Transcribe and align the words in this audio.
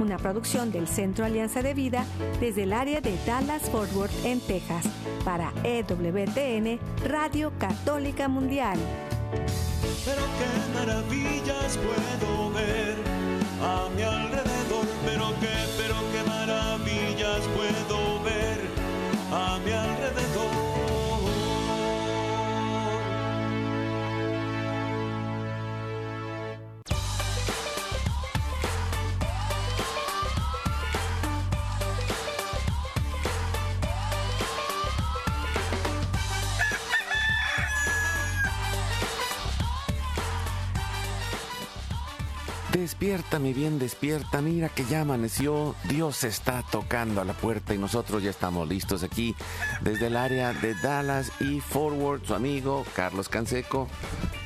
una 0.00 0.18
producción 0.18 0.72
del 0.72 0.88
Centro 0.88 1.24
Alianza 1.24 1.62
de 1.62 1.74
Vida 1.74 2.04
desde 2.40 2.64
el 2.64 2.72
área 2.72 3.00
de 3.00 3.16
Dallas 3.26 3.70
Fort 3.70 3.92
Worth 3.94 4.24
en 4.24 4.40
Texas 4.40 4.86
para 5.24 5.52
EWTN 5.64 6.78
Radio 7.06 7.52
Católica 7.58 8.28
Mundial. 8.28 8.78
Despierta, 42.82 43.38
mi 43.38 43.52
bien, 43.52 43.78
despierta. 43.78 44.42
Mira 44.42 44.68
que 44.68 44.84
ya 44.84 45.02
amaneció. 45.02 45.76
Dios 45.88 46.24
está 46.24 46.64
tocando 46.68 47.20
a 47.20 47.24
la 47.24 47.32
puerta 47.32 47.74
y 47.74 47.78
nosotros 47.78 48.24
ya 48.24 48.30
estamos 48.30 48.68
listos 48.68 49.04
aquí 49.04 49.36
desde 49.82 50.08
el 50.08 50.16
área 50.16 50.52
de 50.52 50.74
Dallas 50.74 51.30
y 51.40 51.60
Forward, 51.60 52.24
su 52.24 52.34
amigo 52.34 52.84
Carlos 52.96 53.28
Canseco. 53.28 53.86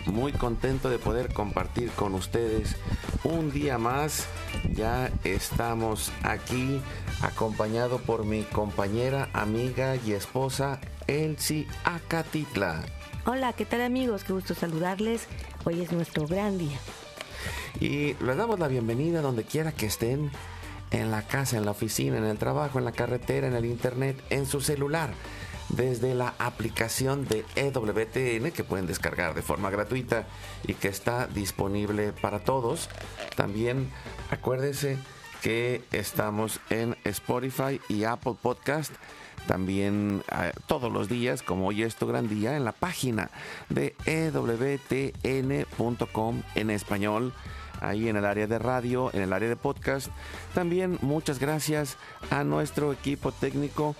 Muy 0.04 0.32
contento 0.32 0.90
de 0.90 0.98
poder 0.98 1.32
compartir 1.32 1.90
con 1.92 2.12
ustedes 2.12 2.76
un 3.24 3.50
día 3.50 3.78
más. 3.78 4.26
Ya 4.74 5.10
estamos 5.24 6.12
aquí 6.22 6.82
acompañado 7.22 7.96
por 8.02 8.26
mi 8.26 8.42
compañera, 8.42 9.30
amiga 9.32 9.96
y 9.96 10.12
esposa 10.12 10.78
Elsie 11.06 11.66
Acatitla. 11.84 12.84
Hola, 13.24 13.54
¿qué 13.54 13.64
tal 13.64 13.80
amigos? 13.80 14.24
Qué 14.24 14.34
gusto 14.34 14.54
saludarles. 14.54 15.26
Hoy 15.64 15.80
es 15.80 15.90
nuestro 15.90 16.26
gran 16.26 16.58
día. 16.58 16.78
Y 17.80 18.14
les 18.14 18.36
damos 18.36 18.58
la 18.58 18.68
bienvenida 18.68 19.20
donde 19.20 19.44
quiera 19.44 19.72
que 19.72 19.86
estén, 19.86 20.30
en 20.90 21.10
la 21.10 21.22
casa, 21.22 21.56
en 21.56 21.64
la 21.64 21.72
oficina, 21.72 22.18
en 22.18 22.24
el 22.24 22.38
trabajo, 22.38 22.78
en 22.78 22.84
la 22.84 22.92
carretera, 22.92 23.46
en 23.46 23.54
el 23.54 23.64
internet, 23.64 24.22
en 24.30 24.46
su 24.46 24.60
celular, 24.60 25.10
desde 25.68 26.14
la 26.14 26.34
aplicación 26.38 27.26
de 27.26 27.44
EWTN 27.56 28.52
que 28.52 28.64
pueden 28.64 28.86
descargar 28.86 29.34
de 29.34 29.42
forma 29.42 29.70
gratuita 29.70 30.26
y 30.66 30.74
que 30.74 30.88
está 30.88 31.26
disponible 31.26 32.12
para 32.12 32.40
todos. 32.40 32.88
También 33.34 33.90
acuérdense 34.30 34.96
que 35.42 35.84
estamos 35.92 36.60
en 36.70 36.96
Spotify 37.04 37.80
y 37.88 38.04
Apple 38.04 38.36
Podcast. 38.40 38.92
También 39.46 40.22
eh, 40.32 40.52
todos 40.66 40.92
los 40.92 41.08
días, 41.08 41.42
como 41.42 41.68
hoy 41.68 41.82
es 41.82 41.96
tu 41.96 42.06
gran 42.06 42.28
día, 42.28 42.56
en 42.56 42.64
la 42.64 42.72
página 42.72 43.30
de 43.68 43.94
ewtn.com 44.06 45.12
en 46.54 46.70
español 46.70 47.32
ahí 47.80 48.08
en 48.08 48.16
el 48.16 48.24
área 48.24 48.46
de 48.46 48.58
radio, 48.58 49.10
en 49.12 49.22
el 49.22 49.32
área 49.32 49.48
de 49.48 49.56
podcast. 49.56 50.08
También 50.54 50.98
muchas 51.02 51.38
gracias 51.38 51.96
a 52.30 52.44
nuestro 52.44 52.92
equipo 52.92 53.32
técnico, 53.32 53.94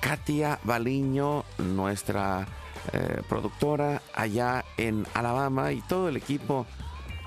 Katia 0.00 0.58
Baliño, 0.64 1.44
nuestra 1.58 2.46
eh, 2.92 3.22
productora 3.28 4.02
allá 4.14 4.64
en 4.76 5.06
Alabama 5.14 5.72
y 5.72 5.80
todo 5.82 6.08
el 6.08 6.16
equipo 6.16 6.66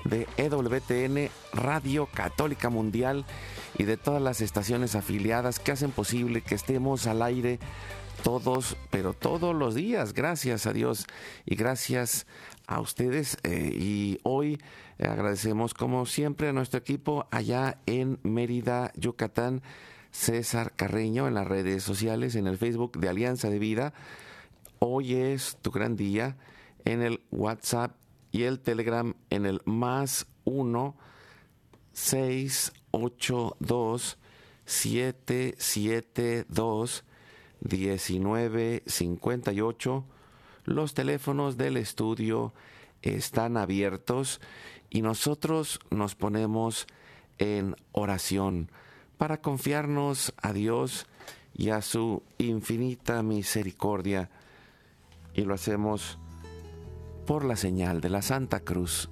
de 0.04 0.26
EWTN 0.36 1.30
Radio 1.52 2.06
Católica 2.06 2.70
Mundial 2.70 3.26
y 3.80 3.84
de 3.84 3.96
todas 3.96 4.20
las 4.20 4.42
estaciones 4.42 4.94
afiliadas 4.94 5.58
que 5.58 5.72
hacen 5.72 5.90
posible 5.90 6.42
que 6.42 6.54
estemos 6.54 7.06
al 7.06 7.22
aire 7.22 7.58
todos, 8.22 8.76
pero 8.90 9.14
todos 9.14 9.56
los 9.56 9.74
días. 9.74 10.12
Gracias 10.12 10.66
a 10.66 10.74
Dios 10.74 11.06
y 11.46 11.54
gracias 11.54 12.26
a 12.66 12.78
ustedes. 12.82 13.38
Eh, 13.42 13.72
y 13.74 14.18
hoy 14.22 14.60
agradecemos 14.98 15.72
como 15.72 16.04
siempre 16.04 16.50
a 16.50 16.52
nuestro 16.52 16.78
equipo 16.78 17.26
allá 17.30 17.78
en 17.86 18.18
Mérida, 18.22 18.92
Yucatán, 18.96 19.62
César 20.10 20.74
Carreño 20.76 21.26
en 21.26 21.32
las 21.32 21.48
redes 21.48 21.82
sociales, 21.82 22.34
en 22.34 22.48
el 22.48 22.58
Facebook 22.58 22.98
de 22.98 23.08
Alianza 23.08 23.48
de 23.48 23.58
Vida. 23.58 23.94
Hoy 24.78 25.14
es 25.14 25.56
tu 25.62 25.70
gran 25.70 25.96
día 25.96 26.36
en 26.84 27.00
el 27.00 27.22
WhatsApp 27.30 27.96
y 28.30 28.42
el 28.42 28.60
Telegram 28.60 29.14
en 29.30 29.46
el 29.46 29.62
más 29.64 30.26
1 30.44 30.94
682 32.92 34.18
772 34.64 37.04
1958. 37.60 40.04
Los 40.64 40.94
teléfonos 40.94 41.56
del 41.56 41.76
estudio 41.76 42.52
están 43.02 43.56
abiertos 43.56 44.40
y 44.88 45.02
nosotros 45.02 45.80
nos 45.90 46.14
ponemos 46.14 46.86
en 47.38 47.74
oración 47.92 48.70
para 49.18 49.40
confiarnos 49.40 50.32
a 50.40 50.52
Dios 50.52 51.06
y 51.54 51.70
a 51.70 51.82
su 51.82 52.22
infinita 52.38 53.22
misericordia. 53.22 54.30
Y 55.34 55.42
lo 55.42 55.54
hacemos 55.54 56.18
por 57.26 57.44
la 57.44 57.56
señal 57.56 58.00
de 58.00 58.10
la 58.10 58.22
Santa 58.22 58.60
Cruz 58.60 59.10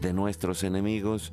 de 0.00 0.12
nuestros 0.12 0.64
enemigos. 0.64 1.32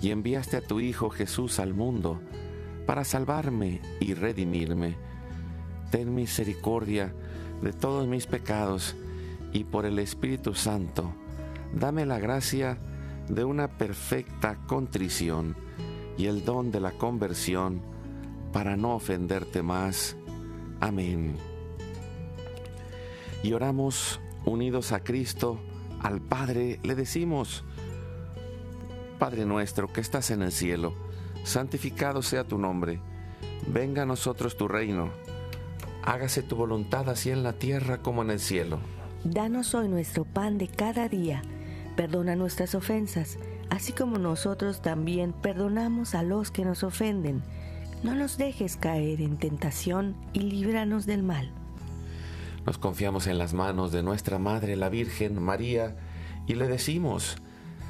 y 0.00 0.10
enviaste 0.10 0.56
a 0.56 0.60
tu 0.60 0.80
Hijo 0.80 1.10
Jesús 1.10 1.58
al 1.58 1.74
mundo 1.74 2.20
para 2.86 3.04
salvarme 3.04 3.80
y 4.00 4.14
redimirme. 4.14 4.96
Ten 5.90 6.14
misericordia 6.14 7.14
de 7.62 7.72
todos 7.72 8.06
mis 8.06 8.26
pecados, 8.26 8.96
y 9.52 9.64
por 9.64 9.86
el 9.86 9.98
Espíritu 9.98 10.54
Santo, 10.54 11.14
dame 11.72 12.04
la 12.06 12.18
gracia 12.18 12.78
de 13.28 13.44
una 13.44 13.68
perfecta 13.68 14.56
contrición 14.66 15.56
y 16.18 16.26
el 16.26 16.44
don 16.44 16.70
de 16.70 16.80
la 16.80 16.92
conversión 16.92 17.80
para 18.52 18.76
no 18.76 18.94
ofenderte 18.94 19.62
más. 19.62 20.16
Amén. 20.80 21.36
Y 23.42 23.52
oramos 23.52 24.20
unidos 24.44 24.92
a 24.92 25.00
Cristo, 25.00 25.58
al 26.00 26.20
Padre, 26.20 26.78
le 26.82 26.94
decimos, 26.94 27.64
Padre 29.18 29.44
nuestro 29.44 29.92
que 29.92 30.00
estás 30.00 30.30
en 30.30 30.42
el 30.42 30.52
cielo, 30.52 30.94
santificado 31.44 32.22
sea 32.22 32.44
tu 32.44 32.58
nombre, 32.58 33.00
venga 33.66 34.02
a 34.02 34.06
nosotros 34.06 34.56
tu 34.56 34.68
reino, 34.68 35.10
hágase 36.02 36.42
tu 36.42 36.56
voluntad 36.56 37.08
así 37.08 37.30
en 37.30 37.42
la 37.42 37.52
tierra 37.54 37.98
como 37.98 38.22
en 38.22 38.30
el 38.30 38.40
cielo. 38.40 38.78
Danos 39.24 39.74
hoy 39.74 39.88
nuestro 39.88 40.24
pan 40.24 40.58
de 40.58 40.68
cada 40.68 41.08
día 41.08 41.42
Perdona 41.96 42.36
nuestras 42.36 42.74
ofensas, 42.74 43.38
así 43.70 43.92
como 43.92 44.18
nosotros 44.18 44.82
también 44.82 45.32
perdonamos 45.32 46.14
a 46.14 46.22
los 46.22 46.50
que 46.50 46.64
nos 46.64 46.84
ofenden. 46.84 47.42
No 48.02 48.14
nos 48.14 48.36
dejes 48.36 48.76
caer 48.76 49.22
en 49.22 49.38
tentación 49.38 50.14
y 50.34 50.40
líbranos 50.40 51.06
del 51.06 51.22
mal. 51.22 51.50
Nos 52.66 52.76
confiamos 52.76 53.26
en 53.26 53.38
las 53.38 53.54
manos 53.54 53.92
de 53.92 54.02
nuestra 54.02 54.38
Madre, 54.38 54.76
la 54.76 54.90
Virgen 54.90 55.42
María, 55.42 55.96
y 56.46 56.54
le 56.54 56.68
decimos, 56.68 57.38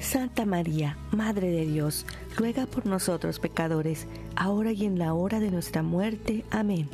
Santa 0.00 0.46
María, 0.46 0.96
Madre 1.10 1.50
de 1.50 1.66
Dios, 1.66 2.06
ruega 2.36 2.66
por 2.66 2.86
nosotros 2.86 3.38
pecadores, 3.38 4.06
ahora 4.36 4.72
y 4.72 4.84
en 4.84 4.98
la 4.98 5.12
hora 5.14 5.40
de 5.40 5.50
nuestra 5.50 5.82
muerte. 5.82 6.44
Amén. 6.50 6.88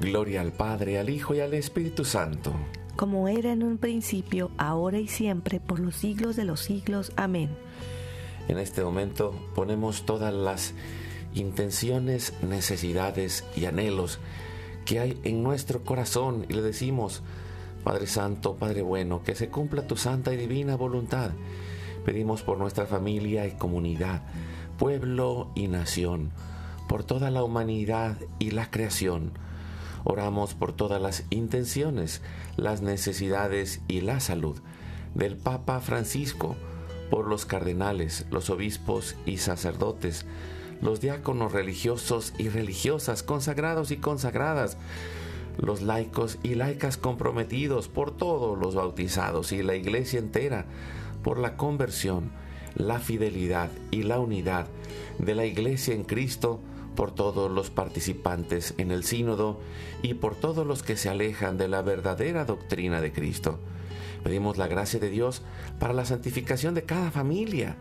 Gloria 0.00 0.40
al 0.40 0.52
Padre, 0.52 0.98
al 0.98 1.08
Hijo 1.10 1.34
y 1.34 1.40
al 1.40 1.54
Espíritu 1.54 2.04
Santo. 2.04 2.52
Como 2.96 3.28
era 3.28 3.52
en 3.52 3.62
un 3.62 3.78
principio, 3.78 4.50
ahora 4.58 4.98
y 4.98 5.06
siempre, 5.06 5.60
por 5.60 5.78
los 5.78 5.96
siglos 5.96 6.36
de 6.36 6.44
los 6.44 6.60
siglos. 6.60 7.12
Amén. 7.16 7.50
En 8.48 8.58
este 8.58 8.82
momento 8.82 9.34
ponemos 9.54 10.04
todas 10.04 10.32
las 10.32 10.74
intenciones, 11.34 12.32
necesidades 12.42 13.44
y 13.56 13.66
anhelos 13.66 14.18
que 14.84 15.00
hay 15.00 15.20
en 15.24 15.42
nuestro 15.42 15.82
corazón 15.82 16.46
y 16.48 16.54
le 16.54 16.62
decimos, 16.62 17.22
Padre 17.84 18.06
Santo, 18.06 18.56
Padre 18.56 18.82
bueno, 18.82 19.22
que 19.22 19.34
se 19.34 19.48
cumpla 19.48 19.86
tu 19.86 19.96
santa 19.96 20.32
y 20.32 20.36
divina 20.36 20.76
voluntad. 20.76 21.32
Pedimos 22.06 22.42
por 22.42 22.56
nuestra 22.56 22.86
familia 22.86 23.48
y 23.48 23.50
comunidad, 23.50 24.22
pueblo 24.78 25.50
y 25.56 25.66
nación, 25.66 26.30
por 26.88 27.02
toda 27.02 27.32
la 27.32 27.42
humanidad 27.42 28.16
y 28.38 28.52
la 28.52 28.70
creación. 28.70 29.32
Oramos 30.04 30.54
por 30.54 30.72
todas 30.72 31.02
las 31.02 31.24
intenciones, 31.30 32.22
las 32.56 32.80
necesidades 32.80 33.80
y 33.88 34.02
la 34.02 34.20
salud 34.20 34.56
del 35.16 35.36
Papa 35.36 35.80
Francisco, 35.80 36.54
por 37.10 37.26
los 37.26 37.44
cardenales, 37.44 38.26
los 38.30 38.50
obispos 38.50 39.16
y 39.26 39.38
sacerdotes, 39.38 40.26
los 40.80 41.00
diáconos 41.00 41.50
religiosos 41.50 42.34
y 42.38 42.50
religiosas, 42.50 43.24
consagrados 43.24 43.90
y 43.90 43.96
consagradas, 43.96 44.78
los 45.58 45.82
laicos 45.82 46.38
y 46.44 46.54
laicas 46.54 46.98
comprometidos, 46.98 47.88
por 47.88 48.16
todos 48.16 48.56
los 48.56 48.76
bautizados 48.76 49.50
y 49.50 49.64
la 49.64 49.74
iglesia 49.74 50.20
entera, 50.20 50.66
por 51.26 51.40
la 51.40 51.56
conversión, 51.56 52.30
la 52.76 53.00
fidelidad 53.00 53.68
y 53.90 54.04
la 54.04 54.20
unidad 54.20 54.68
de 55.18 55.34
la 55.34 55.44
iglesia 55.44 55.92
en 55.92 56.04
Cristo, 56.04 56.60
por 56.94 57.12
todos 57.12 57.50
los 57.50 57.68
participantes 57.68 58.74
en 58.78 58.92
el 58.92 59.02
sínodo 59.02 59.58
y 60.02 60.14
por 60.14 60.36
todos 60.36 60.64
los 60.64 60.84
que 60.84 60.96
se 60.96 61.08
alejan 61.08 61.58
de 61.58 61.66
la 61.66 61.82
verdadera 61.82 62.44
doctrina 62.44 63.00
de 63.00 63.12
Cristo. 63.12 63.58
Pedimos 64.22 64.56
la 64.56 64.68
gracia 64.68 65.00
de 65.00 65.10
Dios 65.10 65.42
para 65.80 65.94
la 65.94 66.04
santificación 66.04 66.74
de 66.74 66.84
cada 66.84 67.10
familia, 67.10 67.76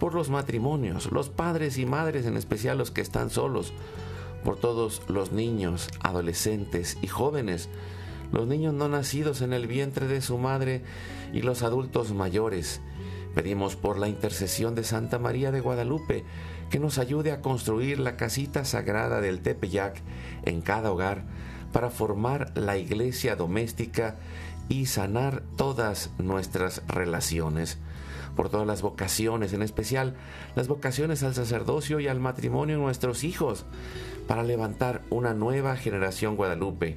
por 0.00 0.12
los 0.12 0.28
matrimonios, 0.28 1.12
los 1.12 1.28
padres 1.28 1.78
y 1.78 1.86
madres, 1.86 2.26
en 2.26 2.36
especial 2.36 2.76
los 2.76 2.90
que 2.90 3.02
están 3.02 3.30
solos, 3.30 3.72
por 4.42 4.56
todos 4.56 5.02
los 5.06 5.30
niños, 5.30 5.90
adolescentes 6.00 6.98
y 7.02 7.06
jóvenes, 7.06 7.68
los 8.32 8.46
niños 8.46 8.74
no 8.74 8.88
nacidos 8.88 9.42
en 9.42 9.52
el 9.52 9.66
vientre 9.66 10.06
de 10.06 10.20
su 10.20 10.38
madre 10.38 10.82
y 11.32 11.42
los 11.42 11.62
adultos 11.62 12.12
mayores. 12.12 12.80
Pedimos 13.34 13.76
por 13.76 13.98
la 13.98 14.08
intercesión 14.08 14.74
de 14.74 14.84
Santa 14.84 15.18
María 15.18 15.52
de 15.52 15.60
Guadalupe, 15.60 16.24
que 16.68 16.80
nos 16.80 16.98
ayude 16.98 17.32
a 17.32 17.40
construir 17.40 17.98
la 17.98 18.16
casita 18.16 18.64
sagrada 18.64 19.20
del 19.20 19.40
Tepeyac 19.40 20.00
en 20.44 20.60
cada 20.62 20.90
hogar 20.90 21.24
para 21.72 21.90
formar 21.90 22.52
la 22.56 22.76
iglesia 22.76 23.36
doméstica 23.36 24.16
y 24.68 24.86
sanar 24.86 25.42
todas 25.56 26.10
nuestras 26.18 26.82
relaciones. 26.88 27.78
Por 28.36 28.48
todas 28.48 28.66
las 28.66 28.82
vocaciones, 28.82 29.52
en 29.52 29.62
especial 29.62 30.14
las 30.54 30.68
vocaciones 30.68 31.22
al 31.22 31.34
sacerdocio 31.34 32.00
y 32.00 32.08
al 32.08 32.20
matrimonio 32.20 32.76
de 32.76 32.82
nuestros 32.82 33.24
hijos, 33.24 33.66
para 34.28 34.44
levantar 34.44 35.02
una 35.10 35.34
nueva 35.34 35.76
generación 35.76 36.36
guadalupe. 36.36 36.96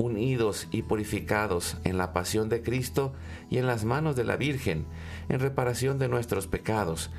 unidos 0.00 0.66
y 0.70 0.82
purificados 0.82 1.76
en 1.84 1.98
la 1.98 2.12
pasión 2.12 2.48
de 2.48 2.62
Cristo 2.62 3.12
y 3.50 3.58
en 3.58 3.66
las 3.66 3.84
manos 3.84 4.16
de 4.16 4.24
la 4.24 4.36
Virgen, 4.36 4.86
en 5.28 5.40
reparación 5.40 5.98
de 5.98 6.08
nuestros 6.08 6.46
pecados 6.46 7.10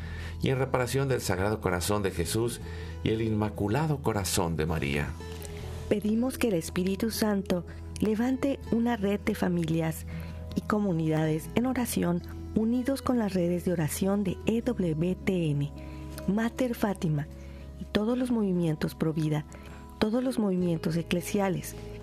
y 0.42 0.50
en 0.50 0.58
reparación 0.58 1.08
del 1.08 1.22
Sagrado 1.22 1.62
Corazón 1.62 2.02
de 2.02 2.12
Jesús 2.12 2.60
y 3.04 3.10
el 3.10 3.22
Inmaculado 3.22 4.02
Corazón 4.02 4.58
de 4.58 4.66
María. 4.66 5.10
Pedimos 5.90 6.38
que 6.38 6.48
el 6.48 6.56
Espíritu 6.56 7.12
Santo 7.12 7.66
levante 8.00 8.60
una 8.72 8.98
red 8.98 9.20
de 9.20 9.36
familias 9.36 10.06
y 10.56 10.62
comunidades 10.62 11.50
en 11.56 11.68
oración 11.68 12.24
unidos 12.56 13.02
con 13.02 13.20
las 13.20 13.34
redes 13.34 13.64
de 13.64 13.74
oración 13.74 14.24
de 14.24 14.38
EWTN, 14.46 15.70
Mater 16.28 16.76
Fátima 16.76 17.28
y 17.80 17.86
todos 17.86 18.18
los 18.18 18.32
movimientos 18.32 18.96
pro 18.96 19.14
vida, 19.14 19.46
todos 20.00 20.24
los 20.24 20.40
movimientos 20.40 20.96
eclesiales, 20.96 21.76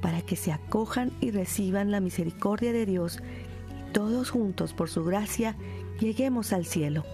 para 0.00 0.22
que 0.22 0.36
se 0.36 0.52
acojan 0.52 1.12
y 1.20 1.30
reciban 1.30 1.90
la 1.90 2.00
misericordia 2.00 2.72
de 2.72 2.86
Dios 2.86 3.20
y 3.70 3.92
todos 3.92 4.30
juntos 4.30 4.74
por 4.74 4.88
su 4.88 5.04
gracia 5.04 5.56
lleguemos 5.98 6.52
al 6.52 6.66
cielo. 6.66 7.04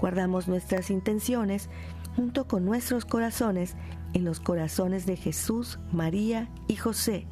Guardamos 0.00 0.48
nuestras 0.48 0.90
intenciones 0.90 1.70
junto 2.16 2.46
con 2.46 2.64
nuestros 2.64 3.04
corazones 3.04 3.76
en 4.12 4.24
los 4.24 4.40
corazones 4.40 5.06
de 5.06 5.16
Jesús, 5.16 5.78
María 5.92 6.48
y 6.68 6.76
José. 6.76 7.26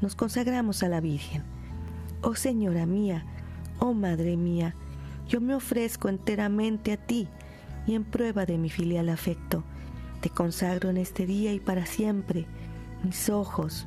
Nos 0.00 0.16
consagramos 0.16 0.82
a 0.82 0.88
la 0.88 1.00
Virgen. 1.00 1.44
Oh 2.22 2.34
Señora 2.34 2.86
mía, 2.86 3.24
oh 3.78 3.94
Madre 3.94 4.36
mía, 4.36 4.74
yo 5.28 5.40
me 5.40 5.54
ofrezco 5.54 6.08
enteramente 6.08 6.92
a 6.92 6.96
ti 6.96 7.28
y 7.86 7.94
en 7.94 8.04
prueba 8.04 8.46
de 8.46 8.58
mi 8.58 8.70
filial 8.70 9.08
afecto 9.08 9.64
Te 10.20 10.30
consagro 10.30 10.90
en 10.90 10.98
este 10.98 11.26
día 11.26 11.52
y 11.52 11.58
para 11.60 11.86
siempre 11.86 12.46
mis 13.02 13.28
ojos, 13.28 13.86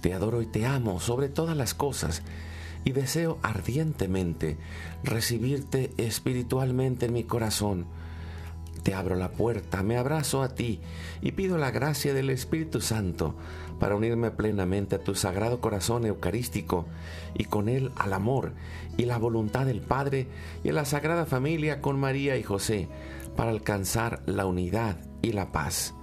Te 0.00 0.14
adoro 0.14 0.42
y 0.42 0.46
te 0.46 0.66
amo 0.66 1.00
sobre 1.00 1.28
todas 1.28 1.56
las 1.56 1.74
cosas 1.74 2.22
y 2.84 2.92
deseo 2.92 3.38
ardientemente 3.42 4.56
recibirte 5.02 5.92
espiritualmente 5.96 7.06
en 7.06 7.12
mi 7.12 7.24
corazón. 7.24 7.86
Te 8.82 8.94
abro 8.94 9.16
la 9.16 9.32
puerta, 9.32 9.82
me 9.82 9.96
abrazo 9.96 10.42
a 10.42 10.54
ti 10.54 10.80
y 11.20 11.32
pido 11.32 11.58
la 11.58 11.70
gracia 11.70 12.14
del 12.14 12.30
Espíritu 12.30 12.80
Santo 12.80 13.34
para 13.78 13.96
unirme 13.96 14.30
plenamente 14.30 14.96
a 14.96 15.02
tu 15.02 15.14
sagrado 15.14 15.60
corazón 15.60 16.06
eucarístico 16.06 16.86
y 17.34 17.44
con 17.44 17.68
él 17.68 17.90
al 17.96 18.12
amor 18.12 18.52
y 18.96 19.04
la 19.04 19.18
voluntad 19.18 19.66
del 19.66 19.80
Padre 19.80 20.28
y 20.64 20.70
a 20.70 20.72
la 20.72 20.84
Sagrada 20.84 21.26
Familia 21.26 21.80
con 21.80 21.98
María 21.98 22.36
y 22.36 22.42
José 22.42 22.88
para 23.36 23.50
alcanzar 23.50 24.22
la 24.26 24.46
unidad 24.46 24.98
y 25.22 25.32
la 25.32 25.52
paz. 25.52 25.94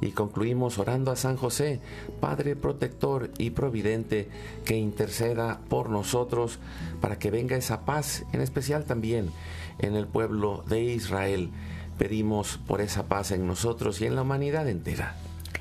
Y 0.00 0.10
concluimos 0.10 0.78
orando 0.78 1.10
a 1.10 1.16
San 1.16 1.36
José, 1.36 1.80
Padre 2.20 2.56
protector 2.56 3.30
y 3.38 3.50
providente, 3.50 4.28
que 4.64 4.76
interceda 4.76 5.60
por 5.68 5.90
nosotros 5.90 6.58
para 7.00 7.18
que 7.18 7.30
venga 7.30 7.56
esa 7.56 7.84
paz, 7.84 8.24
en 8.32 8.40
especial 8.40 8.84
también 8.84 9.30
en 9.78 9.94
el 9.94 10.06
pueblo 10.06 10.64
de 10.68 10.82
Israel. 10.82 11.50
Pedimos 11.98 12.58
por 12.66 12.80
esa 12.80 13.06
paz 13.06 13.30
en 13.30 13.46
nosotros 13.46 14.00
y 14.00 14.06
en 14.06 14.16
la 14.16 14.22
humanidad 14.22 14.68
entera. 14.68 15.16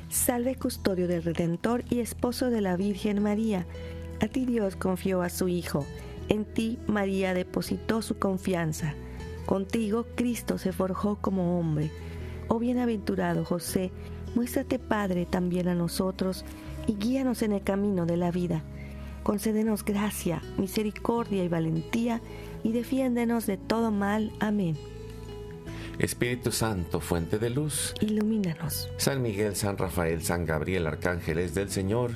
Salve 0.09 0.55
custodio 0.55 1.07
del 1.07 1.23
Redentor 1.23 1.83
y 1.89 1.99
esposo 1.99 2.49
de 2.49 2.61
la 2.61 2.75
Virgen 2.75 3.21
María. 3.21 3.65
A 4.21 4.27
ti 4.27 4.45
Dios 4.45 4.75
confió 4.75 5.21
a 5.21 5.29
su 5.29 5.47
Hijo. 5.47 5.85
En 6.29 6.45
ti 6.45 6.79
María 6.87 7.33
depositó 7.33 8.01
su 8.01 8.17
confianza. 8.17 8.93
Contigo 9.45 10.05
Cristo 10.15 10.57
se 10.57 10.71
forjó 10.71 11.17
como 11.17 11.59
hombre. 11.59 11.91
Oh 12.47 12.59
bienaventurado 12.59 13.43
José, 13.43 13.91
muéstrate 14.35 14.79
Padre 14.79 15.25
también 15.25 15.67
a 15.67 15.75
nosotros 15.75 16.45
y 16.87 16.95
guíanos 16.95 17.41
en 17.41 17.53
el 17.53 17.63
camino 17.63 18.05
de 18.05 18.17
la 18.17 18.31
vida. 18.31 18.63
Concédenos 19.23 19.85
gracia, 19.85 20.41
misericordia 20.57 21.43
y 21.43 21.47
valentía 21.47 22.21
y 22.63 22.71
defiéndenos 22.71 23.45
de 23.45 23.57
todo 23.57 23.91
mal. 23.91 24.31
Amén. 24.39 24.77
Espíritu 25.99 26.51
Santo, 26.51 26.99
fuente 26.99 27.37
de 27.37 27.49
luz, 27.49 27.93
ilumínanos. 28.01 28.89
San 28.97 29.21
Miguel, 29.21 29.55
San 29.55 29.77
Rafael, 29.77 30.23
San 30.23 30.45
Gabriel, 30.45 30.87
arcángeles 30.87 31.53
del 31.53 31.69
Señor, 31.69 32.13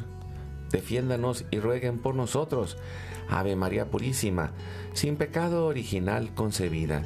defiéndanos 0.71 1.45
y 1.51 1.59
rueguen 1.59 2.00
por 2.00 2.15
nosotros. 2.15 2.77
Ave 3.29 3.55
María 3.55 3.89
Purísima, 3.89 4.51
sin 4.93 5.15
pecado 5.15 5.65
original 5.67 6.33
concebida. 6.33 7.03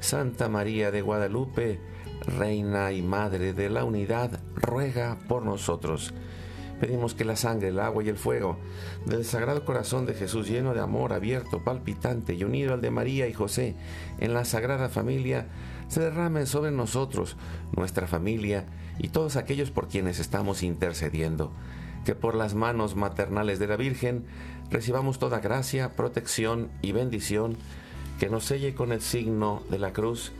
Santa 0.00 0.48
María 0.48 0.90
de 0.90 1.02
Guadalupe, 1.02 1.80
Reina 2.26 2.92
y 2.92 3.02
Madre 3.02 3.52
de 3.52 3.70
la 3.70 3.84
Unidad, 3.84 4.40
ruega 4.54 5.18
por 5.28 5.44
nosotros. 5.44 6.12
Pedimos 6.80 7.14
que 7.14 7.26
la 7.26 7.36
sangre, 7.36 7.68
el 7.68 7.78
agua 7.78 8.02
y 8.02 8.08
el 8.08 8.16
fuego 8.16 8.56
del 9.04 9.26
Sagrado 9.26 9.66
Corazón 9.66 10.06
de 10.06 10.14
Jesús, 10.14 10.48
lleno 10.48 10.72
de 10.72 10.80
amor, 10.80 11.12
abierto, 11.12 11.62
palpitante 11.62 12.32
y 12.32 12.42
unido 12.42 12.72
al 12.72 12.80
de 12.80 12.90
María 12.90 13.28
y 13.28 13.34
José 13.34 13.74
en 14.18 14.32
la 14.32 14.46
Sagrada 14.46 14.88
Familia, 14.88 15.46
se 15.88 16.00
derramen 16.00 16.46
sobre 16.46 16.70
nosotros, 16.70 17.36
nuestra 17.76 18.06
familia 18.06 18.64
y 18.98 19.08
todos 19.08 19.36
aquellos 19.36 19.70
por 19.70 19.88
quienes 19.88 20.20
estamos 20.20 20.62
intercediendo. 20.62 21.52
Que 22.06 22.14
por 22.14 22.34
las 22.34 22.54
manos 22.54 22.96
maternales 22.96 23.58
de 23.58 23.66
la 23.66 23.76
Virgen 23.76 24.24
recibamos 24.70 25.18
toda 25.18 25.40
gracia, 25.40 25.96
protección 25.96 26.70
y 26.80 26.92
bendición, 26.92 27.58
que 28.18 28.30
nos 28.30 28.44
selle 28.44 28.74
con 28.74 28.92
el 28.92 29.02
signo 29.02 29.62
de 29.68 29.78
la 29.78 29.92
cruz 29.92 30.32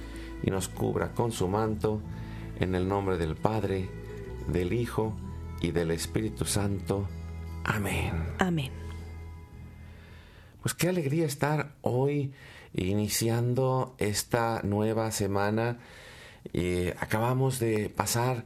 y 0.42 0.50
nos 0.50 0.68
cubra 0.68 1.12
con 1.12 1.32
su 1.32 1.48
manto, 1.48 2.00
en 2.58 2.74
el 2.74 2.88
nombre 2.88 3.16
del 3.16 3.36
Padre, 3.36 3.88
del 4.48 4.72
Hijo 4.72 5.16
y 5.60 5.70
del 5.70 5.90
Espíritu 5.90 6.44
Santo. 6.44 7.08
Amén. 7.64 8.12
Amén. 8.38 8.70
Pues 10.62 10.74
qué 10.74 10.88
alegría 10.88 11.26
estar 11.26 11.72
hoy 11.80 12.32
iniciando 12.74 13.94
esta 13.98 14.60
nueva 14.62 15.10
semana. 15.10 15.78
Eh, 16.52 16.94
acabamos 17.00 17.58
de 17.58 17.88
pasar 17.88 18.44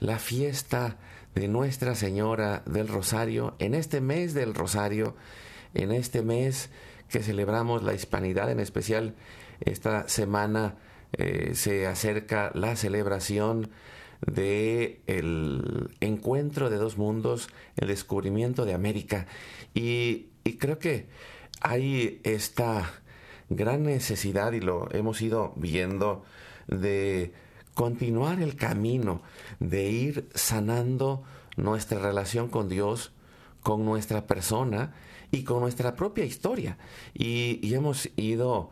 la 0.00 0.18
fiesta 0.18 0.96
de 1.34 1.48
Nuestra 1.48 1.94
Señora 1.94 2.62
del 2.66 2.88
Rosario 2.88 3.56
en 3.58 3.74
este 3.74 4.00
mes 4.00 4.32
del 4.34 4.54
Rosario, 4.54 5.16
en 5.74 5.92
este 5.92 6.22
mes 6.22 6.70
que 7.08 7.22
celebramos 7.22 7.82
la 7.82 7.94
hispanidad, 7.94 8.50
en 8.50 8.60
especial 8.60 9.14
esta 9.60 10.08
semana 10.08 10.76
eh, 11.18 11.52
se 11.54 11.86
acerca 11.86 12.50
la 12.54 12.76
celebración 12.76 13.70
de 14.26 15.02
el 15.06 15.90
encuentro 16.00 16.70
de 16.70 16.76
dos 16.76 16.96
mundos, 16.96 17.48
el 17.76 17.88
descubrimiento 17.88 18.64
de 18.64 18.74
América. 18.74 19.26
Y, 19.74 20.26
y 20.44 20.56
creo 20.58 20.78
que 20.78 21.06
hay 21.60 22.20
esta 22.24 22.90
gran 23.48 23.84
necesidad, 23.84 24.52
y 24.52 24.60
lo 24.60 24.88
hemos 24.92 25.20
ido 25.22 25.52
viendo, 25.56 26.24
de 26.66 27.32
continuar 27.74 28.40
el 28.40 28.56
camino, 28.56 29.22
de 29.60 29.90
ir 29.90 30.28
sanando 30.34 31.22
nuestra 31.56 32.00
relación 32.00 32.48
con 32.48 32.68
Dios, 32.68 33.12
con 33.62 33.84
nuestra 33.84 34.26
persona 34.26 34.94
y 35.30 35.44
con 35.44 35.60
nuestra 35.60 35.94
propia 35.94 36.24
historia. 36.24 36.78
Y, 37.14 37.60
y 37.62 37.74
hemos 37.74 38.08
ido 38.16 38.70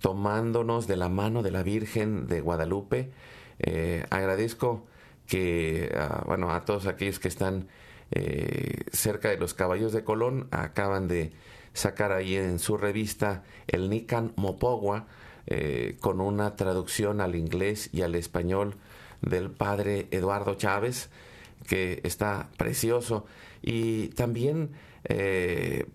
tomándonos 0.00 0.86
de 0.86 0.96
la 0.96 1.08
mano 1.08 1.42
de 1.42 1.50
la 1.50 1.62
Virgen 1.62 2.26
de 2.26 2.40
Guadalupe. 2.40 3.10
Eh, 3.58 4.04
agradezco 4.10 4.86
que, 5.26 5.92
ah, 5.96 6.24
bueno, 6.26 6.50
a 6.52 6.64
todos 6.64 6.86
aquellos 6.86 7.18
que 7.18 7.28
están 7.28 7.68
eh, 8.10 8.84
cerca 8.92 9.30
de 9.30 9.38
los 9.38 9.54
caballos 9.54 9.92
de 9.92 10.04
Colón 10.04 10.48
acaban 10.50 11.08
de 11.08 11.32
sacar 11.72 12.12
ahí 12.12 12.36
en 12.36 12.58
su 12.58 12.76
revista 12.76 13.42
el 13.66 13.88
Nican 13.88 14.32
Mopogua 14.36 15.06
eh, 15.46 15.96
con 16.00 16.20
una 16.20 16.56
traducción 16.56 17.20
al 17.20 17.34
inglés 17.34 17.88
y 17.92 18.02
al 18.02 18.14
español 18.14 18.76
del 19.22 19.50
padre 19.50 20.08
Eduardo 20.10 20.54
Chávez 20.56 21.08
que 21.66 22.00
está 22.02 22.50
precioso 22.58 23.24
y 23.62 24.08
también 24.08 24.72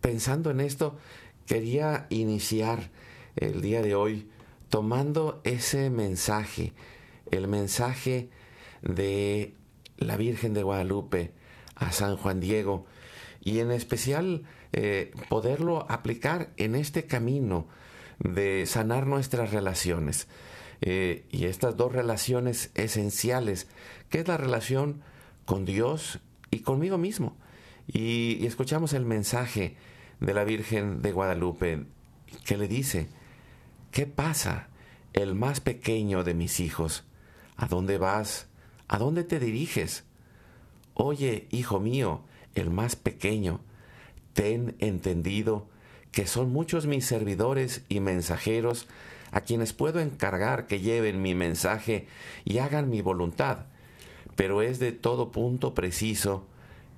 pensando 0.02 0.52
en 0.52 0.60
esto 0.60 0.98
quería 1.46 2.08
iniciar 2.10 2.90
el 3.38 3.62
día 3.62 3.82
de 3.82 3.96
hoy 3.96 4.28
tomando 4.70 5.42
ese 5.44 5.90
mensaje, 5.90 6.74
el 7.32 7.48
mensaje 7.48 8.30
de 8.82 9.54
la 9.98 10.18
Virgen 10.18 10.54
de 10.54 10.64
Guadalupe 10.64 11.32
a 11.76 11.92
San 11.92 12.18
Juan 12.18 12.40
Diego 12.40 12.86
y 13.42 13.60
en 13.60 13.72
especial 13.72 14.44
eh, 14.74 15.12
poderlo 15.30 15.86
aplicar 15.90 16.50
en 16.58 16.76
este 16.76 17.06
camino 17.06 17.68
de 18.20 18.66
sanar 18.66 19.08
nuestras 19.08 19.52
relaciones. 19.52 20.28
Eh, 20.82 21.26
y 21.32 21.46
estas 21.46 21.76
dos 21.76 21.92
relaciones 21.92 22.72
esenciales, 22.76 23.68
que 24.10 24.20
es 24.20 24.28
la 24.28 24.38
relación 24.38 25.02
con 25.46 25.66
Dios 25.66 26.20
y 26.52 26.60
conmigo 26.60 26.98
mismo. 26.98 27.36
y 27.88 28.46
escuchamos 28.46 28.92
el 28.92 29.06
mensaje 29.06 29.78
de 30.20 30.34
la 30.34 30.44
Virgen 30.44 31.02
de 31.02 31.14
Guadalupe 31.14 31.86
que 32.46 32.58
le 32.58 32.68
dice, 32.68 33.08
¿Qué 33.98 34.06
pasa, 34.06 34.68
el 35.14 35.34
más 35.34 35.60
pequeño 35.60 36.24
de 36.24 36.36
mis 36.36 36.60
hijos? 36.60 37.04
¿A 37.56 37.66
dónde 37.66 37.98
vas? 37.98 38.46
¿A 38.88 39.00
dónde 39.00 39.24
te 39.24 39.40
diriges? 39.40 40.04
Oye, 40.94 41.48
hijo 41.50 41.80
mío, 41.80 42.22
el 42.54 42.70
más 42.70 42.96
pequeño, 42.96 43.60
ten 44.34 44.76
entendido 44.78 45.68
que 46.12 46.28
son 46.28 46.54
muchos 46.54 46.86
mis 46.86 47.08
servidores 47.08 47.86
y 47.90 48.00
mensajeros 48.00 48.88
a 49.32 49.42
quienes 49.42 49.74
puedo 49.74 50.00
encargar 50.00 50.68
que 50.68 50.80
lleven 50.80 51.24
mi 51.24 51.34
mensaje 51.34 52.06
y 52.46 52.60
hagan 52.60 52.92
mi 52.92 53.02
voluntad, 53.02 53.66
pero 54.36 54.62
es 54.62 54.78
de 54.78 54.92
todo 54.92 55.32
punto 55.32 55.74
preciso 55.74 56.46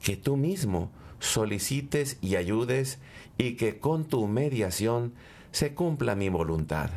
que 0.04 0.18
tú 0.18 0.36
mismo 0.36 0.92
solicites 1.20 2.18
y 2.20 2.36
ayudes 2.36 3.00
y 3.38 3.54
que 3.54 3.80
con 3.80 4.04
tu 4.04 4.28
mediación 4.28 5.14
se 5.52 5.74
cumpla 5.74 6.16
mi 6.16 6.30
voluntad. 6.30 6.90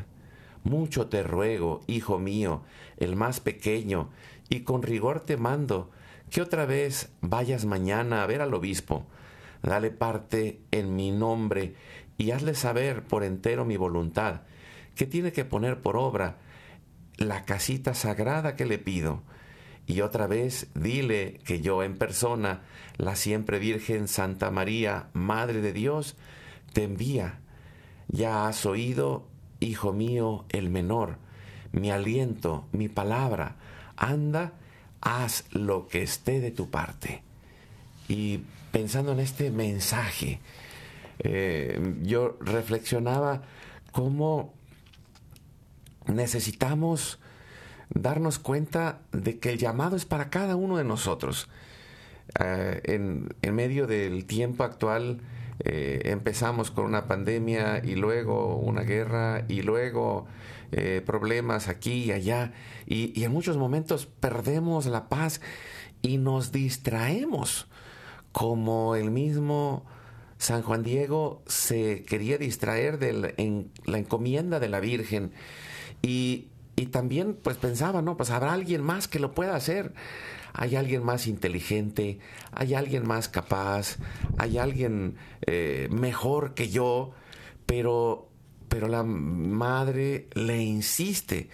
Mucho 0.64 1.09
te 1.09 1.23
ruego, 1.23 1.80
hijo 1.87 2.18
mío, 2.18 2.62
el 2.97 3.16
más 3.16 3.40
pequeño, 3.40 4.11
y 4.49 4.61
con 4.61 4.82
rigor 4.82 5.21
te 5.21 5.37
mando, 5.37 5.90
que 6.30 6.40
otra 6.40 6.66
vez 6.66 7.11
vayas 7.21 7.64
mañana 7.64 8.23
a 8.23 8.26
ver 8.26 8.40
al 8.40 8.54
obispo, 8.54 9.06
dale 9.62 9.90
parte 9.90 10.61
en 10.71 10.97
mi 10.97 11.11
nombre 11.11 11.75
y 12.16 12.30
hazle 12.30 12.54
saber 12.54 13.02
por 13.02 13.25
entero 13.25 13.64
mi 13.64 13.76
voluntad, 13.76 14.42
que 14.94 15.06
tiene 15.06 15.32
que 15.32 15.44
poner 15.44 15.80
por 15.80 15.97
obra 15.97 16.38
la 17.16 17.44
casita 17.44 17.94
sagrada 17.94 18.56
que 18.56 18.66
le 18.66 18.78
pido. 18.78 19.23
Y 19.87 20.00
otra 20.00 20.26
vez 20.26 20.68
dile 20.75 21.40
que 21.44 21.61
yo 21.61 21.82
en 21.82 21.99
persona, 21.99 22.62
la 22.97 23.16
siempre 23.16 23.59
Virgen 23.59 24.09
Santa 24.09 24.50
María, 24.50 25.09
Madre 25.12 25.61
de 25.61 25.73
Dios, 25.73 26.16
te 26.73 26.85
envía. 26.85 27.41
Ya 28.12 28.47
has 28.47 28.64
oído, 28.66 29.26
hijo 29.61 29.92
mío, 29.92 30.45
el 30.50 30.71
menor, 30.71 31.16
mi 31.73 31.90
aliento, 31.90 32.66
mi 32.73 32.88
palabra. 32.88 33.57
Anda, 33.97 34.52
haz 35.00 35.45
lo 35.50 35.88
que 35.88 36.02
esté 36.02 36.40
de 36.40 36.50
tu 36.50 36.71
parte. 36.71 37.23
Y 38.09 38.40
pensando 38.71 39.12
en 39.12 39.21
este 39.21 39.50
mensaje, 39.50 40.40
eh, 41.19 41.97
yo 42.02 42.37
reflexionaba 42.40 43.42
cómo 43.92 44.52
necesitamos 46.07 47.19
darnos 47.90 48.38
cuenta 48.38 49.00
de 49.12 49.38
que 49.38 49.50
el 49.50 49.59
llamado 49.59 49.97
es 49.97 50.04
para 50.04 50.31
cada 50.31 50.57
uno 50.57 50.76
de 50.76 50.85
nosotros. 50.85 51.49
Eh, 52.40 52.81
en, 52.85 53.54
medio 53.54 53.87
del 53.87 54.25
tiempo 54.25 54.64
actual 54.64 55.21
eh, 55.64 56.02
empezamos 56.04 56.71
con 56.71 56.85
una 56.85 57.07
pandemia 57.07 57.81
y 57.85 57.95
luego 57.95 58.57
una 58.57 58.83
guerra 58.83 59.45
y 59.49 59.62
luego 59.62 60.26
eh, 60.73 61.02
problemas 61.04 61.69
aquí 61.69 62.04
y 62.04 62.12
allá 62.12 62.52
y, 62.87 63.19
y 63.19 63.25
en 63.25 63.33
muchos 63.33 63.57
momentos 63.57 64.07
perdemos 64.07 64.87
la 64.87 65.09
paz 65.09 65.40
y 66.02 66.19
nos 66.19 66.52
distraemos 66.52 67.69
como 68.33 68.97
el 68.97 69.11
mismo 69.11 69.85
San 70.42 70.62
Juan 70.62 70.83
Diego 70.83 71.42
se 71.47 72.02
quería 72.02 72.37
distraer 72.37 72.99
de 72.99 73.35
en 73.37 73.71
la 73.85 73.99
encomienda 73.99 74.59
de 74.59 74.69
la 74.69 74.81
Virgen 74.81 75.33
y, 76.02 76.49
también 76.90 77.38
pues 77.40 77.59
pensaba, 77.59 78.02
¿no? 78.02 78.16
Pues 78.16 78.31
habrá 78.31 78.52
alguien 78.52 78.83
más 78.83 79.07
que 79.07 79.21
lo 79.21 79.37
pueda 79.37 79.54
hacer. 79.54 79.95
Hay 80.54 80.76
alguien 80.76 81.02
más 81.02 81.26
inteligente, 81.26 82.18
hay 82.52 82.75
alguien 82.75 83.06
más 83.06 83.28
capaz, 83.28 83.97
hay 84.38 84.59
alguien 84.59 85.16
eh, 85.47 85.88
mejor 85.90 86.54
que 86.54 86.68
yo, 86.68 87.12
pero, 87.66 88.28
pero 88.68 88.88
la 88.88 89.02
madre 89.02 90.28
le 90.35 90.62
insiste, 90.62 91.49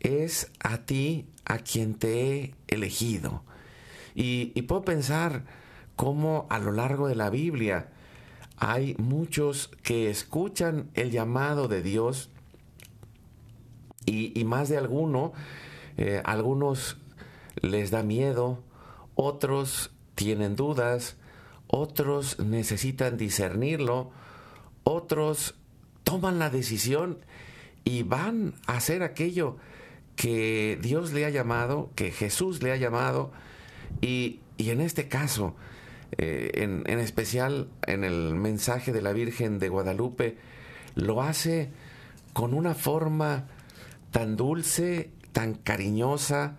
es 0.00 0.50
a 0.60 0.78
ti 0.78 1.26
a 1.44 1.58
quien 1.58 1.94
te 1.94 2.34
he 2.34 2.54
elegido. 2.68 3.42
Y, 4.14 4.60
puedo 4.62 4.82
pensar 4.82 5.44
cómo 5.96 6.46
a 6.50 6.58
lo 6.58 6.72
largo 6.72 7.08
de 7.08 7.14
la 7.14 7.30
Biblia 7.30 7.88
hay 8.56 8.94
muchos 8.98 9.70
que 9.82 10.10
escuchan 10.10 10.90
el 10.94 11.10
llamado 11.10 11.68
de 11.68 11.82
Dios, 11.82 12.30
y, 14.06 14.44
más 14.44 14.68
de 14.68 14.76
alguno, 14.76 15.32
eh, 15.96 16.20
algunos 16.24 16.96
les 17.62 17.90
da 17.90 18.02
miedo, 18.02 18.62
otros 19.14 19.90
tienen 20.14 20.56
dudas, 20.56 21.16
otros 21.66 22.38
necesitan 22.38 23.16
discernirlo, 23.16 24.10
otros 24.84 25.54
toman 26.04 26.38
la 26.38 26.50
decisión 26.50 27.18
y 27.84 28.02
van 28.02 28.54
a 28.66 28.76
hacer 28.76 29.02
aquello 29.02 29.56
que 30.16 30.78
Dios 30.82 31.12
le 31.12 31.24
ha 31.24 31.30
llamado, 31.30 31.90
que 31.94 32.10
Jesús 32.10 32.62
le 32.62 32.72
ha 32.72 32.76
llamado, 32.76 33.32
y, 34.00 34.40
en 34.58 34.80
este 34.80 35.08
caso, 35.08 35.54
eh, 36.18 36.50
en, 36.54 36.82
en, 36.86 36.98
especial 36.98 37.68
en 37.86 38.04
el 38.04 38.34
mensaje 38.34 38.92
de 38.92 39.02
la 39.02 39.12
Virgen 39.12 39.58
de 39.58 39.68
Guadalupe, 39.68 40.36
lo 40.94 41.22
hace 41.22 41.70
con 42.32 42.54
una 42.54 42.74
forma 42.74 43.46
tan 44.10 44.36
dulce, 44.36 45.10
tan 45.32 45.54
cariñosa, 45.54 46.58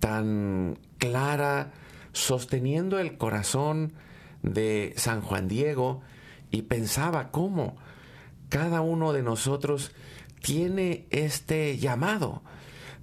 tan 0.00 0.78
clara, 0.98 1.72
sosteniendo 2.12 2.98
el 2.98 3.16
corazón 3.16 3.92
de 4.42 4.94
San 4.96 5.20
Juan 5.20 5.46
Diego 5.46 6.00
y 6.50 6.62
pensaba 6.62 7.30
cómo 7.30 7.76
cada 8.48 8.80
uno 8.80 9.12
de 9.12 9.22
nosotros 9.22 9.92
tiene 10.42 11.06
este 11.10 11.78
llamado 11.78 12.42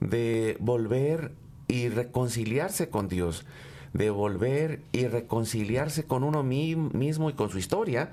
de 0.02 0.58
volver 0.60 1.32
y 1.68 1.90
reconciliarse 1.90 2.90
con 2.90 3.08
Dios, 3.08 3.46
de 3.94 4.10
volver 4.10 4.82
y 4.92 5.08
reconciliarse 5.08 6.04
con 6.04 6.24
uno 6.24 6.44
mismo 6.44 7.30
y 7.30 7.34
con 7.34 7.50
su 7.50 7.58
historia 7.58 8.12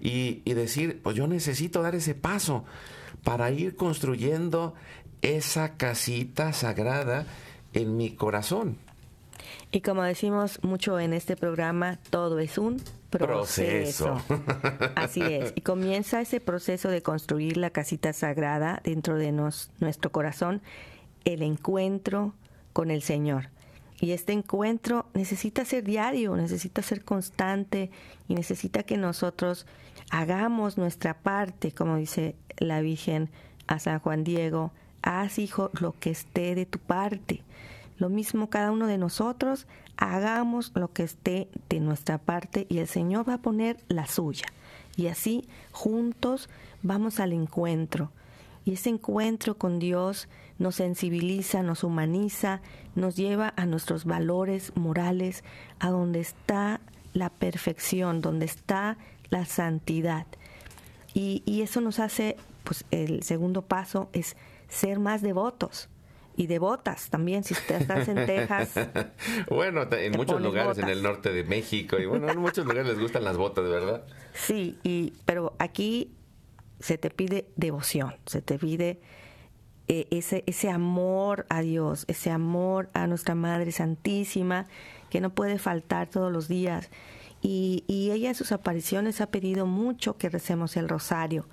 y, 0.00 0.42
y 0.44 0.54
decir, 0.54 1.00
pues 1.02 1.16
yo 1.16 1.26
necesito 1.26 1.82
dar 1.82 1.94
ese 1.94 2.14
paso 2.14 2.64
para 3.22 3.50
ir 3.50 3.76
construyendo 3.76 4.74
esa 5.22 5.76
casita 5.76 6.52
sagrada 6.52 7.26
en 7.72 7.96
mi 7.96 8.10
corazón. 8.10 8.78
Y 9.72 9.80
como 9.80 10.02
decimos 10.02 10.58
mucho 10.62 10.98
en 10.98 11.12
este 11.12 11.36
programa, 11.36 11.98
todo 12.10 12.38
es 12.40 12.58
un 12.58 12.82
proceso. 13.10 14.20
Así 14.96 15.22
es. 15.22 15.52
Y 15.54 15.60
comienza 15.60 16.20
ese 16.20 16.40
proceso 16.40 16.88
de 16.88 17.02
construir 17.02 17.56
la 17.56 17.70
casita 17.70 18.12
sagrada 18.12 18.80
dentro 18.84 19.16
de 19.16 19.32
nuestro 19.32 20.12
corazón, 20.12 20.60
el 21.24 21.42
encuentro 21.42 22.34
con 22.72 22.90
el 22.90 23.02
Señor. 23.02 23.48
Y 24.00 24.12
este 24.12 24.32
encuentro 24.32 25.06
necesita 25.12 25.64
ser 25.64 25.84
diario, 25.84 26.34
necesita 26.34 26.80
ser 26.82 27.04
constante 27.04 27.90
y 28.28 28.34
necesita 28.34 28.82
que 28.82 28.96
nosotros 28.96 29.66
hagamos 30.10 30.78
nuestra 30.78 31.14
parte, 31.14 31.72
como 31.72 31.96
dice 31.96 32.34
la 32.58 32.80
Virgen 32.80 33.28
a 33.66 33.78
San 33.78 33.98
Juan 34.00 34.24
Diego, 34.24 34.72
haz, 35.02 35.38
hijo, 35.38 35.70
lo 35.80 35.94
que 35.98 36.10
esté 36.10 36.54
de 36.54 36.66
tu 36.66 36.78
parte. 36.78 37.42
Lo 38.00 38.08
mismo 38.08 38.48
cada 38.48 38.72
uno 38.72 38.86
de 38.86 38.96
nosotros, 38.96 39.66
hagamos 39.98 40.72
lo 40.74 40.90
que 40.90 41.02
esté 41.02 41.48
de 41.68 41.80
nuestra 41.80 42.16
parte 42.16 42.66
y 42.70 42.78
el 42.78 42.88
Señor 42.88 43.28
va 43.28 43.34
a 43.34 43.42
poner 43.42 43.76
la 43.88 44.06
suya. 44.06 44.46
Y 44.96 45.08
así, 45.08 45.46
juntos, 45.70 46.48
vamos 46.82 47.20
al 47.20 47.34
encuentro. 47.34 48.10
Y 48.64 48.72
ese 48.72 48.88
encuentro 48.88 49.58
con 49.58 49.78
Dios 49.78 50.28
nos 50.58 50.76
sensibiliza, 50.76 51.62
nos 51.62 51.84
humaniza, 51.84 52.62
nos 52.94 53.16
lleva 53.16 53.52
a 53.54 53.66
nuestros 53.66 54.06
valores 54.06 54.72
morales, 54.76 55.44
a 55.78 55.90
donde 55.90 56.20
está 56.20 56.80
la 57.12 57.28
perfección, 57.28 58.22
donde 58.22 58.46
está 58.46 58.96
la 59.28 59.44
santidad. 59.44 60.26
Y, 61.12 61.42
y 61.44 61.60
eso 61.60 61.82
nos 61.82 61.98
hace, 61.98 62.38
pues 62.64 62.86
el 62.92 63.22
segundo 63.24 63.60
paso 63.60 64.08
es 64.14 64.36
ser 64.70 65.00
más 65.00 65.20
devotos 65.20 65.90
y 66.40 66.46
devotas 66.46 67.10
también 67.10 67.44
si 67.44 67.52
estás 67.52 68.08
en 68.08 68.24
Texas. 68.24 68.72
bueno, 69.50 69.86
en 69.92 70.12
muchos 70.12 70.40
lugares 70.40 70.78
en 70.78 70.88
el 70.88 71.02
norte 71.02 71.32
de 71.32 71.44
México 71.44 71.98
y 71.98 72.06
bueno, 72.06 72.30
en 72.30 72.38
muchos 72.38 72.64
lugares 72.64 72.86
les 72.86 72.98
gustan 72.98 73.24
las 73.24 73.36
botas, 73.36 73.64
de 73.64 73.70
verdad. 73.70 74.06
Sí, 74.32 74.78
y 74.82 75.12
pero 75.26 75.52
aquí 75.58 76.14
se 76.78 76.96
te 76.96 77.10
pide 77.10 77.50
devoción, 77.56 78.14
se 78.24 78.40
te 78.40 78.58
pide 78.58 79.02
eh, 79.88 80.06
ese 80.10 80.42
ese 80.46 80.70
amor 80.70 81.44
a 81.50 81.60
Dios, 81.60 82.06
ese 82.08 82.30
amor 82.30 82.88
a 82.94 83.06
nuestra 83.06 83.34
Madre 83.34 83.70
Santísima 83.70 84.64
que 85.10 85.20
no 85.20 85.34
puede 85.34 85.58
faltar 85.58 86.08
todos 86.08 86.32
los 86.32 86.48
días. 86.48 86.88
Y, 87.42 87.84
y 87.86 88.12
ella 88.12 88.30
en 88.30 88.34
sus 88.34 88.50
apariciones 88.50 89.20
ha 89.20 89.26
pedido 89.26 89.66
mucho 89.66 90.16
que 90.16 90.30
recemos 90.30 90.78
el 90.78 90.88
rosario 90.88 91.44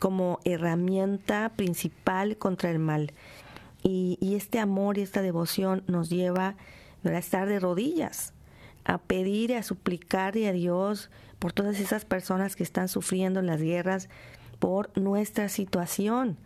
como 0.00 0.40
herramienta 0.44 1.52
principal 1.56 2.36
contra 2.36 2.70
el 2.70 2.78
mal. 2.78 3.12
Y, 3.82 4.18
este 4.36 4.60
amor 4.60 4.96
y 4.96 5.02
esta 5.02 5.22
devoción 5.22 5.82
nos 5.86 6.08
lleva 6.08 6.56
a 7.04 7.18
estar 7.18 7.48
de 7.48 7.58
rodillas, 7.58 8.32
a 8.84 8.98
pedir 8.98 9.50
y 9.50 9.54
a 9.54 9.62
suplicar 9.62 10.36
a 10.36 10.52
Dios 10.52 11.10
por 11.38 11.52
todas 11.52 11.80
esas 11.80 12.04
personas 12.04 12.56
que 12.56 12.62
están 12.62 12.88
sufriendo 12.88 13.40
en 13.40 13.46
las 13.46 13.60
guerras, 13.60 14.08
por 14.58 14.96
nuestra 14.96 15.48
situación, 15.48 16.38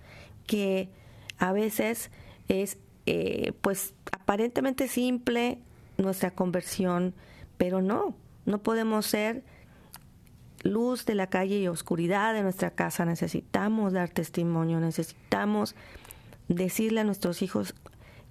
que 0.46 0.88
a 1.38 1.53
veces 1.53 2.11
es 2.49 2.79
eh, 3.05 3.53
pues 3.61 3.94
aparentemente 4.11 4.88
simple 4.88 5.59
nuestra 5.99 6.31
conversión, 6.31 7.14
pero 7.59 7.83
no, 7.83 8.16
no 8.46 8.62
podemos 8.62 9.07
ser 9.07 9.44
luz 10.62 11.07
de 11.07 11.14
la 11.14 11.29
calle 11.29 11.59
y 11.59 11.68
oscuridad 11.68 12.35
de 12.35 12.42
nuestra 12.42 12.70
casa. 12.70 13.05
Necesitamos 13.05 13.92
dar 13.92 14.09
testimonio, 14.09 14.81
necesitamos 14.81 15.75
decirle 16.48 17.00
a 17.00 17.04
nuestros 17.04 17.42
hijos 17.42 17.74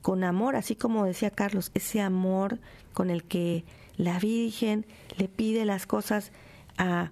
con 0.02 0.24
amor, 0.24 0.56
así 0.56 0.76
como 0.76 1.06
decía 1.06 1.32
Carlos, 1.32 1.72
ese 1.74 2.02
amor 2.02 2.60
con 2.94 3.10
el 3.10 3.24
que 3.24 3.66
la 3.98 4.20
Virgen 4.20 4.86
le 5.18 5.28
pide 5.28 5.66
las 5.66 5.88
cosas 5.88 6.32
a, 6.78 7.12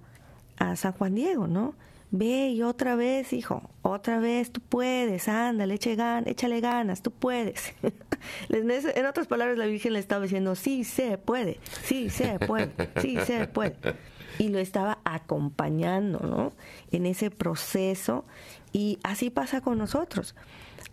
a 0.58 0.76
San 0.76 0.94
Juan 0.94 1.16
Diego, 1.16 1.48
¿no? 1.48 1.76
Ve 2.16 2.50
y 2.50 2.62
otra 2.62 2.96
vez, 2.96 3.34
hijo, 3.34 3.72
otra 3.82 4.20
vez, 4.20 4.52
tú 4.52 4.62
puedes, 4.62 5.28
ándale, 5.28 5.74
eche 5.74 5.96
gan, 5.96 6.28
échale 6.28 6.62
ganas, 6.62 7.02
tú 7.02 7.10
puedes. 7.10 7.74
en 8.50 9.06
otras 9.08 9.26
palabras, 9.26 9.58
la 9.58 9.66
Virgen 9.66 9.94
le 9.94 10.00
estaba 10.00 10.22
diciendo, 10.22 10.54
sí 10.54 10.84
se 10.84 11.18
puede, 11.18 11.60
sí 11.84 12.12
se 12.12 12.38
puede, 12.38 12.70
sí 13.02 13.18
se 13.26 13.48
puede. 13.48 13.76
Y 14.38 14.50
lo 14.50 14.60
estaba 14.60 15.00
acompañando, 15.06 16.20
¿no? 16.20 16.54
En 16.92 17.08
ese 17.08 17.32
proceso. 17.32 18.26
Y 18.72 19.00
así 19.02 19.32
pasa 19.32 19.62
con 19.62 19.80
nosotros. 19.80 20.36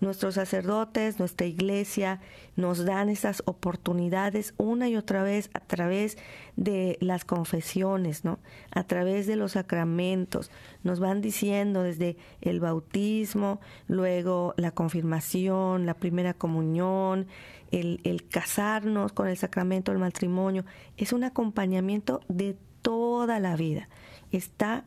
Nuestros 0.00 0.36
sacerdotes, 0.36 1.18
nuestra 1.18 1.46
iglesia, 1.46 2.20
nos 2.56 2.86
dan 2.86 3.10
esas 3.10 3.42
oportunidades 3.44 4.54
una 4.56 4.88
y 4.88 4.96
otra 4.96 5.22
vez 5.22 5.50
a 5.52 5.60
través 5.60 6.16
de 6.56 6.96
las 7.00 7.26
confesiones, 7.26 8.24
¿no? 8.24 8.38
A 8.70 8.84
través 8.84 9.26
de 9.26 9.36
los 9.36 9.52
sacramentos. 9.52 10.50
Nos 10.84 11.00
van 11.00 11.20
diciendo 11.20 11.82
desde 11.82 12.16
el 12.40 12.60
bautismo, 12.60 13.60
luego 13.88 14.54
la 14.56 14.70
confirmación, 14.70 15.84
la 15.84 15.94
primera 15.94 16.32
comunión, 16.32 17.26
el, 17.70 18.00
el 18.04 18.26
casarnos 18.26 19.12
con 19.12 19.28
el 19.28 19.36
sacramento 19.36 19.92
del 19.92 20.00
matrimonio. 20.00 20.64
Es 20.96 21.12
un 21.12 21.24
acompañamiento 21.24 22.20
de 22.28 22.56
toda 22.80 23.38
la 23.38 23.54
vida. 23.54 23.88
Está 24.32 24.84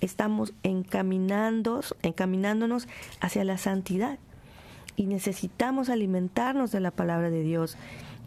estamos 0.00 0.52
encaminando, 0.64 1.80
encaminándonos 2.02 2.88
hacia 3.20 3.44
la 3.44 3.56
santidad 3.56 4.18
y 4.96 5.06
necesitamos 5.06 5.88
alimentarnos 5.88 6.72
de 6.72 6.80
la 6.80 6.90
palabra 6.90 7.30
de 7.30 7.42
Dios, 7.42 7.76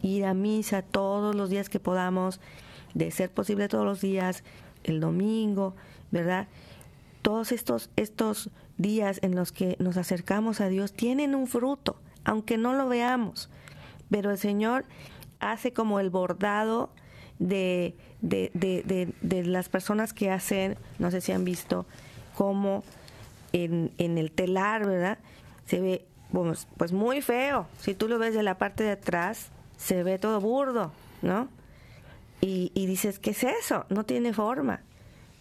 ir 0.02 0.24
a 0.24 0.34
misa 0.34 0.82
todos 0.82 1.34
los 1.34 1.50
días 1.50 1.68
que 1.68 1.80
podamos, 1.80 2.40
de 2.94 3.10
ser 3.10 3.30
posible 3.30 3.68
todos 3.68 3.84
los 3.84 4.00
días, 4.00 4.42
el 4.84 5.00
domingo, 5.00 5.74
¿verdad? 6.10 6.48
Todos 7.22 7.52
estos, 7.52 7.90
estos 7.96 8.50
días 8.78 9.18
en 9.22 9.34
los 9.34 9.52
que 9.52 9.76
nos 9.78 9.96
acercamos 9.96 10.60
a 10.60 10.68
Dios 10.68 10.92
tienen 10.92 11.34
un 11.34 11.46
fruto, 11.46 11.96
aunque 12.24 12.58
no 12.58 12.72
lo 12.74 12.88
veamos, 12.88 13.50
pero 14.10 14.30
el 14.30 14.38
Señor 14.38 14.84
hace 15.40 15.72
como 15.72 16.00
el 16.00 16.10
bordado 16.10 16.90
de, 17.38 17.94
de, 18.22 18.50
de, 18.54 19.12
de 19.20 19.44
las 19.44 19.68
personas 19.68 20.12
que 20.12 20.30
hacen, 20.30 20.76
no 20.98 21.10
sé 21.10 21.20
si 21.20 21.32
han 21.32 21.44
visto, 21.44 21.86
como 22.34 22.82
en, 23.52 23.92
en 23.98 24.18
el 24.18 24.30
telar, 24.30 24.86
¿verdad? 24.86 25.18
Se 25.66 25.80
ve 25.80 26.06
pues, 26.32 26.66
pues 26.76 26.92
muy 26.92 27.22
feo. 27.22 27.66
Si 27.80 27.94
tú 27.94 28.08
lo 28.08 28.18
ves 28.18 28.34
de 28.34 28.42
la 28.42 28.58
parte 28.58 28.84
de 28.84 28.92
atrás, 28.92 29.48
se 29.76 30.02
ve 30.02 30.18
todo 30.18 30.40
burdo, 30.40 30.92
¿no? 31.22 31.48
Y, 32.40 32.70
y 32.74 32.86
dices, 32.86 33.18
¿qué 33.18 33.30
es 33.30 33.44
eso? 33.44 33.86
No 33.88 34.04
tiene 34.04 34.32
forma. 34.32 34.80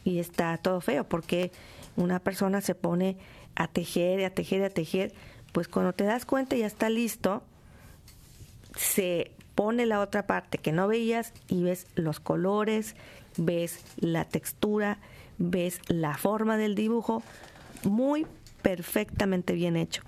Y 0.04 0.20
está 0.20 0.58
todo 0.58 0.82
feo, 0.82 1.04
porque 1.04 1.52
una 1.96 2.20
persona 2.20 2.62
se 2.62 2.76
pone 2.76 3.18
a 3.56 3.68
tejer, 3.68 4.24
a 4.26 4.30
tejer, 4.30 4.64
a 4.64 4.70
tejer, 4.70 5.14
pues 5.52 5.68
cuando 5.68 5.94
te 5.94 6.04
das 6.04 6.26
cuenta 6.26 6.56
ya 6.56 6.68
está 6.68 6.90
listo, 6.90 7.44
se 8.76 9.32
pone 9.56 9.86
la 9.86 10.02
otra 10.02 10.28
parte 10.28 10.58
que 10.58 10.74
no 10.74 10.88
veías 10.88 11.34
y 11.48 11.64
ves 11.64 11.88
los 11.96 12.20
colores, 12.20 12.96
ves 13.38 13.80
la 13.98 14.26
textura, 14.26 15.00
ves 15.38 15.80
la 15.88 16.18
forma 16.18 16.58
del 16.58 16.76
dibujo, 16.76 17.24
muy 17.84 18.28
perfectamente 18.62 19.54
bien 19.54 19.78
hecho. 19.78 20.04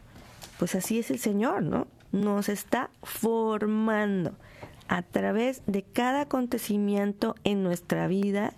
Pues 0.60 0.76
así 0.76 1.00
es 1.00 1.12
el 1.12 1.20
Señor, 1.20 1.64
¿no? 1.64 1.88
Nos 2.12 2.50
está 2.50 2.90
formando 3.04 4.34
a 4.88 5.02
través 5.02 5.62
de 5.68 5.84
cada 5.84 6.22
acontecimiento 6.22 7.36
en 7.44 7.64
nuestra 7.64 8.08
vida. 8.08 8.54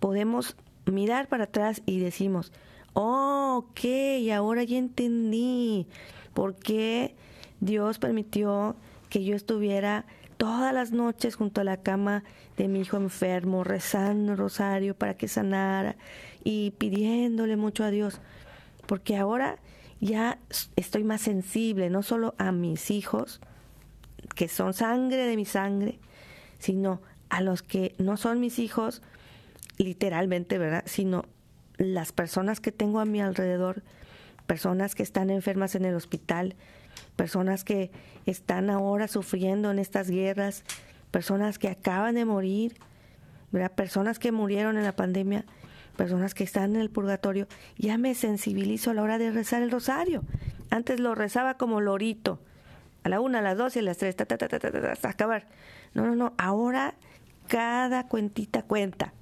Podemos 0.00 0.56
mirar 0.86 1.28
para 1.28 1.44
atrás 1.44 1.82
y 1.86 2.00
decimos, 2.00 2.52
oh, 2.94 3.66
ok, 3.68 4.30
ahora 4.34 4.64
ya 4.64 4.78
entendí 4.78 5.86
por 6.34 6.56
qué 6.56 7.14
Dios 7.60 7.98
permitió 7.98 8.76
que 9.08 9.24
yo 9.24 9.36
estuviera 9.36 10.06
todas 10.36 10.72
las 10.74 10.92
noches 10.92 11.36
junto 11.36 11.60
a 11.60 11.64
la 11.64 11.78
cama 11.78 12.24
de 12.56 12.68
mi 12.68 12.80
hijo 12.80 12.96
enfermo, 12.96 13.64
rezando 13.64 14.32
el 14.32 14.38
rosario 14.38 14.94
para 14.94 15.14
que 15.14 15.28
sanara 15.28 15.96
y 16.44 16.72
pidiéndole 16.72 17.56
mucho 17.56 17.84
a 17.84 17.90
Dios. 17.90 18.20
Porque 18.86 19.16
ahora 19.16 19.58
ya 20.00 20.38
estoy 20.76 21.04
más 21.04 21.22
sensible, 21.22 21.90
no 21.90 22.02
solo 22.02 22.34
a 22.38 22.52
mis 22.52 22.90
hijos, 22.90 23.40
que 24.34 24.48
son 24.48 24.74
sangre 24.74 25.26
de 25.26 25.36
mi 25.36 25.44
sangre, 25.44 25.98
sino 26.58 27.00
a 27.28 27.40
los 27.40 27.62
que 27.62 27.94
no 27.98 28.16
son 28.16 28.40
mis 28.40 28.58
hijos, 28.58 29.02
literalmente, 29.78 30.58
¿verdad? 30.58 30.84
Sino 30.86 31.24
las 31.78 32.12
personas 32.12 32.60
que 32.60 32.72
tengo 32.72 33.00
a 33.00 33.04
mi 33.04 33.20
alrededor, 33.20 33.82
personas 34.46 34.94
que 34.94 35.02
están 35.02 35.30
enfermas 35.30 35.74
en 35.74 35.84
el 35.84 35.94
hospital, 35.94 36.54
personas 37.16 37.64
que 37.64 37.90
están 38.26 38.70
ahora 38.70 39.08
sufriendo 39.08 39.70
en 39.70 39.78
estas 39.78 40.10
guerras, 40.10 40.64
personas 41.10 41.58
que 41.58 41.68
acaban 41.68 42.14
de 42.14 42.24
morir, 42.24 42.76
¿verdad? 43.50 43.72
Personas 43.72 44.18
que 44.18 44.32
murieron 44.32 44.76
en 44.76 44.84
la 44.84 44.96
pandemia 44.96 45.44
personas 45.96 46.34
que 46.34 46.44
están 46.44 46.76
en 46.76 46.80
el 46.80 46.90
purgatorio, 46.90 47.48
ya 47.76 47.98
me 47.98 48.14
sensibilizo 48.14 48.90
a 48.90 48.94
la 48.94 49.02
hora 49.02 49.18
de 49.18 49.30
rezar 49.30 49.62
el 49.62 49.70
rosario. 49.70 50.22
Antes 50.70 51.00
lo 51.00 51.14
rezaba 51.14 51.54
como 51.54 51.80
lorito, 51.80 52.40
a 53.02 53.08
la 53.08 53.20
una, 53.20 53.38
a 53.38 53.42
las 53.42 53.56
dos 53.56 53.76
y 53.76 53.80
a 53.80 53.82
las 53.82 53.98
tres, 53.98 54.16
ta, 54.16 54.26
ta, 54.26 54.36
ta, 54.36 54.48
ta, 54.48 54.58
ta, 54.58 54.92
hasta 54.92 55.08
acabar. 55.08 55.46
No, 55.94 56.06
no, 56.06 56.16
no, 56.16 56.34
ahora 56.38 56.94
cada 57.48 58.06
cuentita 58.08 58.62
cuenta 58.62 59.12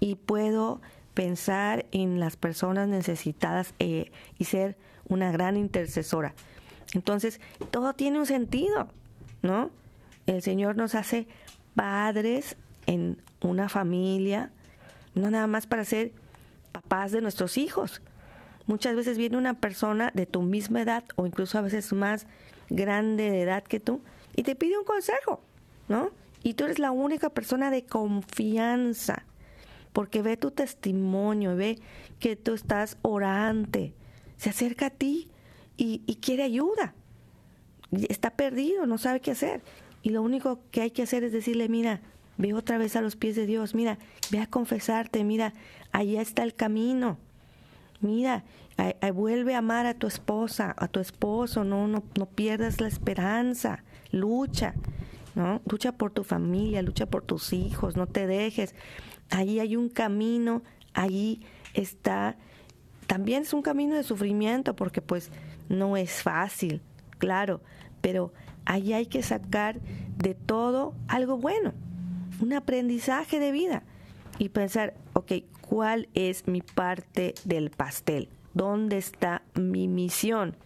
y 0.00 0.14
puedo 0.14 0.80
pensar 1.14 1.86
en 1.92 2.20
las 2.20 2.36
personas 2.36 2.88
necesitadas 2.88 3.74
eh, 3.78 4.10
y 4.38 4.44
ser 4.44 4.76
una 5.08 5.32
gran 5.32 5.56
intercesora. 5.56 6.34
Entonces, 6.94 7.40
todo 7.70 7.94
tiene 7.94 8.18
un 8.18 8.26
sentido, 8.26 8.88
¿no? 9.42 9.70
El 10.26 10.42
Señor 10.42 10.76
nos 10.76 10.94
hace 10.94 11.26
padres 11.74 12.56
en 12.86 13.20
una 13.40 13.68
familia, 13.68 14.52
no 15.18 15.30
nada 15.30 15.46
más 15.46 15.66
para 15.66 15.84
ser 15.84 16.12
papás 16.72 17.12
de 17.12 17.20
nuestros 17.20 17.58
hijos. 17.58 18.00
Muchas 18.66 18.94
veces 18.94 19.18
viene 19.18 19.36
una 19.36 19.54
persona 19.54 20.10
de 20.14 20.26
tu 20.26 20.42
misma 20.42 20.82
edad 20.82 21.04
o 21.16 21.26
incluso 21.26 21.58
a 21.58 21.62
veces 21.62 21.92
más 21.92 22.26
grande 22.70 23.30
de 23.30 23.42
edad 23.42 23.62
que 23.62 23.80
tú 23.80 24.00
y 24.36 24.42
te 24.42 24.54
pide 24.54 24.78
un 24.78 24.84
consejo, 24.84 25.40
¿no? 25.88 26.10
Y 26.42 26.54
tú 26.54 26.64
eres 26.64 26.78
la 26.78 26.90
única 26.90 27.30
persona 27.30 27.70
de 27.70 27.84
confianza 27.84 29.24
porque 29.92 30.22
ve 30.22 30.36
tu 30.36 30.50
testimonio, 30.50 31.56
ve 31.56 31.78
que 32.20 32.36
tú 32.36 32.54
estás 32.54 32.98
orante, 33.02 33.94
se 34.36 34.50
acerca 34.50 34.86
a 34.86 34.90
ti 34.90 35.28
y, 35.76 36.02
y 36.06 36.16
quiere 36.16 36.44
ayuda. 36.44 36.94
Está 37.90 38.30
perdido, 38.30 38.86
no 38.86 38.98
sabe 38.98 39.20
qué 39.20 39.30
hacer. 39.32 39.62
Y 40.02 40.10
lo 40.10 40.22
único 40.22 40.60
que 40.70 40.82
hay 40.82 40.90
que 40.90 41.02
hacer 41.02 41.24
es 41.24 41.32
decirle, 41.32 41.68
mira, 41.68 42.00
Ve 42.38 42.54
otra 42.54 42.78
vez 42.78 42.94
a 42.94 43.02
los 43.02 43.16
pies 43.16 43.34
de 43.34 43.46
Dios. 43.46 43.74
Mira, 43.74 43.98
ve 44.30 44.38
a 44.38 44.46
confesarte. 44.46 45.24
Mira, 45.24 45.52
allá 45.90 46.22
está 46.22 46.44
el 46.44 46.54
camino. 46.54 47.18
Mira, 48.00 48.44
vuelve 49.12 49.56
a 49.56 49.58
amar 49.58 49.86
a 49.86 49.94
tu 49.94 50.06
esposa, 50.06 50.72
a 50.78 50.86
tu 50.86 51.00
esposo. 51.00 51.64
No, 51.64 51.88
no, 51.88 52.04
no 52.16 52.26
pierdas 52.26 52.80
la 52.80 52.86
esperanza. 52.86 53.82
Lucha, 54.12 54.74
¿no? 55.34 55.60
Lucha 55.68 55.92
por 55.92 56.12
tu 56.12 56.22
familia, 56.22 56.80
lucha 56.82 57.06
por 57.06 57.24
tus 57.24 57.52
hijos. 57.52 57.96
No 57.96 58.06
te 58.06 58.28
dejes. 58.28 58.76
Allí 59.30 59.58
hay 59.58 59.74
un 59.74 59.88
camino. 59.88 60.62
Allí 60.94 61.40
está. 61.74 62.36
También 63.08 63.42
es 63.42 63.52
un 63.52 63.62
camino 63.62 63.96
de 63.96 64.04
sufrimiento 64.04 64.76
porque 64.76 65.02
pues 65.02 65.32
no 65.68 65.96
es 65.96 66.22
fácil, 66.22 66.82
claro, 67.18 67.62
pero 68.00 68.32
allí 68.64 68.92
hay 68.92 69.06
que 69.06 69.22
sacar 69.22 69.80
de 70.16 70.34
todo 70.34 70.94
algo 71.08 71.38
bueno 71.38 71.72
un 72.40 72.52
aprendizaje 72.52 73.40
de 73.40 73.52
vida 73.52 73.82
y 74.38 74.50
pensar, 74.50 74.94
ok, 75.14 75.32
¿cuál 75.60 76.08
es 76.14 76.46
mi 76.46 76.62
parte 76.62 77.34
del 77.44 77.70
pastel? 77.70 78.28
¿Dónde 78.54 78.98
está 78.98 79.42
mi 79.54 79.88
misión? 79.88 80.56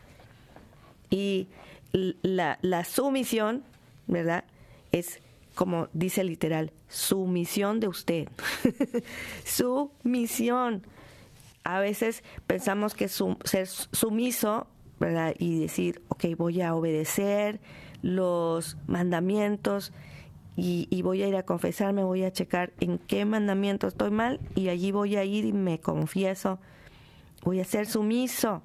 Y 1.10 1.48
la, 1.92 2.58
la 2.62 2.84
sumisión, 2.84 3.62
¿verdad? 4.06 4.44
Es 4.92 5.20
como 5.54 5.88
dice 5.92 6.24
literal, 6.24 6.72
su 6.88 7.26
misión 7.26 7.80
de 7.80 7.88
usted. 7.88 8.28
su 9.44 9.90
misión. 10.02 10.82
A 11.64 11.78
veces 11.80 12.24
pensamos 12.46 12.94
que 12.94 13.08
ser 13.08 13.66
sumiso, 13.66 14.66
¿verdad? 14.98 15.34
Y 15.38 15.60
decir, 15.60 16.02
ok, 16.08 16.24
voy 16.36 16.62
a 16.62 16.74
obedecer 16.74 17.60
los 18.02 18.76
mandamientos 18.86 19.92
y, 20.54 21.00
voy 21.02 21.22
a 21.22 21.28
ir 21.28 21.36
a 21.36 21.44
confesarme, 21.44 22.04
voy 22.04 22.24
a 22.24 22.32
checar 22.32 22.72
en 22.80 22.98
qué 22.98 23.24
mandamiento 23.24 23.86
estoy 23.86 24.10
mal 24.10 24.38
y 24.54 24.68
allí 24.68 24.92
voy 24.92 25.16
a 25.16 25.24
ir 25.24 25.46
y 25.46 25.52
me 25.52 25.80
confieso, 25.80 26.58
voy 27.42 27.60
a 27.60 27.64
ser 27.64 27.86
sumiso. 27.86 28.62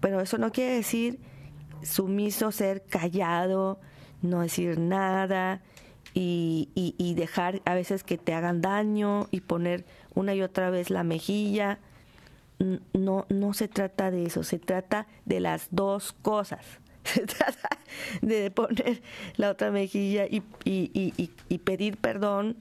Pero 0.00 0.20
eso 0.20 0.36
no 0.36 0.52
quiere 0.52 0.74
decir 0.74 1.18
sumiso, 1.82 2.52
ser 2.52 2.82
callado, 2.84 3.80
no 4.20 4.42
decir 4.42 4.78
nada 4.78 5.62
y, 6.12 6.68
y 6.74 7.14
dejar 7.14 7.62
a 7.64 7.74
veces 7.74 8.04
que 8.04 8.18
te 8.18 8.34
hagan 8.34 8.60
daño 8.60 9.28
y 9.30 9.40
poner 9.40 9.86
una 10.14 10.34
y 10.34 10.42
otra 10.42 10.68
vez 10.68 10.90
la 10.90 11.04
mejilla. 11.04 11.78
no, 12.92 13.26
no 13.30 13.54
se 13.54 13.68
trata 13.68 14.10
de 14.10 14.24
eso, 14.26 14.42
se 14.42 14.58
trata 14.58 15.06
de 15.24 15.40
las 15.40 15.68
dos 15.70 16.12
cosas. 16.12 16.80
Se 17.06 17.26
trata 17.26 17.68
de 18.20 18.50
poner 18.50 19.02
la 19.36 19.50
otra 19.50 19.70
mejilla 19.70 20.26
y, 20.26 20.42
y, 20.64 21.58
pedir 21.58 21.96
perdón 21.96 22.56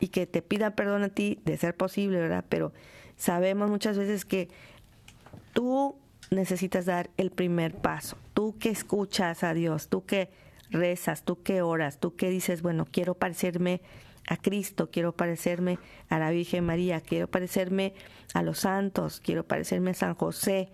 y 0.00 0.08
que 0.08 0.26
te 0.26 0.42
pida 0.42 0.70
perdón 0.70 1.02
a 1.02 1.08
ti, 1.10 1.38
de 1.44 1.56
ser 1.56 1.76
posible, 1.76 2.18
¿verdad? 2.18 2.44
Pero 2.48 2.72
sabemos 3.16 3.68
muchas 3.68 3.98
veces 3.98 4.24
que 4.24 4.48
tú 5.52 5.96
necesitas 6.30 6.86
dar 6.86 7.10
el 7.16 7.30
primer 7.30 7.74
paso. 7.74 8.16
Tú 8.34 8.56
que 8.58 8.70
escuchas 8.70 9.44
a 9.44 9.52
Dios, 9.52 9.88
tú 9.88 10.04
que 10.06 10.30
rezas, 10.70 11.24
tú 11.24 11.42
que 11.42 11.62
oras, 11.62 11.98
tú 11.98 12.16
que 12.16 12.30
dices, 12.30 12.62
bueno, 12.62 12.86
quiero 12.90 13.14
parecerme 13.14 13.82
a 14.26 14.36
Cristo, 14.36 14.90
quiero 14.90 15.12
parecerme 15.12 15.78
a 16.08 16.18
la 16.18 16.30
Virgen 16.30 16.64
María, 16.64 17.00
quiero 17.00 17.28
parecerme 17.28 17.94
a 18.32 18.42
los 18.42 18.60
santos, 18.60 19.20
quiero 19.20 19.44
parecerme 19.44 19.90
a 19.90 19.94
San 19.94 20.14
José. 20.14 20.70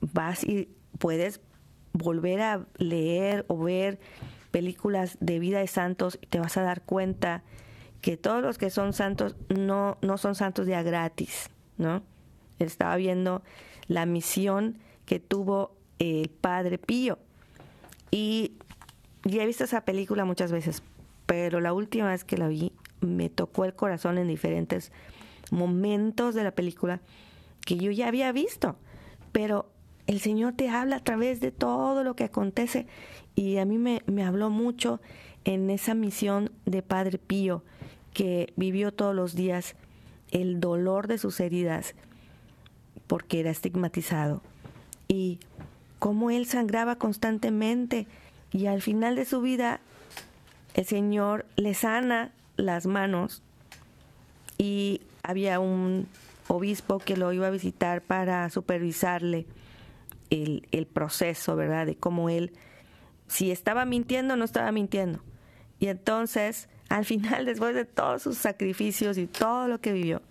Vas 0.00 0.44
y 0.44 0.68
puedes 0.98 1.40
volver 1.92 2.40
a 2.40 2.66
leer 2.76 3.44
o 3.48 3.58
ver 3.58 3.98
películas 4.50 5.16
de 5.20 5.38
vida 5.38 5.58
de 5.58 5.66
santos 5.66 6.18
y 6.20 6.26
te 6.26 6.40
vas 6.40 6.56
a 6.56 6.62
dar 6.62 6.82
cuenta 6.82 7.42
que 8.00 8.16
todos 8.16 8.42
los 8.42 8.58
que 8.58 8.70
son 8.70 8.92
santos 8.92 9.36
no, 9.48 9.98
no 10.02 10.18
son 10.18 10.34
santos 10.34 10.66
de 10.66 10.74
a 10.74 10.82
gratis, 10.82 11.50
¿no? 11.76 12.02
Estaba 12.58 12.96
viendo 12.96 13.42
la 13.86 14.06
misión 14.06 14.78
que 15.04 15.20
tuvo 15.20 15.76
el 15.98 16.28
Padre 16.28 16.78
Pío 16.78 17.18
y 18.10 18.52
ya 19.24 19.42
he 19.42 19.46
visto 19.46 19.64
esa 19.64 19.84
película 19.84 20.24
muchas 20.24 20.52
veces, 20.52 20.82
pero 21.26 21.60
la 21.60 21.72
última 21.72 22.08
vez 22.08 22.24
que 22.24 22.38
la 22.38 22.48
vi 22.48 22.72
me 23.00 23.28
tocó 23.28 23.64
el 23.64 23.74
corazón 23.74 24.18
en 24.18 24.28
diferentes 24.28 24.92
momentos 25.50 26.34
de 26.34 26.44
la 26.44 26.52
película 26.52 27.00
que 27.64 27.76
yo 27.76 27.90
ya 27.90 28.08
había 28.08 28.32
visto, 28.32 28.76
pero 29.32 29.70
el 30.08 30.20
Señor 30.20 30.54
te 30.54 30.70
habla 30.70 30.96
a 30.96 31.04
través 31.04 31.38
de 31.38 31.52
todo 31.52 32.02
lo 32.02 32.16
que 32.16 32.24
acontece. 32.24 32.86
Y 33.36 33.58
a 33.58 33.66
mí 33.66 33.76
me, 33.76 34.02
me 34.06 34.24
habló 34.24 34.48
mucho 34.48 35.00
en 35.44 35.68
esa 35.68 35.94
misión 35.94 36.50
de 36.64 36.82
Padre 36.82 37.18
Pío 37.18 37.62
que 38.14 38.52
vivió 38.56 38.90
todos 38.90 39.14
los 39.14 39.34
días 39.34 39.76
el 40.30 40.60
dolor 40.60 41.08
de 41.08 41.18
sus 41.18 41.38
heridas 41.40 41.94
porque 43.06 43.40
era 43.40 43.50
estigmatizado. 43.50 44.40
Y 45.08 45.40
cómo 45.98 46.30
él 46.30 46.46
sangraba 46.46 46.96
constantemente. 46.96 48.06
Y 48.50 48.64
al 48.64 48.80
final 48.80 49.14
de 49.14 49.26
su 49.26 49.42
vida 49.42 49.80
el 50.72 50.86
Señor 50.86 51.44
le 51.56 51.74
sana 51.74 52.32
las 52.56 52.86
manos. 52.86 53.42
Y 54.56 55.02
había 55.22 55.60
un 55.60 56.08
obispo 56.48 56.98
que 56.98 57.18
lo 57.18 57.30
iba 57.34 57.48
a 57.48 57.50
visitar 57.50 58.00
para 58.00 58.48
supervisarle 58.48 59.46
el, 60.30 60.66
el, 60.70 60.86
proceso, 60.86 61.56
¿verdad? 61.56 61.86
De 61.86 61.96
cómo 61.96 62.28
él, 62.28 62.52
si 63.26 63.50
estaba 63.50 63.84
mintiendo 63.84 64.34
o 64.34 64.36
no 64.36 64.44
estaba 64.44 64.72
mintiendo. 64.72 65.20
Y 65.78 65.88
entonces, 65.88 66.68
al 66.88 67.04
final, 67.04 67.44
después 67.46 67.74
de 67.74 67.84
todos 67.84 68.22
sus 68.22 68.38
sacrificios 68.38 69.18
y 69.18 69.26
todo 69.26 69.68
lo 69.68 69.80
que 69.80 69.92
vivió, 69.92 70.22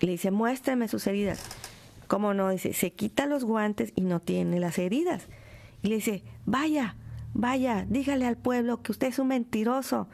le 0.00 0.12
dice, 0.12 0.30
muéstrame 0.30 0.88
sus 0.88 1.06
heridas. 1.06 1.42
¿Cómo 2.06 2.34
no? 2.34 2.50
Dice, 2.50 2.72
se 2.74 2.92
quita 2.92 3.26
los 3.26 3.44
guantes 3.44 3.92
y 3.96 4.02
no 4.02 4.20
tiene 4.20 4.60
las 4.60 4.78
heridas. 4.78 5.26
Y 5.82 5.88
le 5.88 5.96
dice, 5.96 6.22
vaya, 6.44 6.96
vaya, 7.32 7.86
dígale 7.88 8.26
al 8.26 8.36
pueblo 8.36 8.82
que 8.82 8.92
usted 8.92 9.08
es 9.08 9.18
un 9.18 9.28
mentiroso. 9.28 10.08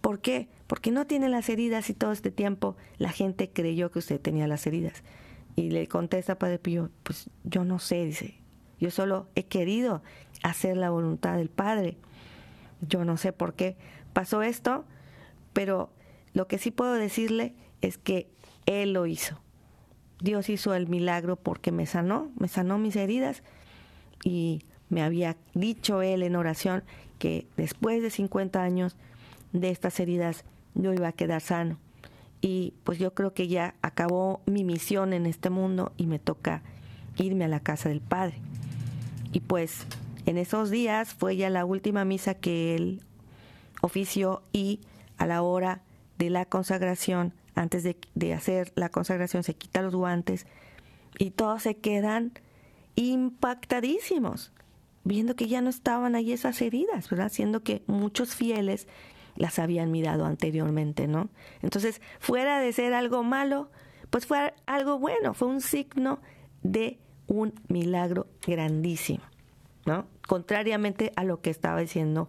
¿Por 0.00 0.20
qué? 0.20 0.48
Porque 0.66 0.90
no 0.90 1.06
tiene 1.06 1.28
las 1.28 1.48
heridas 1.48 1.90
y 1.90 1.94
todo 1.94 2.12
este 2.12 2.30
tiempo 2.30 2.76
la 2.98 3.10
gente 3.10 3.50
creyó 3.50 3.90
que 3.90 3.98
usted 3.98 4.20
tenía 4.20 4.46
las 4.46 4.66
heridas. 4.66 5.02
Y 5.58 5.70
le 5.70 5.88
contesta 5.88 6.38
Padre 6.38 6.60
Pío, 6.60 6.88
pues 7.02 7.30
yo 7.42 7.64
no 7.64 7.80
sé, 7.80 8.04
dice, 8.04 8.36
yo 8.78 8.92
solo 8.92 9.26
he 9.34 9.46
querido 9.46 10.04
hacer 10.44 10.76
la 10.76 10.90
voluntad 10.90 11.36
del 11.36 11.48
Padre. 11.48 11.96
Yo 12.80 13.04
no 13.04 13.16
sé 13.16 13.32
por 13.32 13.54
qué 13.54 13.76
pasó 14.12 14.42
esto, 14.42 14.84
pero 15.52 15.90
lo 16.32 16.46
que 16.46 16.58
sí 16.58 16.70
puedo 16.70 16.92
decirle 16.92 17.56
es 17.80 17.98
que 17.98 18.30
Él 18.66 18.92
lo 18.92 19.06
hizo. 19.06 19.40
Dios 20.20 20.48
hizo 20.48 20.74
el 20.74 20.86
milagro 20.86 21.34
porque 21.34 21.72
me 21.72 21.86
sanó, 21.86 22.30
me 22.38 22.46
sanó 22.46 22.78
mis 22.78 22.94
heridas 22.94 23.42
y 24.22 24.62
me 24.90 25.02
había 25.02 25.36
dicho 25.54 26.02
él 26.02 26.22
en 26.22 26.36
oración 26.36 26.84
que 27.18 27.48
después 27.56 28.00
de 28.00 28.10
50 28.10 28.62
años 28.62 28.96
de 29.52 29.70
estas 29.70 29.98
heridas 29.98 30.44
yo 30.74 30.92
iba 30.92 31.08
a 31.08 31.12
quedar 31.12 31.40
sano. 31.40 31.80
Y 32.40 32.74
pues 32.84 32.98
yo 32.98 33.14
creo 33.14 33.34
que 33.34 33.48
ya 33.48 33.74
acabó 33.82 34.40
mi 34.46 34.64
misión 34.64 35.12
en 35.12 35.26
este 35.26 35.50
mundo 35.50 35.92
y 35.96 36.06
me 36.06 36.18
toca 36.18 36.62
irme 37.16 37.44
a 37.44 37.48
la 37.48 37.60
casa 37.60 37.88
del 37.88 38.00
Padre. 38.00 38.36
Y 39.32 39.40
pues 39.40 39.86
en 40.26 40.38
esos 40.38 40.70
días 40.70 41.14
fue 41.14 41.36
ya 41.36 41.50
la 41.50 41.64
última 41.64 42.04
misa 42.04 42.34
que 42.34 42.74
él 42.74 43.02
ofició 43.80 44.42
y 44.52 44.80
a 45.16 45.26
la 45.26 45.42
hora 45.42 45.82
de 46.18 46.30
la 46.30 46.44
consagración, 46.44 47.32
antes 47.54 47.82
de, 47.82 48.34
hacer 48.34 48.72
la 48.74 48.88
consagración, 48.88 49.42
se 49.42 49.54
quita 49.54 49.82
los 49.82 49.94
guantes 49.94 50.46
y 51.18 51.30
todos 51.30 51.62
se 51.62 51.76
quedan 51.76 52.32
impactadísimos 52.94 54.52
viendo 55.04 55.34
que 55.36 55.48
ya 55.48 55.60
no 55.62 55.70
estaban 55.70 56.14
ahí 56.14 56.32
esas 56.32 56.60
heridas, 56.60 57.08
¿verdad? 57.08 57.30
Siendo 57.32 57.62
que 57.62 57.82
muchos 57.86 58.34
fieles 58.34 58.86
las 59.38 59.58
habían 59.58 59.90
mirado 59.90 60.26
anteriormente, 60.26 61.06
¿no? 61.06 61.30
Entonces, 61.62 62.02
fuera 62.18 62.60
de 62.60 62.72
ser 62.72 62.92
algo 62.92 63.22
malo, 63.22 63.70
pues 64.10 64.26
fue 64.26 64.52
algo 64.66 64.98
bueno, 64.98 65.32
fue 65.32 65.48
un 65.48 65.60
signo 65.60 66.20
de 66.62 66.98
un 67.28 67.54
milagro 67.68 68.26
grandísimo, 68.46 69.22
¿no? 69.86 70.06
Contrariamente 70.26 71.12
a 71.16 71.24
lo 71.24 71.40
que 71.40 71.50
estaba 71.50 71.80
diciendo 71.80 72.28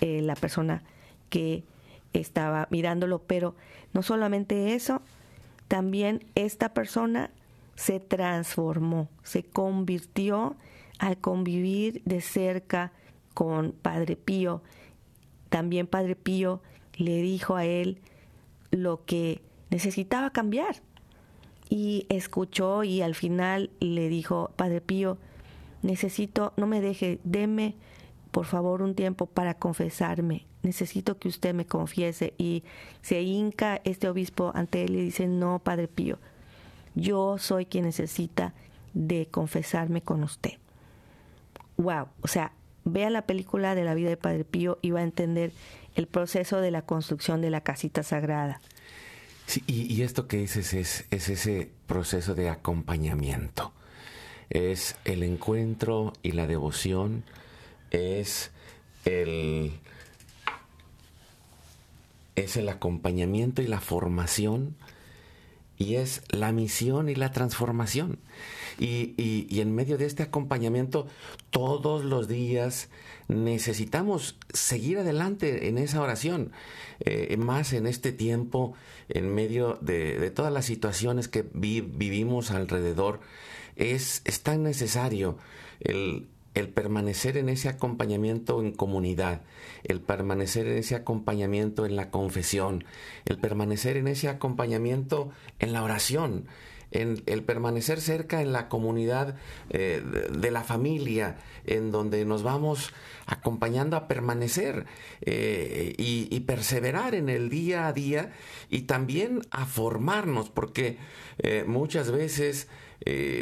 eh, 0.00 0.20
la 0.20 0.34
persona 0.34 0.82
que 1.30 1.64
estaba 2.12 2.68
mirándolo, 2.70 3.22
pero 3.22 3.56
no 3.94 4.02
solamente 4.02 4.74
eso, 4.74 5.00
también 5.66 6.26
esta 6.34 6.74
persona 6.74 7.30
se 7.74 8.00
transformó, 8.00 9.08
se 9.22 9.44
convirtió 9.44 10.56
al 10.98 11.16
convivir 11.16 12.02
de 12.04 12.20
cerca 12.20 12.92
con 13.32 13.72
Padre 13.72 14.16
Pío, 14.16 14.62
también 15.50 15.86
Padre 15.86 16.16
Pío 16.16 16.62
le 16.96 17.20
dijo 17.22 17.56
a 17.56 17.64
él 17.66 17.98
lo 18.70 19.04
que 19.04 19.42
necesitaba 19.68 20.30
cambiar. 20.30 20.76
Y 21.68 22.06
escuchó 22.08 22.82
y 22.82 23.02
al 23.02 23.14
final 23.14 23.70
le 23.78 24.08
dijo, 24.08 24.50
Padre 24.56 24.80
Pío, 24.80 25.18
necesito, 25.82 26.52
no 26.56 26.66
me 26.66 26.80
deje, 26.80 27.20
deme 27.22 27.76
por 28.32 28.46
favor 28.46 28.82
un 28.82 28.94
tiempo 28.94 29.26
para 29.26 29.54
confesarme. 29.54 30.46
Necesito 30.62 31.18
que 31.18 31.28
usted 31.28 31.54
me 31.54 31.66
confiese. 31.66 32.34
Y 32.38 32.64
se 33.02 33.22
hinca 33.22 33.80
este 33.84 34.08
obispo 34.08 34.50
ante 34.54 34.82
él 34.84 34.96
y 34.96 35.02
dice, 35.02 35.28
no, 35.28 35.60
Padre 35.60 35.86
Pío, 35.86 36.18
yo 36.94 37.38
soy 37.38 37.66
quien 37.66 37.84
necesita 37.84 38.54
de 38.94 39.26
confesarme 39.30 40.00
con 40.00 40.24
usted 40.24 40.60
wow, 41.80 42.08
o 42.20 42.28
sea, 42.28 42.52
vea 42.92 43.10
la 43.10 43.22
película 43.22 43.74
de 43.74 43.84
la 43.84 43.94
vida 43.94 44.08
de 44.08 44.16
Padre 44.16 44.44
Pío 44.44 44.78
y 44.82 44.90
va 44.90 45.00
a 45.00 45.04
entender 45.04 45.52
el 45.94 46.06
proceso 46.06 46.60
de 46.60 46.70
la 46.70 46.82
construcción 46.82 47.40
de 47.40 47.50
la 47.50 47.62
casita 47.62 48.02
sagrada. 48.02 48.60
Sí, 49.46 49.64
y, 49.66 50.02
esto 50.02 50.28
que 50.28 50.36
dices 50.36 50.74
es, 50.74 51.06
es 51.10 51.28
ese 51.28 51.70
proceso 51.86 52.34
de 52.34 52.48
acompañamiento. 52.48 53.72
Es 54.48 54.96
el 55.04 55.22
encuentro 55.22 56.12
y 56.22 56.32
la 56.32 56.46
devoción, 56.46 57.24
es 57.90 58.52
el, 59.04 59.72
es 62.36 62.56
el 62.56 62.68
acompañamiento 62.68 63.62
y 63.62 63.66
la 63.66 63.80
formación, 63.80 64.76
y 65.78 65.96
es 65.96 66.22
la 66.28 66.52
misión 66.52 67.08
y 67.08 67.14
la 67.14 67.32
transformación. 67.32 68.18
Y, 68.80 69.60
en 69.60 69.74
medio 69.74 69.98
de 69.98 70.06
este 70.06 70.22
acompañamiento, 70.22 71.06
todos 71.50 72.02
los 72.02 72.28
días 72.28 72.88
necesitamos 73.28 74.38
seguir 74.54 74.96
adelante 74.96 75.68
en 75.68 75.76
esa 75.76 76.00
oración, 76.00 76.52
eh, 77.00 77.36
más 77.36 77.74
en 77.74 77.86
este 77.86 78.10
tiempo, 78.10 78.72
en 79.10 79.34
medio 79.34 79.76
de, 79.82 80.30
todas 80.30 80.50
las 80.50 80.64
situaciones 80.64 81.28
que 81.28 81.44
vivimos 81.52 82.50
alrededor. 82.50 83.20
Es, 83.76 84.22
tan 84.42 84.62
necesario 84.62 85.36
el 85.80 86.68
permanecer 86.74 87.36
en 87.36 87.50
ese 87.50 87.68
acompañamiento 87.68 88.62
en 88.62 88.72
comunidad, 88.72 89.42
el 89.84 90.00
permanecer 90.00 90.66
en 90.66 90.78
ese 90.78 90.94
acompañamiento 90.94 91.84
en 91.84 91.96
la 91.96 92.10
confesión, 92.10 92.84
el 93.26 93.36
permanecer 93.36 93.98
en 93.98 94.08
ese 94.08 94.30
acompañamiento 94.30 95.30
en 95.58 95.74
la 95.74 95.82
oración, 95.84 96.46
en 96.92 97.22
el 97.26 97.42
permanecer 97.42 98.00
cerca 98.00 98.42
en 98.42 98.52
la 98.52 98.68
comunidad 98.68 99.36
eh, 99.70 100.02
de 100.30 100.50
la 100.50 100.62
familia, 100.62 101.38
en 101.64 101.90
donde 101.90 102.24
nos 102.24 102.42
vamos 102.42 102.92
acompañando 103.26 103.96
a 103.96 104.08
permanecer 104.08 104.86
eh, 105.20 105.94
y, 105.96 106.40
perseverar 106.40 107.14
en 107.14 107.28
el 107.28 107.48
día 107.48 107.86
a 107.86 107.92
día 107.92 108.32
y 108.70 108.82
también 108.82 109.42
a 109.50 109.66
formarnos, 109.66 110.50
porque 110.50 110.98
eh, 111.38 111.64
muchas 111.66 112.10
veces 112.10 112.68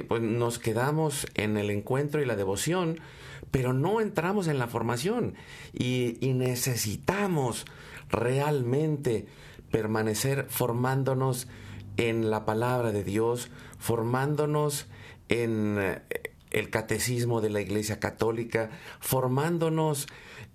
pues 0.06 0.22
nos 0.22 0.60
quedamos 0.60 1.26
en 1.34 1.56
el 1.56 1.70
encuentro 1.70 2.22
y 2.22 2.24
la 2.24 2.36
devoción, 2.36 3.00
pero 3.50 3.72
no 3.72 4.00
entramos 4.00 4.46
en 4.46 4.60
la 4.60 4.68
formación 4.68 5.34
y, 5.72 6.16
y 6.20 6.32
necesitamos 6.32 7.64
realmente 8.08 9.26
permanecer 9.72 10.46
formándonos 10.48 11.48
en 11.98 12.30
la 12.30 12.46
palabra 12.46 12.92
de 12.92 13.04
Dios, 13.04 13.50
formándonos 13.78 14.86
en 15.28 15.76
eh, 15.78 16.02
el 16.50 16.70
catecismo 16.70 17.42
de 17.42 17.50
la 17.50 17.60
Iglesia 17.60 18.00
Católica, 18.00 18.70
formándonos 19.00 20.06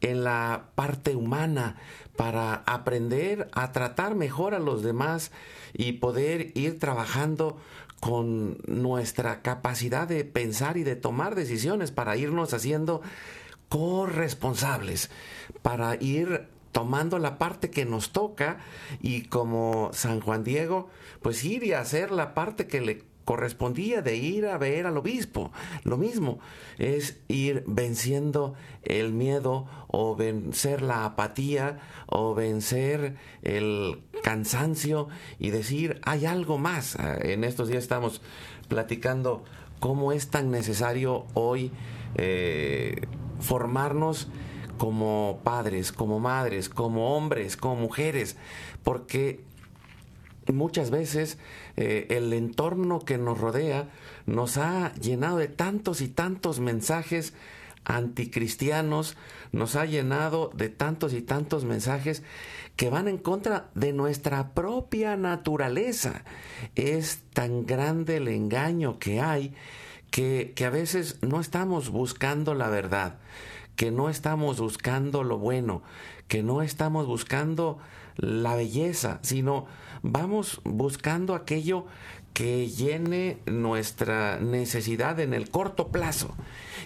en 0.01 0.23
la 0.23 0.71
parte 0.73 1.15
humana 1.15 1.75
para 2.15 2.56
aprender 2.65 3.49
a 3.53 3.71
tratar 3.71 4.15
mejor 4.15 4.56
a 4.56 4.60
los 4.60 4.84
demás 4.84 5.32
y 5.73 5.93
poder 5.93 6.51
ir 6.56 6.79
trabajando 6.79 7.58
con 7.99 8.58
nuestra 8.65 9.41
capacidad 9.41 10.08
de 10.08 10.25
pensar 10.25 10.77
y 10.77 10.84
de 10.84 10.95
tomar 10.95 11.36
decisiones 11.36 11.91
para 11.91 12.17
irnos 12.17 12.53
haciendo 12.53 13.01
corresponsables, 13.69 15.10
para 15.62 15.95
ir 15.95 16.47
tomando 16.73 17.19
la 17.19 17.38
parte 17.38 17.69
que 17.69 17.86
nos 17.86 18.12
toca 18.12 18.57
y 19.01 19.21
como 19.21 19.91
San 19.93 20.19
Juan 20.19 20.43
Diego, 20.43 20.89
pues 21.21 21.45
ir 21.45 21.63
y 21.63 21.71
hacer 21.71 22.12
la 22.12 22.33
parte 22.33 22.67
que 22.67 22.81
le 22.81 23.03
correspondía 23.25 24.01
de 24.01 24.17
ir 24.17 24.47
a 24.47 24.57
ver 24.57 24.86
al 24.86 24.97
obispo. 24.97 25.51
Lo 25.83 25.97
mismo 25.97 26.39
es 26.77 27.21
ir 27.29 27.63
venciendo 27.67 28.55
el 28.83 29.13
miedo 29.13 29.67
o 29.88 30.15
vencer 30.15 30.81
la 30.81 31.05
apatía 31.05 31.79
o 32.07 32.36
vencer 32.36 33.15
el 33.43 34.01
cansancio 34.23 35.07
y 35.39 35.51
decir, 35.51 36.01
hay 36.03 36.25
algo 36.25 36.57
más. 36.57 36.97
En 37.21 37.43
estos 37.43 37.69
días 37.69 37.83
estamos 37.83 38.21
platicando 38.67 39.43
cómo 39.79 40.12
es 40.12 40.29
tan 40.29 40.51
necesario 40.51 41.25
hoy 41.33 41.71
eh, 42.15 43.07
formarnos 43.39 44.27
como 44.84 45.39
padres, 45.46 45.93
como 45.93 46.19
madres, 46.19 46.67
como 46.67 47.15
hombres, 47.15 47.56
como 47.56 47.78
mujeres, 47.78 48.36
porque 48.84 49.39
muchas 50.52 50.91
veces 50.91 51.38
eh, 51.78 52.08
el 52.10 52.34
entorno 52.34 53.00
que 53.00 53.17
nos 53.17 53.39
rodea 53.39 53.88
nos 54.26 54.58
ha 54.58 54.93
llenado 54.96 55.38
de 55.38 55.48
tantos 55.48 56.02
y 56.02 56.10
tantos 56.10 56.60
mensajes 56.60 57.34
anticristianos, 57.86 59.15
nos 59.54 59.78
ha 59.78 59.86
llenado 59.86 60.52
de 60.54 60.67
tantos 60.67 61.13
y 61.13 61.22
tantos 61.22 61.63
mensajes 61.63 62.22
que 62.76 62.89
van 62.89 63.08
en 63.08 63.19
contra 63.19 63.69
de 63.76 63.93
nuestra 63.93 64.50
propia 64.54 65.15
naturaleza. 65.15 66.26
Es 66.76 67.22
tan 67.32 67.65
grande 67.65 68.17
el 68.17 68.28
engaño 68.28 69.00
que 69.00 69.22
hay 69.22 69.54
que, 70.12 70.52
que 70.58 70.65
a 70.65 70.69
veces 70.69 71.19
no 71.22 71.39
estamos 71.39 71.89
buscando 71.89 72.54
la 72.54 72.67
verdad 72.67 73.19
que 73.75 73.91
no 73.91 74.09
estamos 74.09 74.59
buscando 74.59 75.23
lo 75.23 75.38
bueno, 75.38 75.81
que 76.27 76.43
no 76.43 76.62
estamos 76.62 77.07
buscando 77.07 77.79
la 78.15 78.55
belleza, 78.55 79.19
sino 79.23 79.65
vamos 80.01 80.62
buscando 80.63 81.36
aquello 81.36 81.86
que 82.33 82.67
llene 82.67 83.38
nuestra 83.45 84.39
necesidad 84.39 85.19
en 85.19 85.33
el 85.33 85.49
corto 85.49 85.89
plazo. 85.89 86.36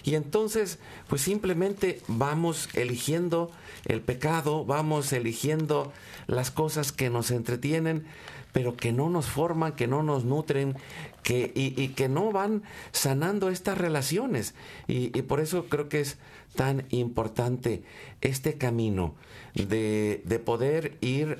Y 0.04 0.14
entonces, 0.14 0.78
pues 1.08 1.22
simplemente 1.22 2.00
vamos 2.06 2.68
eligiendo 2.74 3.50
el 3.86 4.00
pecado, 4.00 4.64
vamos 4.64 5.12
eligiendo 5.12 5.92
las 6.26 6.50
cosas 6.50 6.92
que 6.92 7.10
nos 7.10 7.30
entretienen, 7.30 8.06
pero 8.52 8.76
que 8.76 8.92
no 8.92 9.08
nos 9.08 9.26
forman, 9.26 9.72
que 9.72 9.86
no 9.86 10.02
nos 10.02 10.24
nutren, 10.24 10.76
que, 11.22 11.52
y, 11.54 11.88
que 11.88 12.08
no 12.08 12.32
van 12.32 12.62
sanando 12.92 13.50
estas 13.50 13.78
relaciones. 13.78 14.54
Y, 14.86 15.10
por 15.22 15.40
eso 15.40 15.66
creo 15.68 15.88
que 15.88 16.00
es 16.00 16.18
tan 16.54 16.86
importante 16.90 17.82
este 18.20 18.58
camino 18.58 19.14
de, 19.54 20.22
de 20.24 20.38
poder 20.38 20.96
ir 21.00 21.38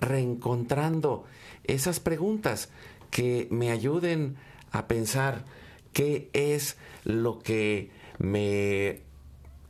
reencontrando 0.00 1.24
esas 1.64 2.00
preguntas 2.00 2.70
que 3.10 3.48
me 3.50 3.70
ayuden 3.70 4.36
a 4.70 4.86
pensar 4.86 5.44
qué 5.92 6.30
es 6.32 6.76
lo 7.04 7.38
que 7.38 7.90
me 8.18 9.00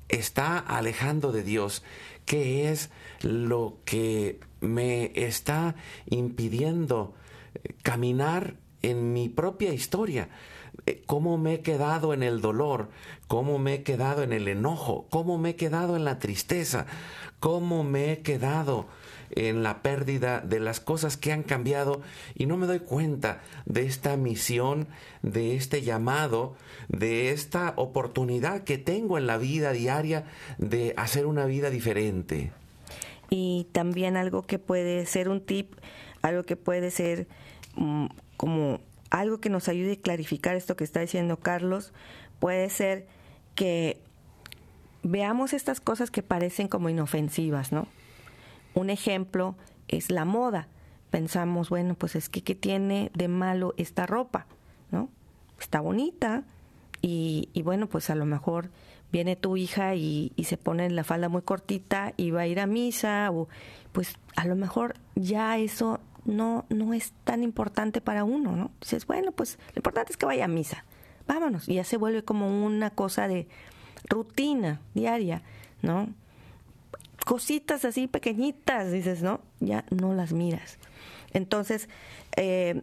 está 0.09 0.59
alejando 0.59 1.33
de 1.33 1.43
Dios, 1.43 1.83
qué 2.25 2.71
es 2.71 2.91
lo 3.23 3.79
que 3.85 4.41
me 4.61 5.13
está 5.15 5.77
impidiendo 6.07 7.15
caminar 7.83 8.57
en 8.83 9.13
mi 9.13 9.29
propia 9.29 9.73
historia. 9.73 10.29
Eh, 10.87 11.03
cómo 11.07 11.39
me 11.39 11.55
he 11.55 11.61
quedado 11.61 12.15
en 12.15 12.23
el 12.23 12.41
dolor, 12.41 12.91
cómo 13.29 13.59
me 13.59 13.75
he 13.75 13.83
quedado 13.83 14.23
en 14.23 14.33
el 14.33 14.49
enojo, 14.49 15.07
cómo 15.11 15.39
me 15.39 15.51
he 15.51 15.57
quedado 15.57 15.97
en 15.97 16.05
la 16.05 16.19
tristeza, 16.19 16.87
cómo 17.39 17.85
me 17.85 18.13
he 18.13 18.23
quedado 18.23 18.87
en 19.31 19.63
la 19.63 19.83
pérdida 19.83 20.41
de 20.41 20.59
las 20.59 20.81
cosas 20.81 21.19
que 21.19 21.33
han 21.33 21.43
cambiado 21.43 22.01
y 22.35 22.47
no 22.47 22.57
me 22.57 22.67
doy 22.67 22.81
cuenta 22.81 23.43
de 23.67 23.85
esta 23.87 24.17
misión, 24.17 24.89
de 25.23 25.55
este 25.55 25.83
llamado, 25.83 26.57
de 26.89 27.31
esta 27.31 27.75
oportunidad 27.77 28.65
que 28.65 28.79
tengo 28.79 29.19
en 29.19 29.27
la 29.27 29.37
vida 29.37 29.73
diaria 29.73 30.25
de 30.57 30.95
hacer 30.97 31.27
una 31.27 31.45
vida 31.45 31.69
diferente. 31.69 32.51
Y 33.31 33.67
también 33.73 34.17
algo 34.17 34.43
que 34.43 34.59
puede 34.59 35.05
ser 35.05 35.29
un 35.29 35.43
tip, 35.43 35.75
algo 36.23 36.45
que 36.45 36.57
puede 36.57 36.91
ser 36.91 37.27
mm, 37.77 38.07
como 38.39 38.81
algo 39.11 39.39
que 39.39 39.51
nos 39.51 39.69
ayude 39.69 39.93
a 39.93 40.01
clarificar 40.01 40.57
esto 40.57 40.77
que 40.77 40.85
está 40.85 41.01
diciendo 41.01 41.37
Carlos, 41.37 41.93
puede 42.39 42.71
ser 42.71 43.07
que 43.59 44.01
veamos 45.03 45.53
estas 45.53 45.81
cosas 45.81 46.13
que 46.13 46.23
parecen 46.23 46.69
como 46.69 46.91
inofensivas, 46.91 47.73
¿no? 47.73 47.89
Un 48.75 48.89
ejemplo 48.89 49.57
es 49.89 50.13
la 50.13 50.25
moda. 50.25 50.69
Pensamos, 51.11 51.69
bueno, 51.69 51.97
pues 51.97 52.15
es 52.15 52.29
que 52.29 52.45
¿qué 52.45 52.55
tiene 52.55 53.11
de 53.15 53.27
malo 53.27 53.75
esta 53.77 54.07
ropa? 54.07 54.47
¿No? 54.93 55.09
Está 55.59 55.81
bonita 55.81 56.45
y, 57.03 57.49
y 57.53 57.63
bueno, 57.63 57.89
pues 57.89 58.11
a 58.11 58.15
lo 58.15 58.27
mejor 58.27 58.71
viene 59.11 59.35
tu 59.35 59.57
hija 59.57 59.97
y, 59.97 60.31
y, 60.37 60.45
se 60.45 60.57
pone 60.57 60.89
la 60.89 61.03
falda 61.03 61.29
muy 61.29 61.43
cortita 61.43 62.13
y 62.17 62.31
va 62.31 62.43
a 62.43 62.47
ir 62.47 62.61
a 62.61 62.67
misa 62.67 63.29
o 63.33 63.49
pues 63.91 64.15
a 64.37 64.45
lo 64.45 64.55
mejor 64.55 64.95
ya 65.17 65.59
eso 65.59 65.99
no, 66.25 66.65
no 66.69 66.95
es 66.95 67.13
tan 67.25 67.43
importante 67.43 68.01
para 68.01 68.23
uno, 68.23 68.55
¿no? 68.55 68.71
Dices, 68.81 69.05
bueno, 69.05 69.33
pues 69.33 69.59
lo 69.75 69.81
importante 69.81 70.13
es 70.13 70.17
que 70.17 70.27
vaya 70.27 70.45
a 70.45 70.49
misa, 70.49 70.85
vámonos, 71.29 71.69
y 71.69 71.75
ya 71.75 71.85
se 71.85 71.97
vuelve 71.97 72.25
como 72.25 72.65
una 72.65 72.91
cosa 72.91 73.29
de 73.29 73.47
rutina 74.09 74.81
diaria, 74.95 75.43
¿no? 75.83 76.09
Cositas 77.25 77.85
así 77.85 78.09
pequeñitas, 78.09 78.91
dices, 78.91 79.23
¿no? 79.23 79.41
Ya 79.61 79.85
no 79.91 80.15
las 80.15 80.33
miras. 80.33 80.79
Entonces, 81.33 81.89
eh, 82.37 82.83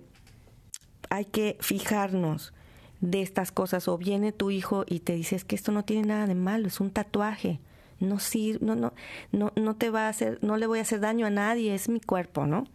hay 1.09 1.25
que 1.25 1.57
fijarnos 1.59 2.53
de 3.01 3.21
estas 3.21 3.51
cosas. 3.51 3.87
O 3.87 3.97
viene 3.97 4.31
tu 4.31 4.51
hijo 4.51 4.85
y 4.87 4.99
te 4.99 5.13
dice, 5.13 5.37
que 5.39 5.55
esto 5.55 5.71
no 5.71 5.83
tiene 5.83 6.07
nada 6.07 6.27
de 6.27 6.35
malo, 6.35 6.67
es 6.67 6.79
un 6.79 6.91
tatuaje. 6.91 7.59
No, 7.99 8.19
sirve, 8.19 8.63
no, 8.65 8.75
no, 8.75 8.93
no, 9.31 9.51
no 9.55 9.75
te 9.75 9.89
va 9.89 10.05
a 10.05 10.09
hacer, 10.09 10.37
no 10.41 10.57
le 10.57 10.67
voy 10.67 10.79
a 10.79 10.83
hacer 10.83 10.99
daño 10.99 11.25
a 11.25 11.29
nadie, 11.29 11.73
es 11.73 11.89
mi 11.89 11.99
cuerpo, 11.99 12.45
¿no? 12.45 12.65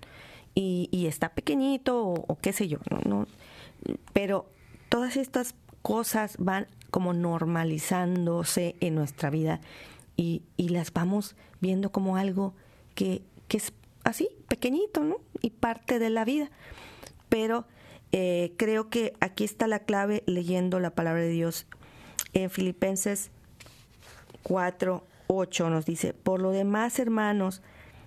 y, 0.55 1.07
está 1.07 1.31
pequeñito 1.31 2.03
o, 2.03 2.39
qué 2.41 2.53
sé 2.53 2.69
yo, 2.69 2.79
¿no? 3.07 3.27
Pero 4.13 4.47
todas 4.91 5.17
estas 5.17 5.55
cosas 5.81 6.37
van 6.39 6.67
como 6.91 7.15
normalizándose 7.15 8.77
en 8.81 8.97
nuestra 8.97 9.31
vida 9.31 9.61
y, 10.17 10.43
las 10.59 10.93
vamos 10.93 11.35
viendo 11.61 11.91
como 11.91 12.19
algo 12.19 12.53
que, 12.95 13.23
es 13.49 13.73
así, 14.05 14.29
pequeñito, 14.49 15.03
¿no? 15.03 15.17
Y 15.41 15.51
parte 15.51 15.99
de 15.99 16.11
la 16.11 16.27
vida. 16.27 16.51
Pero 17.31 17.65
eh, 18.13 18.53
creo 18.59 18.91
que 18.91 19.15
aquí 19.21 19.45
está 19.45 19.67
la 19.67 19.79
clave 19.79 20.23
leyendo 20.27 20.79
la 20.79 20.91
palabra 20.91 21.23
de 21.23 21.31
Dios. 21.31 21.67
En 22.35 22.51
Filipenses 22.51 23.31
4, 24.43 25.03
8 25.29 25.71
nos 25.71 25.87
dice, 25.87 26.13
por 26.13 26.41
lo 26.41 26.51
demás, 26.51 26.99
hermanos, 26.99 27.63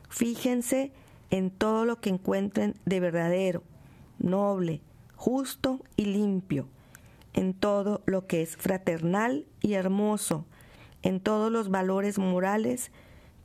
fíjense 0.09 0.91
en 1.31 1.49
todo 1.49 1.85
lo 1.85 1.99
que 1.99 2.09
encuentren 2.09 2.75
de 2.85 2.99
verdadero, 2.99 3.63
noble, 4.19 4.81
justo 5.23 5.79
y 5.95 6.03
limpio, 6.03 6.67
en 7.31 7.53
todo 7.53 8.01
lo 8.05 8.27
que 8.27 8.41
es 8.41 8.57
fraternal 8.57 9.45
y 9.61 9.75
hermoso, 9.75 10.45
en 11.01 11.21
todos 11.21 11.49
los 11.49 11.69
valores 11.69 12.19
morales 12.19 12.91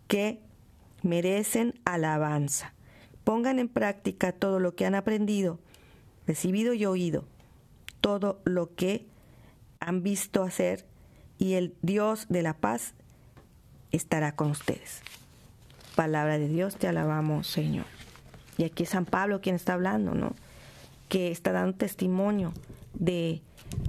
que 0.09 0.41
merecen 1.05 1.79
alabanza. 1.85 2.74
Pongan 3.22 3.61
en 3.61 3.68
práctica 3.68 4.33
todo 4.33 4.59
lo 4.59 4.74
que 4.74 4.87
han 4.87 4.97
aprendido, 4.97 5.61
recibido 6.26 6.74
y 6.74 6.85
oído 6.85 7.26
todo 8.01 8.41
lo 8.45 8.74
que 8.74 9.07
han 9.79 10.03
visto 10.03 10.43
hacer 10.43 10.85
y 11.39 11.53
el 11.53 11.76
Dios 11.83 12.26
de 12.29 12.43
la 12.43 12.55
paz 12.55 12.95
estará 13.93 14.35
con 14.35 14.51
ustedes. 14.51 15.03
Palabra 15.95 16.39
de 16.39 16.49
Dios, 16.49 16.74
te 16.74 16.89
alabamos, 16.89 17.47
Señor. 17.47 17.87
Y 18.57 18.64
aquí 18.64 18.83
es 18.83 18.89
San 18.89 19.05
Pablo 19.05 19.41
quien 19.41 19.55
está 19.55 19.74
hablando, 19.74 20.14
¿no? 20.14 20.35
Que 21.09 21.30
está 21.30 21.52
dando 21.52 21.76
testimonio 21.76 22.52
de 22.94 23.42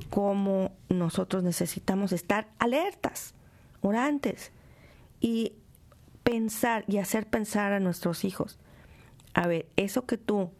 cómo 0.09 0.71
nosotros 0.89 1.43
necesitamos 1.43 2.11
estar 2.11 2.47
alertas, 2.59 3.33
orantes, 3.81 4.51
y 5.19 5.53
pensar 6.23 6.83
y 6.87 6.97
hacer 6.97 7.27
pensar 7.27 7.73
a 7.73 7.79
nuestros 7.79 8.23
hijos. 8.23 8.59
A 9.33 9.47
ver, 9.47 9.67
eso 9.75 10.05
que 10.05 10.17
tú 10.17 10.51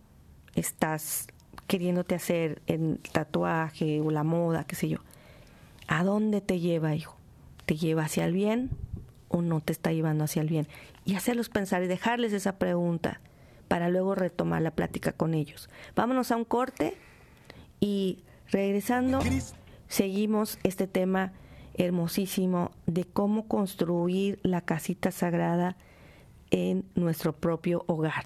estás 0.55 1.27
queriéndote 1.67 2.15
hacer 2.15 2.61
en 2.65 2.97
tatuaje 3.11 4.01
o 4.01 4.09
la 4.09 4.23
moda, 4.23 4.63
qué 4.65 4.75
sé 4.75 4.89
yo, 4.89 4.97
¿a 5.87 6.03
dónde 6.03 6.41
te 6.41 6.59
lleva, 6.59 6.95
hijo? 6.95 7.15
¿Te 7.65 7.75
lleva 7.75 8.03
hacia 8.03 8.25
el 8.25 8.33
bien 8.33 8.71
o 9.27 9.41
no 9.41 9.61
te 9.61 9.71
está 9.71 9.91
llevando 9.91 10.23
hacia 10.23 10.41
el 10.41 10.49
bien? 10.49 10.67
Y 11.05 11.15
hacerlos 11.15 11.49
pensar 11.49 11.83
y 11.83 11.87
dejarles 11.87 12.33
esa 12.33 12.57
pregunta 12.57 13.21
para 13.69 13.87
luego 13.87 14.15
retomar 14.15 14.61
la 14.61 14.71
plática 14.71 15.13
con 15.13 15.33
ellos. 15.33 15.69
Vámonos 15.95 16.33
a 16.33 16.35
un 16.35 16.43
corte 16.43 16.97
y 17.79 18.19
regresando 18.51 19.19
seguimos 19.87 20.59
este 20.63 20.87
tema 20.87 21.31
hermosísimo 21.75 22.71
de 22.87 23.05
cómo 23.05 23.47
construir 23.47 24.39
la 24.43 24.61
casita 24.61 25.11
sagrada 25.11 25.77
en 26.51 26.83
nuestro 26.95 27.31
propio 27.31 27.85
hogar. 27.87 28.25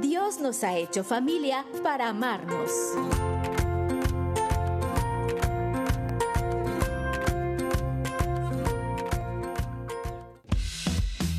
Dios 0.00 0.40
nos 0.40 0.64
ha 0.64 0.78
hecho 0.78 1.04
familia 1.04 1.66
para 1.82 2.08
amarnos. 2.08 2.70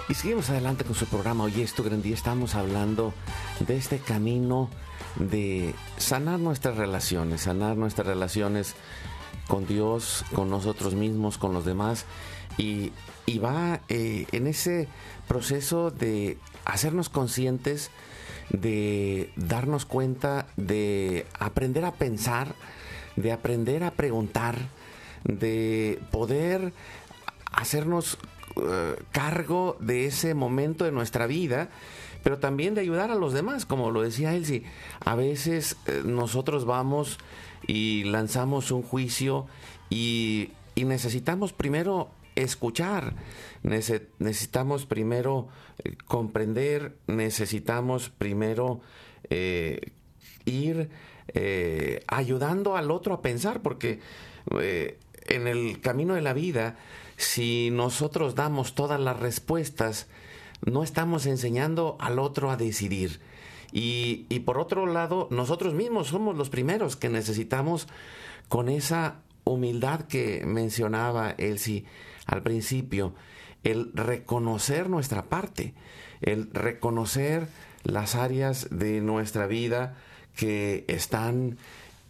Y 0.09 0.13
seguimos 0.13 0.49
adelante 0.49 0.83
con 0.83 0.95
su 0.95 1.05
programa. 1.05 1.45
Hoy 1.45 1.61
es 1.61 1.73
tu 1.73 1.83
gran 1.83 2.01
día. 2.01 2.15
Estamos 2.15 2.55
hablando 2.55 3.13
de 3.61 3.77
este 3.77 3.99
camino 3.99 4.69
de 5.19 5.73
sanar 5.97 6.39
nuestras 6.39 6.77
relaciones, 6.77 7.41
sanar 7.41 7.77
nuestras 7.77 8.07
relaciones 8.07 8.75
con 9.47 9.65
Dios, 9.65 10.25
con 10.33 10.49
nosotros 10.49 10.93
mismos, 10.93 11.37
con 11.37 11.53
los 11.53 11.65
demás. 11.65 12.05
Y, 12.57 12.91
va 13.43 13.81
eh, 13.89 14.25
en 14.31 14.47
ese 14.47 14.87
proceso 15.27 15.91
de 15.91 16.37
hacernos 16.65 17.09
conscientes, 17.09 17.91
de 18.49 19.31
darnos 19.35 19.85
cuenta, 19.85 20.47
de 20.55 21.27
aprender 21.37 21.85
a 21.85 21.93
pensar, 21.93 22.55
de 23.15 23.31
aprender 23.33 23.83
a 23.83 23.91
preguntar, 23.91 24.69
de 25.25 25.99
poder 26.09 26.73
hacernos 27.51 28.17
eh, 28.55 28.95
cargo 29.11 29.77
de 29.79 30.05
ese 30.05 30.33
momento 30.33 30.85
de 30.85 30.91
nuestra 30.91 31.27
vida 31.27 31.69
pero 32.23 32.39
también 32.39 32.75
de 32.75 32.81
ayudar 32.81 33.11
a 33.11 33.15
los 33.15 33.33
demás, 33.33 33.65
como 33.65 33.91
lo 33.91 34.01
decía 34.01 34.35
Elsie. 34.35 34.63
A 34.99 35.15
veces 35.15 35.77
eh, 35.85 36.01
nosotros 36.05 36.65
vamos 36.65 37.17
y 37.65 38.03
lanzamos 38.05 38.71
un 38.71 38.83
juicio 38.83 39.47
y, 39.89 40.51
necesitamos 40.75 41.53
primero 41.53 42.09
escuchar, 42.35 43.15
necesitamos 43.63 44.85
primero 44.85 45.47
eh, 45.83 45.95
comprender, 46.05 46.95
necesitamos 47.07 48.09
primero 48.09 48.81
eh, 49.29 49.91
ir 50.45 50.89
ayudando 52.07 52.77
al 52.77 52.89
otro 52.89 53.13
a 53.13 53.21
pensar, 53.21 53.61
porque 53.61 53.99
en 55.27 55.47
el 55.47 55.81
camino 55.81 56.13
de 56.13 56.21
la 56.21 56.31
vida, 56.31 56.77
si 57.17 57.69
nosotros 57.69 58.33
damos 58.33 58.75
todas 58.75 58.99
las 58.99 59.19
respuestas, 59.19 60.07
no 60.65 60.83
estamos 60.83 61.25
enseñando 61.25 61.97
al 61.99 62.19
otro 62.19 62.51
a 62.51 62.57
decidir. 62.57 63.19
Y, 63.71 64.23
por 64.45 64.57
otro 64.57 64.85
lado, 64.85 65.27
nosotros 65.29 65.73
mismos 65.73 66.07
somos 66.07 66.37
los 66.37 66.49
primeros 66.49 66.95
que 66.95 67.09
necesitamos 67.09 67.87
con 68.47 68.69
esa 68.69 69.17
humildad 69.43 70.01
que 70.01 70.45
mencionaba 70.45 71.31
Elsie 71.31 71.85
al 72.25 72.43
principio, 72.43 73.13
el 73.63 73.91
reconocer 73.93 74.89
nuestra 74.89 75.25
parte, 75.25 75.73
el 76.21 76.49
reconocer 76.53 77.47
las 77.83 78.15
áreas 78.15 78.67
de 78.71 79.01
nuestra 79.01 79.47
vida 79.47 79.95
que 80.35 80.85
están 80.87 81.57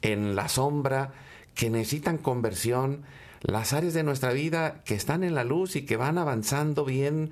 en 0.01 0.35
la 0.35 0.49
sombra, 0.49 1.11
que 1.53 1.69
necesitan 1.69 2.17
conversión, 2.17 3.03
las 3.41 3.73
áreas 3.73 3.93
de 3.93 4.03
nuestra 4.03 4.31
vida 4.31 4.83
que 4.83 4.95
están 4.95 5.23
en 5.23 5.35
la 5.35 5.43
luz 5.43 5.75
y 5.75 5.85
que 5.85 5.97
van 5.97 6.17
avanzando 6.17 6.85
bien 6.85 7.31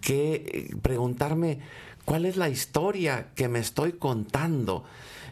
que 0.00 0.34
eh, 0.34 0.76
preguntarme 0.80 1.60
cuál 2.04 2.26
es 2.26 2.36
la 2.36 2.48
historia 2.48 3.28
que 3.34 3.48
me 3.48 3.58
estoy 3.58 3.92
contando 3.92 4.84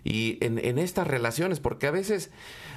y 0.06 0.38
en, 0.40 0.78
estas 0.78 1.04
relaciones, 1.04 1.58
porque 1.58 1.88
a 1.88 1.90
veces 1.90 2.30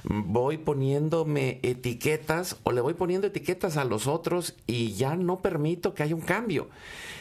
voy 0.03 0.57
poniéndome 0.57 1.59
etiquetas 1.61 2.57
o 2.63 2.71
le 2.71 2.81
voy 2.81 2.95
poniendo 2.95 3.27
etiquetas 3.27 3.77
a 3.77 3.85
los 3.85 4.07
otros 4.07 4.55
y 4.65 4.93
ya 4.93 5.15
no 5.15 5.39
permito 5.39 5.93
que 5.93 6.01
haya 6.01 6.15
un 6.15 6.21
cambio. 6.21 6.69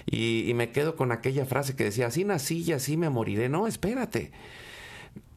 Y, 0.07 0.51
me 0.55 0.71
quedo 0.71 0.97
con 0.97 1.13
aquella 1.13 1.45
frase 1.45 1.77
que 1.77 1.85
decía, 1.85 2.07
así 2.07 2.25
nací 2.25 2.63
y 2.63 2.73
así 2.73 2.97
me 2.97 3.11
moriré. 3.11 3.51
No, 3.51 3.67
espérate. 3.67 4.33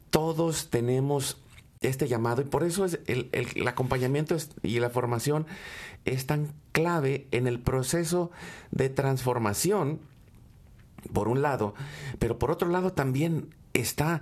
Todos 0.09 0.69
tenemos 0.69 1.37
este 1.81 2.07
llamado 2.07 2.41
y 2.41 2.45
por 2.45 2.63
eso 2.63 2.85
es 2.85 2.99
el, 3.07 3.29
el 3.31 3.67
acompañamiento 3.67 4.37
y 4.61 4.79
la 4.79 4.91
formación 4.91 5.47
es 6.05 6.27
tan 6.27 6.53
clave 6.71 7.27
en 7.31 7.47
el 7.47 7.59
proceso 7.59 8.31
de 8.71 8.89
transformación 8.89 9.99
por 11.13 11.27
un 11.27 11.41
lado, 11.41 11.73
pero 12.19 12.37
por 12.37 12.51
otro 12.51 12.69
lado 12.69 12.93
también 12.93 13.49
está 13.73 14.21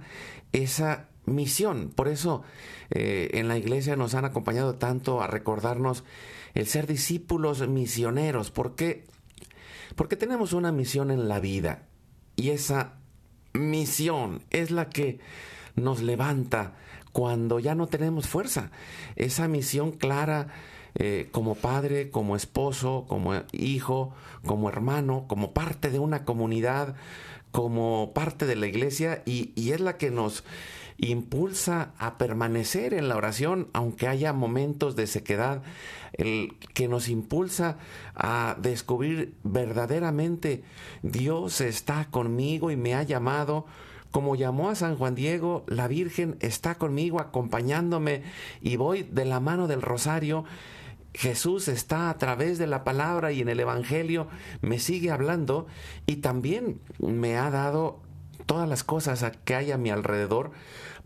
esa 0.54 1.10
misión. 1.26 1.92
Por 1.94 2.08
eso 2.08 2.44
eh, 2.92 3.32
en 3.34 3.48
la 3.48 3.58
iglesia 3.58 3.98
nos 3.98 4.16
han 4.16 4.26
acompañado 4.26 4.76
tanto 4.76 5.22
a 5.22 5.28
recordarnos 5.28 6.04
el 6.54 6.66
ser 6.68 6.88
discípulos 6.88 7.68
misioneros. 7.68 8.52
¿Por 8.52 8.76
qué? 8.76 9.06
Porque 9.96 10.16
tenemos 10.16 10.54
una 10.54 10.72
misión 10.72 11.12
en 11.12 11.28
la 11.28 11.40
vida 11.40 11.84
y 12.36 12.52
esa 12.52 12.94
misión 13.54 14.44
es 14.50 14.72
la 14.72 14.90
que 14.90 15.20
nos 15.76 16.02
levanta 16.02 16.76
cuando 17.20 17.60
ya 17.60 17.76
no 17.76 17.88
tenemos 17.88 18.30
fuerza. 18.30 18.72
Esa 19.18 19.50
misión 19.50 19.92
clara 19.92 20.48
eh, 20.96 21.28
como 21.34 21.56
padre, 21.56 22.12
como 22.12 22.38
esposo, 22.38 23.04
como 23.10 23.34
hijo, 23.52 24.14
como 24.46 24.70
hermano, 24.70 25.26
como 25.28 25.52
parte 25.52 25.90
de 25.90 26.00
una 26.00 26.24
comunidad, 26.24 26.96
como 27.52 28.14
parte 28.14 28.46
de 28.46 28.56
la 28.56 28.68
iglesia 28.68 29.22
y, 29.26 29.52
y 29.58 29.72
es 29.72 29.82
la 29.82 29.98
que 29.98 30.12
nos 30.12 30.46
impulsa 30.96 31.92
a 31.98 32.18
permanecer 32.18 32.94
en 32.94 33.10
la 33.10 33.18
oración, 33.18 33.68
aunque 33.74 34.08
haya 34.08 34.32
momentos 34.32 34.96
de 34.96 35.06
sequedad, 35.06 35.62
el 36.14 36.56
que 36.74 36.88
nos 36.88 37.10
impulsa 37.10 37.80
a 38.16 38.56
descubrir 38.62 39.36
verdaderamente 39.44 40.64
Dios 41.02 41.60
está 41.60 42.06
conmigo 42.12 42.72
y 42.72 42.78
me 42.78 42.96
ha 42.96 43.04
llamado. 43.04 43.66
Como 44.12 44.36
llamó 44.36 44.70
a 44.70 44.76
San 44.76 44.96
Juan 44.96 45.16
Diego, 45.16 45.64
la 45.68 45.88
Virgen 45.88 46.38
está 46.40 46.76
conmigo 46.76 47.20
acompañándome 47.20 48.24
y 48.62 48.76
voy 48.76 49.04
de 49.04 49.26
la 49.26 49.40
mano 49.40 49.68
del 49.68 49.82
rosario. 49.82 50.46
Jesús 51.14 51.68
está 51.68 52.10
a 52.10 52.18
través 52.18 52.58
de 52.58 52.68
la 52.68 52.84
palabra 52.84 53.32
y 53.32 53.42
en 53.42 53.50
el 53.50 53.60
Evangelio 53.60 54.28
me 54.62 54.80
sigue 54.80 55.12
hablando 55.12 55.68
y 56.06 56.18
también 56.18 56.80
me 57.00 57.38
ha 57.38 57.50
dado 57.50 58.02
todas 58.46 58.68
las 58.68 58.84
cosas 58.84 59.24
que 59.46 59.56
hay 59.56 59.72
a 59.72 59.78
mi 59.78 59.92
alrededor 59.92 60.52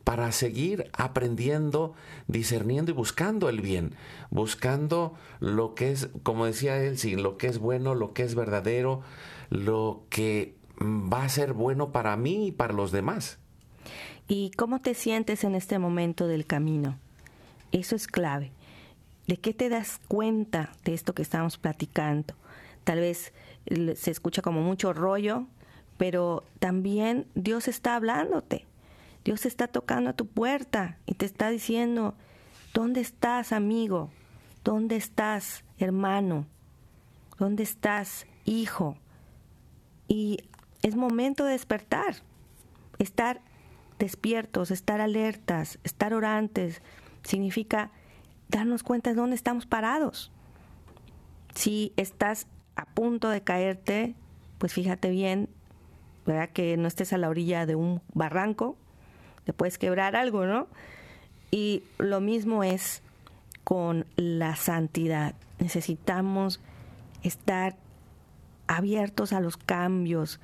para 0.03 0.31
seguir 0.31 0.89
aprendiendo, 0.93 1.93
discerniendo 2.27 2.91
y 2.91 2.93
buscando 2.93 3.49
el 3.49 3.61
bien, 3.61 3.95
buscando 4.29 5.13
lo 5.39 5.75
que 5.75 5.91
es, 5.91 6.09
como 6.23 6.45
decía 6.45 6.81
él, 6.83 6.97
sí, 6.97 7.15
lo 7.15 7.37
que 7.37 7.47
es 7.47 7.57
bueno, 7.57 7.95
lo 7.95 8.13
que 8.13 8.23
es 8.23 8.35
verdadero, 8.35 9.01
lo 9.49 10.03
que 10.09 10.55
va 10.81 11.23
a 11.23 11.29
ser 11.29 11.53
bueno 11.53 11.91
para 11.91 12.15
mí 12.17 12.47
y 12.47 12.51
para 12.51 12.73
los 12.73 12.91
demás. 12.91 13.39
¿Y 14.27 14.51
cómo 14.51 14.79
te 14.79 14.93
sientes 14.93 15.43
en 15.43 15.55
este 15.55 15.79
momento 15.79 16.27
del 16.27 16.45
camino? 16.45 16.97
Eso 17.71 17.95
es 17.95 18.07
clave. 18.07 18.51
¿De 19.27 19.37
qué 19.37 19.53
te 19.53 19.69
das 19.69 19.99
cuenta 20.07 20.71
de 20.83 20.93
esto 20.93 21.13
que 21.13 21.21
estamos 21.21 21.57
platicando? 21.57 22.33
Tal 22.83 22.99
vez 22.99 23.33
se 23.95 24.11
escucha 24.11 24.41
como 24.41 24.61
mucho 24.61 24.93
rollo, 24.93 25.45
pero 25.97 26.43
también 26.59 27.27
Dios 27.35 27.67
está 27.67 27.95
hablándote 27.95 28.65
Dios 29.23 29.45
está 29.45 29.67
tocando 29.67 30.09
a 30.09 30.13
tu 30.13 30.27
puerta 30.27 30.97
y 31.05 31.13
te 31.13 31.25
está 31.25 31.49
diciendo, 31.49 32.15
¿dónde 32.73 32.99
estás, 32.99 33.53
amigo? 33.53 34.09
¿Dónde 34.63 34.97
estás, 34.97 35.63
hermano? 35.77 36.45
¿Dónde 37.39 37.63
estás, 37.63 38.27
hijo? 38.45 38.97
Y 40.09 40.39
es 40.83 40.95
momento 40.95 41.45
de 41.45 41.53
despertar, 41.53 42.17
estar 42.99 43.41
despiertos, 43.99 44.69
estar 44.69 45.01
alertas, 45.01 45.79
estar 45.83 46.13
orantes, 46.13 46.81
significa 47.23 47.89
darnos 48.49 48.83
cuenta 48.83 49.09
de 49.09 49.15
dónde 49.15 49.35
estamos 49.35 49.65
parados. 49.65 50.31
Si 51.55 51.93
estás 51.95 52.47
a 52.75 52.85
punto 52.85 53.29
de 53.29 53.41
caerte, 53.41 54.15
pues 54.57 54.73
fíjate 54.73 55.09
bien, 55.09 55.49
¿verdad? 56.25 56.49
Que 56.49 56.77
no 56.77 56.87
estés 56.87 57.13
a 57.13 57.17
la 57.17 57.29
orilla 57.29 57.65
de 57.65 57.75
un 57.75 58.01
barranco, 58.13 58.75
te 59.45 59.53
puedes 59.53 59.77
quebrar 59.77 60.15
algo, 60.15 60.45
¿no? 60.45 60.67
Y 61.51 61.83
lo 61.97 62.19
mismo 62.21 62.63
es 62.63 63.01
con 63.63 64.05
la 64.15 64.55
santidad. 64.55 65.35
Necesitamos 65.59 66.59
estar 67.21 67.75
abiertos 68.67 69.33
a 69.33 69.39
los 69.39 69.57
cambios. 69.57 70.39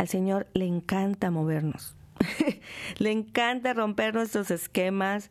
Al 0.00 0.08
Señor 0.08 0.46
le 0.54 0.64
encanta 0.64 1.30
movernos. 1.30 1.94
le 2.98 3.10
encanta 3.10 3.74
romper 3.74 4.14
nuestros 4.14 4.50
esquemas. 4.50 5.30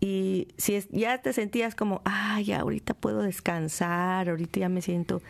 Y 0.00 0.48
si 0.56 0.76
ya 0.90 1.18
te 1.18 1.32
sentías 1.32 1.76
como, 1.76 2.02
ay, 2.04 2.50
ahorita 2.50 2.94
puedo 2.94 3.22
descansar, 3.22 4.28
ahorita 4.28 4.58
ya 4.58 4.68
me 4.68 4.82
siento 4.82 5.22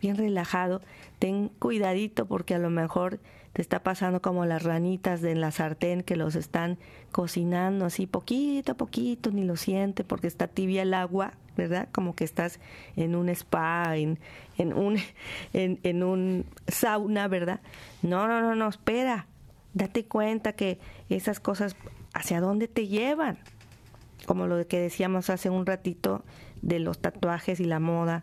bien 0.00 0.16
relajado, 0.16 0.80
ten 1.18 1.48
cuidadito 1.58 2.26
porque 2.26 2.54
a 2.54 2.60
lo 2.60 2.70
mejor 2.70 3.18
te 3.56 3.62
está 3.62 3.82
pasando 3.82 4.20
como 4.20 4.44
las 4.44 4.64
ranitas 4.64 5.22
de 5.22 5.34
la 5.34 5.50
sartén 5.50 6.02
que 6.02 6.14
los 6.14 6.34
están 6.34 6.76
cocinando 7.10 7.86
así 7.86 8.06
poquito 8.06 8.72
a 8.72 8.74
poquito, 8.74 9.30
ni 9.30 9.44
lo 9.44 9.56
siente 9.56 10.04
porque 10.04 10.26
está 10.26 10.46
tibia 10.46 10.82
el 10.82 10.92
agua, 10.92 11.32
¿verdad? 11.56 11.88
Como 11.90 12.14
que 12.14 12.24
estás 12.24 12.60
en 12.96 13.14
un 13.14 13.30
spa, 13.30 13.96
en, 13.96 14.18
en 14.58 14.74
un, 14.74 14.98
en, 15.54 15.80
en 15.84 16.02
un 16.02 16.44
sauna, 16.68 17.28
¿verdad? 17.28 17.60
No, 18.02 18.28
no, 18.28 18.42
no, 18.42 18.54
no, 18.54 18.68
espera. 18.68 19.26
Date 19.72 20.04
cuenta 20.04 20.52
que 20.52 20.78
esas 21.08 21.40
cosas, 21.40 21.76
¿hacia 22.12 22.42
dónde 22.42 22.68
te 22.68 22.88
llevan? 22.88 23.38
Como 24.26 24.46
lo 24.46 24.68
que 24.68 24.80
decíamos 24.80 25.30
hace 25.30 25.48
un 25.48 25.64
ratito 25.64 26.26
de 26.60 26.78
los 26.78 26.98
tatuajes 26.98 27.58
y 27.60 27.64
la 27.64 27.80
moda, 27.80 28.22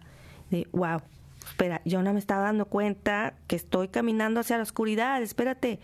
de 0.52 0.68
wow, 0.74 1.02
espera, 1.48 1.82
yo 1.86 2.02
no 2.02 2.14
me 2.14 2.20
estaba 2.20 2.44
dando 2.44 2.66
cuenta 2.66 3.34
que 3.48 3.56
estoy 3.56 3.88
caminando 3.88 4.39
hacia 4.39 4.58
la 4.58 4.64
oscuridad, 4.64 5.22
espérate, 5.22 5.80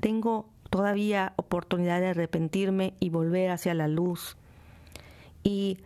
tengo 0.00 0.48
todavía 0.70 1.32
oportunidad 1.36 2.00
de 2.00 2.08
arrepentirme 2.08 2.94
y 3.00 3.10
volver 3.10 3.50
hacia 3.50 3.74
la 3.74 3.88
luz. 3.88 4.36
Y 5.42 5.78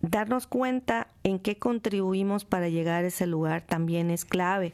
darnos 0.00 0.46
cuenta 0.46 1.08
en 1.24 1.38
qué 1.38 1.56
contribuimos 1.58 2.44
para 2.44 2.68
llegar 2.68 3.04
a 3.04 3.08
ese 3.08 3.26
lugar 3.26 3.62
también 3.62 4.10
es 4.10 4.24
clave, 4.24 4.72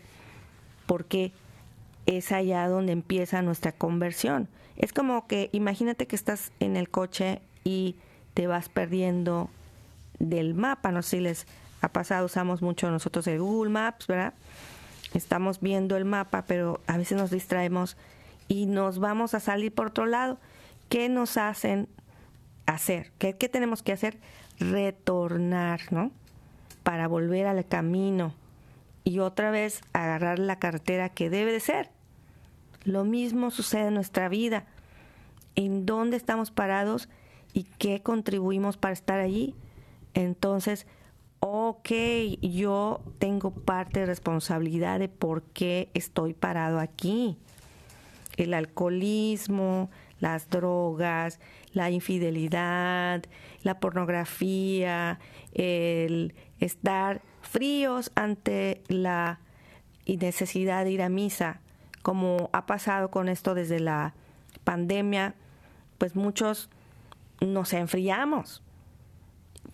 porque 0.86 1.32
es 2.06 2.30
allá 2.32 2.68
donde 2.68 2.92
empieza 2.92 3.42
nuestra 3.42 3.72
conversión. 3.72 4.48
Es 4.76 4.92
como 4.92 5.26
que 5.26 5.50
imagínate 5.52 6.06
que 6.06 6.16
estás 6.16 6.52
en 6.60 6.76
el 6.76 6.88
coche 6.88 7.40
y 7.64 7.96
te 8.34 8.46
vas 8.46 8.68
perdiendo 8.68 9.50
del 10.18 10.54
mapa, 10.54 10.92
no 10.92 11.02
sé 11.02 11.16
si 11.16 11.22
les 11.22 11.46
ha 11.86 11.92
pasado, 11.92 12.26
usamos 12.26 12.62
mucho 12.62 12.90
nosotros 12.90 13.26
el 13.26 13.40
Google 13.40 13.70
Maps, 13.70 14.06
¿verdad? 14.06 14.34
Estamos 15.14 15.60
viendo 15.60 15.96
el 15.96 16.04
mapa, 16.04 16.44
pero 16.46 16.80
a 16.86 16.96
veces 16.96 17.16
nos 17.16 17.30
distraemos 17.30 17.96
y 18.48 18.66
nos 18.66 18.98
vamos 18.98 19.34
a 19.34 19.40
salir 19.40 19.72
por 19.72 19.88
otro 19.88 20.04
lado. 20.04 20.38
¿Qué 20.88 21.08
nos 21.08 21.36
hacen 21.36 21.88
hacer? 22.66 23.12
¿Qué, 23.18 23.32
tenemos 23.32 23.82
que 23.82 23.92
hacer? 23.92 24.18
Retornar, 24.58 25.80
¿no? 25.90 26.10
Para 26.82 27.08
volver 27.08 27.46
al 27.46 27.64
camino 27.66 28.34
y 29.04 29.20
otra 29.20 29.50
vez 29.50 29.80
agarrar 29.92 30.38
la 30.38 30.58
cartera 30.58 31.08
que 31.08 31.30
debe 31.30 31.52
de 31.52 31.60
ser. 31.60 31.90
Lo 32.84 33.04
mismo 33.04 33.50
sucede 33.50 33.88
en 33.88 33.94
nuestra 33.94 34.28
vida. 34.28 34.64
¿En 35.54 35.86
dónde 35.86 36.16
estamos 36.16 36.50
parados 36.50 37.08
y 37.52 37.64
qué 37.78 38.02
contribuimos 38.02 38.76
para 38.76 38.92
estar 38.92 39.20
allí? 39.20 39.54
Entonces, 40.14 40.86
ok, 41.46 41.90
yo 42.42 43.00
tengo 43.18 43.52
parte 43.52 44.00
de 44.00 44.06
responsabilidad 44.06 44.98
de 44.98 45.08
por 45.08 45.42
qué 45.42 45.90
estoy 45.94 46.34
parado 46.34 46.80
aquí. 46.80 47.38
El 48.36 48.52
alcoholismo, 48.52 49.88
las 50.18 50.50
drogas, 50.50 51.38
la 51.72 51.90
infidelidad, 51.90 53.22
la 53.62 53.78
pornografía, 53.78 55.20
el 55.54 56.34
estar 56.58 57.22
fríos 57.42 58.10
ante 58.16 58.82
la 58.88 59.38
necesidad 60.06 60.84
de 60.84 60.90
ir 60.90 61.02
a 61.02 61.08
misa, 61.08 61.60
como 62.02 62.50
ha 62.52 62.66
pasado 62.66 63.10
con 63.10 63.28
esto 63.28 63.54
desde 63.54 63.78
la 63.78 64.14
pandemia, 64.64 65.34
pues 65.98 66.16
muchos 66.16 66.70
nos 67.40 67.72
enfriamos 67.72 68.62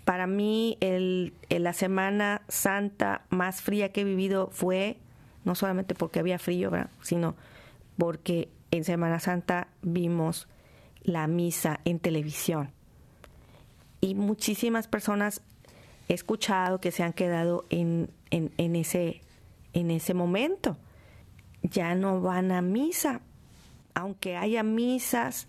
para 0.04 0.26
mí 0.26 0.76
el, 0.80 1.32
la 1.48 1.72
Semana 1.72 2.42
Santa 2.48 3.22
más 3.30 3.60
fría 3.60 3.92
que 3.92 4.00
he 4.00 4.04
vivido 4.04 4.48
fue, 4.50 4.98
no 5.44 5.54
solamente 5.54 5.94
porque 5.94 6.18
había 6.18 6.38
frío, 6.38 6.70
sino 7.02 7.36
porque 7.96 8.48
en 8.70 8.84
Semana 8.84 9.20
Santa 9.20 9.68
vimos 9.82 10.48
la 11.02 11.26
misa 11.26 11.80
en 11.84 11.98
televisión. 11.98 12.70
Y 14.00 14.14
muchísimas 14.14 14.88
personas 14.88 15.42
he 16.08 16.14
escuchado 16.14 16.80
que 16.80 16.90
se 16.90 17.04
han 17.04 17.12
quedado 17.12 17.64
en, 17.70 18.10
en, 18.30 18.76
ese, 18.76 19.20
en 19.72 19.90
ese 19.90 20.14
momento. 20.14 20.76
Ya 21.62 21.94
no 21.94 22.20
van 22.20 22.50
a 22.50 22.60
misa, 22.60 23.20
aunque 23.94 24.36
haya 24.36 24.64
misas 24.64 25.46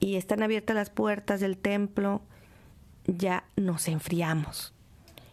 y 0.00 0.16
están 0.16 0.42
abiertas 0.42 0.76
las 0.76 0.88
puertas 0.88 1.40
del 1.40 1.58
templo 1.58 2.22
ya 3.06 3.44
nos 3.56 3.88
enfriamos. 3.88 4.72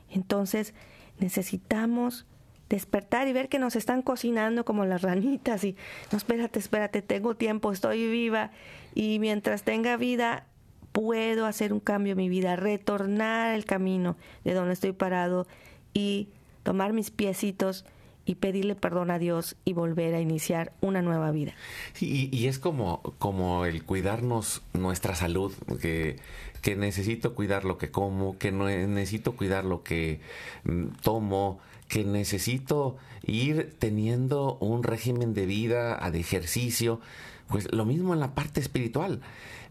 Entonces 0.10 0.74
necesitamos 1.20 2.26
despertar 2.70 3.28
y 3.28 3.34
ver 3.34 3.50
que 3.50 3.60
nos 3.60 3.76
están 3.76 4.02
cocinando 4.02 4.66
como 4.66 4.86
las 4.86 5.02
ranitas 5.02 5.64
y 5.64 5.76
no, 6.12 6.18
espérate, 6.18 6.60
espérate, 6.60 7.02
tengo 7.02 7.36
tiempo, 7.36 7.72
estoy 7.72 8.08
viva 8.08 8.52
y 8.96 9.20
mientras 9.20 9.64
tenga 9.64 9.98
vida 9.98 10.46
puedo 10.92 11.46
hacer 11.46 11.74
un 11.74 11.80
cambio 11.80 12.12
en 12.12 12.18
mi 12.18 12.30
vida, 12.30 12.56
retornar 12.56 13.54
el 13.54 13.66
camino 13.66 14.16
de 14.44 14.54
donde 14.54 14.74
estoy 14.74 14.92
parado 14.92 15.48
y 15.94 16.30
tomar 16.64 16.94
mis 16.94 17.12
piecitos 17.12 17.86
y 18.26 18.36
pedirle 18.36 18.76
perdón 18.76 19.12
a 19.12 19.20
Dios 19.20 19.56
y 19.66 19.74
volver 19.74 20.16
a 20.16 20.22
iniciar 20.22 20.74
una 20.82 21.02
nueva 21.02 21.32
vida. 21.32 21.54
y, 22.00 22.48
es 22.48 22.60
como, 22.60 23.02
como 23.20 23.66
el 23.66 23.84
cuidarnos 23.84 24.62
nuestra 24.74 25.16
salud, 25.16 25.54
que, 25.82 26.18
que 26.64 26.78
necesito 26.78 27.36
cuidar 27.36 27.66
lo 27.66 27.78
que 27.78 27.92
como, 27.92 28.38
que 28.38 28.52
necesito 28.52 29.36
cuidar 29.36 29.66
lo 29.66 29.84
que 29.84 30.22
mm, 30.64 30.86
tomo, 31.02 31.60
que 31.90 32.06
necesito 32.06 32.96
ir 33.26 33.76
teniendo 33.78 34.58
un 34.60 34.84
régimen 34.84 35.34
de 35.34 35.46
vida, 35.46 36.10
de 36.10 36.20
ejercicio, 36.20 37.02
pues 37.50 37.72
lo 37.74 37.86
mismo 37.86 38.14
en 38.14 38.22
la 38.22 38.34
parte 38.34 38.62
espiritual. 38.62 39.22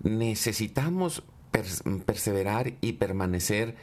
Necesitamos 0.02 1.22
perseverar 2.06 2.74
y 2.80 2.92
permanecer 2.92 3.76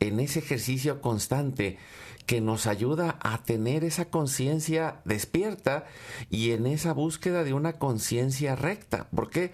en 0.00 0.20
ese 0.20 0.40
ejercicio 0.40 1.00
constante 1.00 1.78
que 2.26 2.40
nos 2.40 2.66
ayuda 2.66 3.18
a 3.20 3.42
tener 3.42 3.84
esa 3.84 4.06
conciencia 4.06 5.00
despierta 5.04 5.86
y 6.30 6.52
en 6.52 6.66
esa 6.66 6.92
búsqueda 6.92 7.44
de 7.44 7.54
una 7.54 7.74
conciencia 7.74 8.56
recta. 8.56 9.08
Porque 9.14 9.52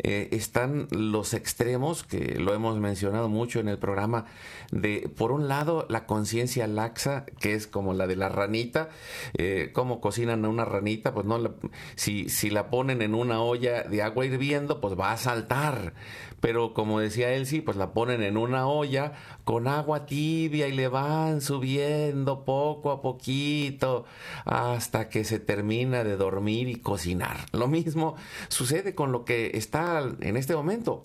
eh, 0.00 0.28
están 0.32 0.88
los 0.90 1.34
extremos, 1.34 2.04
que 2.04 2.38
lo 2.38 2.54
hemos 2.54 2.78
mencionado 2.78 3.28
mucho 3.28 3.60
en 3.60 3.68
el 3.68 3.78
programa, 3.78 4.26
de 4.70 5.10
por 5.16 5.32
un 5.32 5.48
lado 5.48 5.86
la 5.88 6.06
conciencia 6.06 6.66
laxa, 6.66 7.24
que 7.40 7.54
es 7.54 7.66
como 7.66 7.94
la 7.94 8.06
de 8.06 8.16
la 8.16 8.28
ranita, 8.28 8.90
eh, 9.36 9.70
cómo 9.72 10.00
cocinan 10.00 10.44
a 10.44 10.48
una 10.48 10.64
ranita, 10.64 11.12
pues 11.12 11.26
no, 11.26 11.54
si, 11.96 12.28
si 12.28 12.50
la 12.50 12.70
ponen 12.70 13.02
en 13.02 13.14
una 13.14 13.40
olla 13.40 13.82
de 13.82 14.02
agua 14.02 14.26
hirviendo, 14.26 14.80
pues 14.80 14.98
va 14.98 15.12
a 15.12 15.16
saltar 15.16 15.94
pero 16.40 16.74
como 16.74 17.00
decía 17.00 17.32
Elsie, 17.32 17.62
pues 17.62 17.76
la 17.76 17.92
ponen 17.92 18.22
en 18.22 18.36
una 18.36 18.66
olla 18.66 19.12
con 19.44 19.68
agua 19.68 20.06
tibia 20.06 20.68
y 20.68 20.72
le 20.72 20.88
van 20.88 21.40
subiendo 21.40 22.44
poco 22.44 22.90
a 22.90 23.02
poquito 23.02 24.04
hasta 24.44 25.08
que 25.08 25.24
se 25.24 25.38
termina 25.38 26.04
de 26.04 26.16
dormir 26.16 26.68
y 26.68 26.76
cocinar. 26.76 27.46
Lo 27.52 27.68
mismo 27.68 28.16
sucede 28.48 28.94
con 28.94 29.12
lo 29.12 29.24
que 29.24 29.52
está 29.54 30.02
en 30.20 30.36
este 30.36 30.54
momento. 30.54 31.04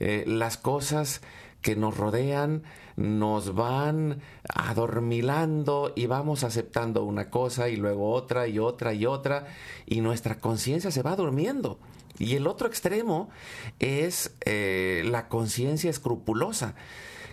Eh, 0.00 0.24
las 0.26 0.56
cosas 0.56 1.22
que 1.60 1.76
nos 1.76 1.96
rodean 1.96 2.62
nos 2.96 3.54
van 3.54 4.20
adormilando 4.48 5.92
y 5.94 6.06
vamos 6.06 6.42
aceptando 6.42 7.04
una 7.04 7.30
cosa 7.30 7.68
y 7.68 7.76
luego 7.76 8.10
otra 8.10 8.48
y 8.48 8.58
otra 8.58 8.92
y 8.92 9.06
otra 9.06 9.46
y 9.86 10.00
nuestra 10.00 10.38
conciencia 10.40 10.90
se 10.90 11.02
va 11.02 11.14
durmiendo. 11.14 11.78
Y 12.18 12.34
el 12.34 12.46
otro 12.46 12.66
extremo 12.66 13.30
es 13.78 14.34
eh, 14.44 15.02
la 15.06 15.28
conciencia 15.28 15.90
escrupulosa 15.90 16.74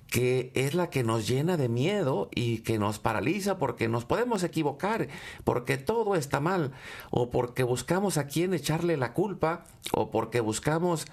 que 0.07 0.51
es 0.55 0.73
la 0.75 0.89
que 0.89 1.03
nos 1.03 1.27
llena 1.27 1.57
de 1.57 1.67
miedo 1.67 2.29
y 2.33 2.59
que 2.59 2.77
nos 2.77 2.99
paraliza 2.99 3.57
porque 3.57 3.87
nos 3.87 4.05
podemos 4.05 4.43
equivocar, 4.43 5.07
porque 5.43 5.77
todo 5.77 6.15
está 6.15 6.39
mal, 6.39 6.71
o 7.09 7.29
porque 7.31 7.63
buscamos 7.63 8.17
a 8.17 8.27
quién 8.27 8.53
echarle 8.53 8.97
la 8.97 9.13
culpa, 9.13 9.65
o 9.91 10.11
porque 10.11 10.39
buscamos 10.39 11.05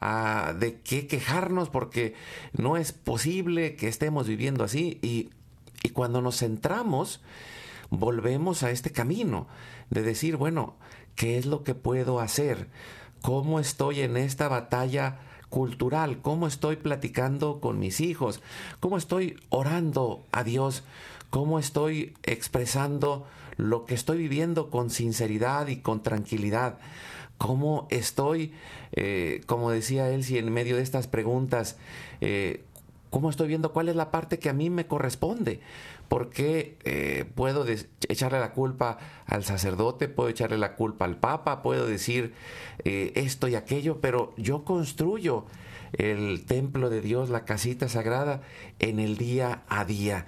a, 0.00 0.54
de 0.58 0.80
qué 0.80 1.06
quejarnos, 1.06 1.68
porque 1.68 2.14
no 2.52 2.76
es 2.76 2.92
posible 2.92 3.76
que 3.76 3.88
estemos 3.88 4.26
viviendo 4.26 4.64
así. 4.64 4.98
Y, 5.02 5.30
y 5.82 5.90
cuando 5.90 6.22
nos 6.22 6.38
centramos, 6.38 7.20
volvemos 7.90 8.62
a 8.62 8.70
este 8.70 8.90
camino 8.90 9.46
de 9.90 10.02
decir, 10.02 10.36
bueno, 10.36 10.76
¿qué 11.14 11.38
es 11.38 11.46
lo 11.46 11.64
que 11.64 11.74
puedo 11.74 12.18
hacer? 12.20 12.68
Cómo 13.22 13.60
estoy 13.60 14.00
en 14.00 14.16
esta 14.16 14.48
batalla 14.48 15.18
cultural, 15.48 16.20
cómo 16.20 16.46
estoy 16.46 16.76
platicando 16.76 17.60
con 17.60 17.78
mis 17.78 18.00
hijos, 18.00 18.40
cómo 18.80 18.96
estoy 18.96 19.36
orando 19.48 20.24
a 20.32 20.44
Dios, 20.44 20.84
cómo 21.30 21.58
estoy 21.58 22.14
expresando 22.22 23.26
lo 23.56 23.84
que 23.84 23.94
estoy 23.94 24.18
viviendo 24.18 24.70
con 24.70 24.90
sinceridad 24.90 25.68
y 25.68 25.78
con 25.78 26.02
tranquilidad, 26.02 26.78
cómo 27.38 27.86
estoy, 27.90 28.52
eh, 28.92 29.42
como 29.46 29.70
decía 29.70 30.10
él, 30.10 30.24
en 30.28 30.52
medio 30.52 30.76
de 30.76 30.82
estas 30.82 31.06
preguntas, 31.06 31.76
eh, 32.20 32.64
cómo 33.10 33.30
estoy 33.30 33.48
viendo 33.48 33.72
cuál 33.72 33.88
es 33.88 33.96
la 33.96 34.10
parte 34.10 34.38
que 34.38 34.48
a 34.48 34.52
mí 34.52 34.70
me 34.70 34.86
corresponde, 34.86 35.60
¿Por 36.08 36.30
qué 36.30 36.78
eh, 36.84 37.30
puedo 37.34 37.66
echarle 38.08 38.40
la 38.40 38.52
culpa 38.52 38.98
al 39.26 39.44
sacerdote? 39.44 40.08
Puedo 40.08 40.30
echarle 40.30 40.56
la 40.56 40.74
culpa 40.74 41.04
al 41.04 41.18
papa, 41.18 41.62
puedo 41.62 41.86
decir 41.86 42.34
eh, 42.84 43.12
esto 43.14 43.46
y 43.46 43.54
aquello, 43.54 44.00
pero 44.00 44.32
yo 44.38 44.64
construyo 44.64 45.44
el 45.92 46.44
templo 46.46 46.88
de 46.88 47.02
Dios, 47.02 47.28
la 47.28 47.44
casita 47.44 47.88
sagrada, 47.88 48.40
en 48.78 49.00
el 49.00 49.18
día 49.18 49.62
a 49.68 49.84
día, 49.84 50.26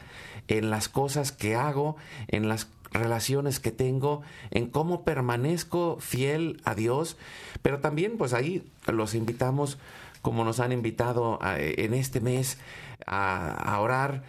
en 0.49 0.68
las 0.68 0.89
cosas 0.89 1.33
que 1.33 1.55
hago, 1.55 1.97
en 2.28 2.49
las 2.49 2.68
relaciones 2.93 3.59
que 3.59 3.70
tengo, 3.70 4.20
en 4.51 4.68
cómo 4.68 5.05
permanezco 5.05 5.97
fiel 5.99 6.61
a 6.64 6.74
Dios, 6.74 7.16
pero 7.62 7.81
también 7.81 8.18
pues 8.18 8.35
ahí 8.35 8.64
los 8.87 9.14
invitamos, 9.14 9.78
como 10.22 10.45
nos 10.45 10.61
han 10.61 10.72
invitado 10.72 11.39
en 11.57 11.95
este 11.95 12.20
mes, 12.20 12.59
a 13.07 13.78
orar 13.81 14.22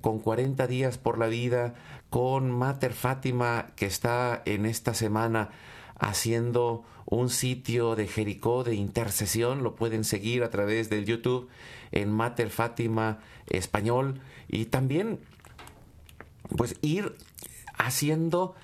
con 0.00 0.20
40 0.20 0.66
días 0.66 0.98
por 0.98 1.18
la 1.18 1.26
vida, 1.26 1.74
con 2.10 2.50
Mater 2.50 2.92
Fátima 2.92 3.66
que 3.76 3.86
está 3.86 4.42
en 4.44 4.66
esta 4.66 4.94
semana 4.94 5.50
haciendo 5.98 6.84
un 7.06 7.30
sitio 7.30 7.94
de 7.94 8.08
Jericó 8.08 8.64
de 8.64 8.74
intercesión, 8.74 9.62
lo 9.62 9.76
pueden 9.76 10.04
seguir 10.04 10.42
a 10.42 10.50
través 10.50 10.90
del 10.90 11.04
YouTube 11.04 11.48
en 11.92 12.10
Mater 12.12 12.50
Fátima 12.50 13.20
Español. 13.46 14.20
Y 14.48 14.66
también 14.66 15.20
pues 16.56 16.76
ir 16.82 17.16
haciendo 17.78 18.54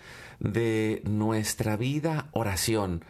de 0.41 1.03
nuestra 1.05 1.77
vida 1.77 2.29
oración, 2.33 3.05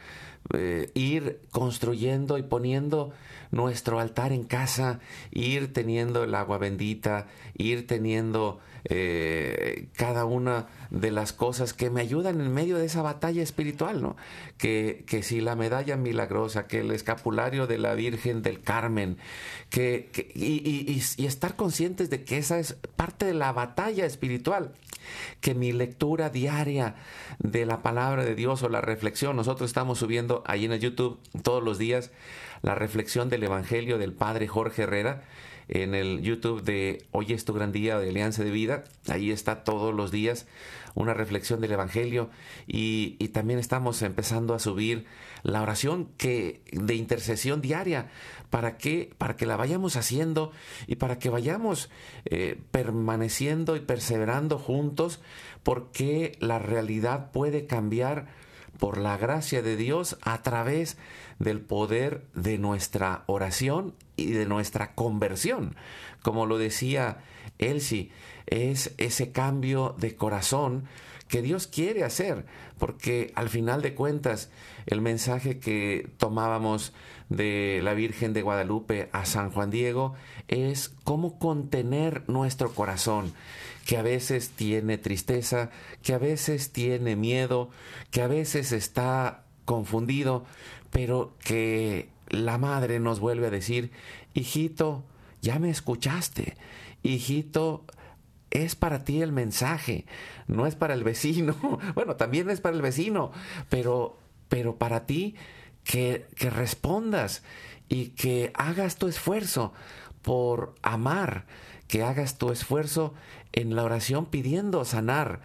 eh, 0.53 0.91
ir 0.95 1.41
construyendo 1.51 2.39
y 2.39 2.43
poniendo 2.43 3.13
nuestro 3.51 4.01
altar 4.01 4.33
en 4.33 4.45
casa, 4.45 5.01
ir 5.31 5.73
teniendo 5.73 6.25
el 6.25 6.35
agua 6.35 6.59
bendita, 6.59 7.27
ir 7.55 7.87
teniendo 7.87 8.61
eh, 8.85 9.89
cada 9.97 10.25
una 10.25 10.67
de 10.91 11.11
las 11.11 11.33
cosas 11.33 11.73
que 11.73 11.91
me 11.91 12.01
ayudan 12.01 12.41
en 12.41 12.53
medio 12.53 12.79
de 12.79 12.87
esa 12.87 13.03
batalla 13.03 13.43
espiritual, 13.43 14.03
¿no? 14.03 14.17
Que, 14.59 15.05
que 15.07 15.23
si 15.23 15.41
la 15.41 15.57
medalla 15.57 15.97
milagrosa, 15.97 16.67
que 16.67 16.81
el 16.81 16.91
escapulario 16.91 17.67
de 17.67 17.79
la 17.79 17.95
Virgen 17.95 18.43
del 18.43 18.61
Carmen, 18.61 19.19
que, 19.71 20.11
y, 20.35 21.03
y 21.17 21.27
estar 21.27 21.57
conscientes 21.57 22.11
de 22.11 22.25
que 22.25 22.39
esa 22.39 22.59
es 22.59 22.75
parte 22.97 23.27
de 23.27 23.35
la 23.35 23.53
batalla 23.53 24.05
espiritual 24.05 24.73
que 25.41 25.55
mi 25.55 25.73
lectura 25.73 26.31
diaria 26.31 26.95
de 27.39 27.67
la 27.67 27.83
palabra 27.83 28.25
de 28.25 28.35
Dios 28.35 28.63
o 28.63 28.69
la 28.69 28.81
reflexión, 28.81 29.37
nosotros 29.37 29.69
estamos 29.69 29.99
subiendo 29.99 30.43
ahí 30.47 30.65
en 30.65 30.73
el 30.73 30.81
YouTube 30.81 31.19
todos 31.43 31.63
los 31.63 31.79
días 31.79 32.11
la 32.63 32.75
reflexión 32.75 33.29
del 33.29 33.43
Evangelio 33.43 33.99
del 33.99 34.13
Padre 34.13 34.47
Jorge 34.47 34.83
Herrera 34.83 35.23
en 35.69 35.95
el 35.95 36.23
YouTube 36.23 36.63
de 36.63 37.05
Hoy 37.11 37.33
es 37.33 37.45
tu 37.45 37.53
gran 37.53 37.73
día 37.73 37.99
de 37.99 38.09
Alianza 38.09 38.45
de 38.45 38.51
Vida. 38.51 38.85
Ahí 39.09 39.31
está 39.31 39.65
todos 39.65 39.95
los 39.95 40.11
días 40.11 40.47
una 40.95 41.15
reflexión 41.15 41.61
del 41.61 41.73
Evangelio. 41.73 42.31
Y, 42.67 43.17
también 43.33 43.59
estamos 43.59 44.03
empezando 44.03 44.55
a 44.55 44.59
subir 44.59 45.07
la 45.43 45.63
oración 45.63 46.09
que, 46.19 46.61
de 46.73 46.95
intercesión 46.95 47.61
diaria. 47.63 48.11
Para 48.51 48.77
que, 48.77 49.15
para 49.17 49.37
que 49.37 49.47
la 49.47 49.57
vayamos 49.57 49.97
haciendo 49.97 50.53
y 50.87 50.97
para 50.97 51.19
que 51.19 51.31
vayamos 51.31 51.89
eh, 52.27 52.61
permaneciendo 52.71 53.77
y 53.77 53.81
perseverando 53.81 54.59
juntos 54.59 55.21
porque 55.63 56.37
la 56.39 56.59
realidad 56.59 57.31
puede 57.33 57.67
cambiar 57.67 58.27
por 58.79 58.99
la 58.99 59.17
gracia 59.17 59.63
de 59.63 59.77
Dios 59.77 60.19
a 60.21 60.43
través 60.43 60.99
del 61.39 61.61
poder 61.61 62.27
de 62.35 62.59
nuestra 62.59 63.25
oración 63.27 63.95
y 64.17 64.33
de 64.33 64.47
nuestra 64.47 64.95
conversión. 64.95 65.77
Como 66.23 66.47
lo 66.47 66.59
decía 66.59 67.19
Elsie, 67.59 68.11
es 68.47 68.95
ese 68.99 69.33
cambio 69.33 69.95
de 69.99 70.15
corazón 70.17 70.85
que 71.29 71.41
Dios 71.41 71.67
quiere 71.67 72.05
hacer, 72.05 72.45
porque 72.79 73.33
al 73.35 73.49
final 73.49 73.81
de 73.81 73.95
cuentas 73.95 74.51
el 74.85 75.01
mensaje 75.01 75.59
que 75.59 76.11
tomábamos 76.19 76.93
de 77.31 77.81
la 77.83 77.95
Virgen 77.95 78.35
de 78.35 78.43
Guadalupe 78.43 79.09
a 79.13 79.25
San 79.25 79.51
Juan 79.51 79.71
Diego 79.71 80.15
es 80.49 80.91
cómo 81.05 81.39
contener 81.39 82.29
nuestro 82.29 82.75
corazón, 82.75 83.33
que 83.87 83.97
a 83.97 84.03
veces 84.03 84.51
tiene 84.51 84.99
tristeza, 84.99 85.71
que 86.03 86.13
a 86.13 86.19
veces 86.19 86.71
tiene 86.71 87.17
miedo, 87.17 87.71
que 88.11 88.21
a 88.21 88.27
veces 88.27 88.73
está 88.73 89.45
confundido, 89.65 90.45
pero 90.91 91.33
que 91.43 92.11
la 92.33 92.59
madre 92.59 92.99
nos 92.99 93.21
vuelve 93.21 93.47
a 93.47 93.51
decir, 93.51 93.93
hijito, 94.35 95.05
ya 95.41 95.59
me 95.59 95.71
escuchaste, 95.71 96.57
hijito, 97.03 97.85
es 98.51 98.75
para 98.75 99.05
ti 99.05 99.23
el 99.23 99.33
mensaje, 99.33 100.07
no 100.47 100.67
es 100.67 100.75
para 100.75 100.95
el 100.95 101.05
vecino. 101.05 101.57
Bueno, 101.95 102.17
también 102.17 102.51
es 102.51 102.61
para 102.61 102.77
el 102.77 102.83
vecino, 102.83 103.33
pero, 103.69 104.19
pero 104.49 104.77
para 104.77 105.07
ti 105.07 105.37
que, 105.85 106.27
que 106.37 106.51
respondas 106.51 107.43
y 107.89 108.09
que 108.09 108.53
hagas 108.55 108.97
tu 108.97 109.09
esfuerzo 109.09 109.73
por 110.23 110.75
amar, 110.83 111.47
que 111.89 112.03
hagas 112.03 112.39
tu 112.39 112.51
esfuerzo 112.51 113.15
en 113.53 113.77
la 113.77 113.85
oración 113.85 114.27
pidiendo 114.27 114.85
sanar, 114.85 115.41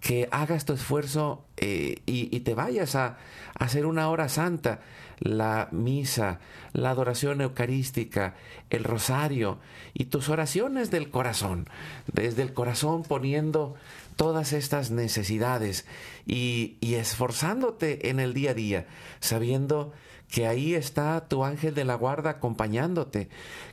que 0.00 0.28
hagas 0.30 0.64
tu 0.64 0.72
esfuerzo 0.72 1.44
eh, 1.56 2.00
y, 2.06 2.40
te 2.40 2.54
vayas 2.54 2.94
a, 2.94 3.06
a, 3.06 3.16
hacer 3.64 3.86
una 3.86 4.08
hora 4.08 4.28
santa, 4.28 4.80
la 5.22 5.68
misa, 5.70 6.40
la 6.72 6.90
adoración 6.90 7.40
eucarística, 7.40 8.34
el 8.70 8.84
rosario 8.84 9.58
y 9.94 10.06
tus 10.06 10.28
oraciones 10.28 10.90
del 10.90 11.10
corazón, 11.10 11.68
desde 12.12 12.42
el 12.42 12.52
corazón 12.52 13.02
poniendo 13.02 13.74
todas 14.16 14.52
estas 14.52 14.90
necesidades 14.90 15.86
y, 16.26 16.76
y 16.80 16.94
esforzándote 16.94 18.10
en 18.10 18.20
el 18.20 18.34
día 18.34 18.50
a 18.50 18.54
día, 18.54 18.86
sabiendo 19.20 19.92
que 20.32 20.46
ahí 20.46 20.74
está 20.74 21.28
tu 21.28 21.44
ángel 21.44 21.74
de 21.74 21.84
la 21.84 21.94
guarda 21.94 22.30
acompañándote, 22.30 23.28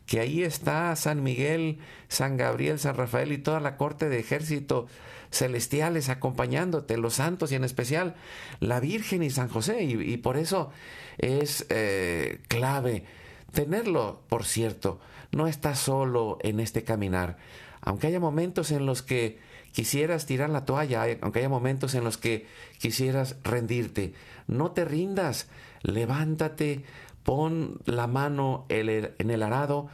que 0.05 0.19
ahí 0.19 0.43
está 0.43 0.93
San 0.97 1.23
Miguel, 1.23 1.79
San 2.09 2.35
Gabriel, 2.35 2.79
San 2.79 2.95
Rafael 2.95 3.31
y 3.31 3.37
toda 3.37 3.61
la 3.61 3.77
corte 3.77 4.09
de 4.09 4.19
ejército 4.19 4.87
celestiales 5.31 6.09
acompañándote, 6.09 6.97
los 6.97 7.15
santos 7.15 7.51
y 7.51 7.55
en 7.55 7.63
especial 7.63 8.15
la 8.59 8.79
Virgen 8.79 9.23
y 9.23 9.29
San 9.29 9.49
José. 9.49 9.83
Y, 9.83 10.17
por 10.17 10.37
eso 10.37 10.71
es 11.17 11.65
eh, 11.69 12.41
clave 12.47 13.05
tenerlo, 13.51 14.21
por 14.29 14.45
cierto, 14.45 14.99
no 15.31 15.47
estás 15.47 15.79
solo 15.79 16.37
en 16.41 16.59
este 16.59 16.83
caminar. 16.83 17.37
Aunque 17.81 18.07
haya 18.07 18.19
momentos 18.19 18.71
en 18.71 18.85
los 18.85 19.01
que 19.01 19.39
quisieras 19.71 20.25
tirar 20.25 20.49
la 20.49 20.65
toalla, 20.65 21.05
aunque 21.21 21.39
haya 21.39 21.49
momentos 21.49 21.93
en 21.95 22.03
los 22.03 22.17
que 22.17 22.47
quisieras 22.77 23.37
rendirte, 23.43 24.13
no 24.47 24.71
te 24.71 24.85
rindas, 24.85 25.47
levántate, 25.81 26.83
pon 27.23 27.79
la 27.85 28.07
mano 28.07 28.65
en 28.69 29.29
el 29.29 29.43
arado, 29.43 29.87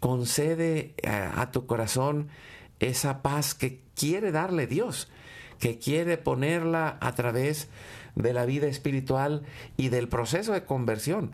concede 0.00 0.94
eh, 1.02 1.10
a 1.10 1.50
tu 1.50 1.66
corazón 1.66 2.28
esa 2.80 3.22
paz 3.22 3.54
que 3.54 3.80
quiere 4.02 4.32
darle 4.32 4.66
Dios, 4.66 5.08
que 5.60 5.78
quiere 5.78 6.18
ponerla 6.18 6.98
a 7.00 7.14
través 7.14 7.68
de 8.16 8.32
la 8.32 8.46
vida 8.46 8.66
espiritual 8.66 9.44
y 9.76 9.90
del 9.90 10.08
proceso 10.08 10.52
de 10.52 10.64
conversión. 10.64 11.30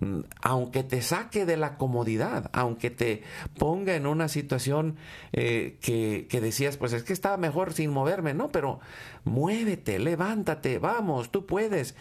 Mm, 0.00 0.22
aunque 0.42 0.82
te 0.82 1.00
saque 1.00 1.46
de 1.46 1.56
la 1.56 1.76
comodidad, 1.76 2.50
aunque 2.52 2.90
te 2.90 3.22
ponga 3.56 3.94
en 3.94 4.08
una 4.08 4.26
situación 4.26 4.96
eh, 5.32 5.78
que, 5.80 6.26
que, 6.28 6.40
decías, 6.40 6.76
pues 6.76 6.92
es 6.92 7.04
que 7.04 7.12
estaba 7.12 7.36
mejor 7.36 7.72
sin 7.72 7.92
moverme, 7.92 8.34
no, 8.34 8.48
pero 8.48 8.80
muévete, 9.22 10.00
levántate, 10.00 10.80
vamos, 10.80 11.30
tú 11.30 11.46
puedes. 11.46 11.94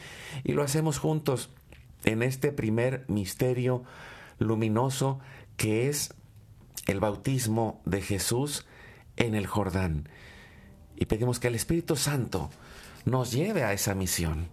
Y 0.44 0.54
lo 0.54 0.64
hacemos 0.64 0.98
juntos 0.98 1.52
en 2.06 2.24
este 2.24 2.52
primer 2.52 3.06
misterio 3.08 3.84
luminoso 4.40 5.20
que 5.58 5.90
es 5.90 6.16
el 6.88 7.00
bautismo 7.00 7.84
de 7.86 8.02
Jesús 8.02 8.66
en 9.18 9.36
el 9.36 9.48
Jordán. 9.48 10.08
Y 10.96 11.06
pedimos 11.06 11.40
que 11.40 11.50
el 11.50 11.56
Espíritu 11.56 11.96
Santo 11.96 12.50
nos 13.06 13.32
lleve 13.32 13.64
a 13.64 13.74
esa 13.74 13.94
misión 13.94 14.48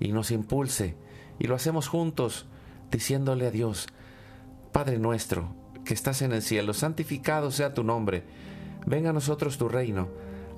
y 0.00 0.12
nos 0.12 0.30
impulse. 0.30 0.96
Y 1.38 1.46
lo 1.46 1.54
hacemos 1.54 1.88
juntos 1.88 2.46
diciéndole 2.90 3.46
a 3.46 3.50
Dios, 3.50 3.86
Padre 4.72 4.98
nuestro, 4.98 5.54
que 5.84 5.94
estás 5.94 6.22
en 6.22 6.32
el 6.32 6.42
cielo, 6.42 6.74
santificado 6.74 7.50
sea 7.50 7.74
tu 7.74 7.84
nombre, 7.84 8.24
venga 8.86 9.10
a 9.10 9.12
nosotros 9.12 9.58
tu 9.58 9.68
reino, 9.68 10.08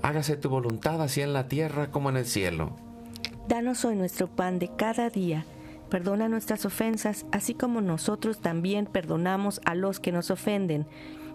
hágase 0.02 0.36
tu 0.36 0.48
voluntad 0.48 1.00
así 1.02 1.20
en 1.20 1.32
la 1.32 1.48
tierra 1.48 1.90
como 1.90 2.10
en 2.10 2.16
el 2.16 2.26
cielo. 2.26 2.76
Danos 3.48 3.84
hoy 3.84 3.96
nuestro 3.96 4.28
pan 4.28 4.58
de 4.58 4.70
cada 4.76 5.10
día, 5.10 5.44
perdona 5.88 6.28
nuestras 6.28 6.64
ofensas, 6.64 7.26
así 7.32 7.54
como 7.54 7.80
nosotros 7.80 8.40
también 8.40 8.86
perdonamos 8.86 9.60
a 9.64 9.74
los 9.74 10.00
que 10.00 10.12
nos 10.12 10.30
ofenden 10.30 10.86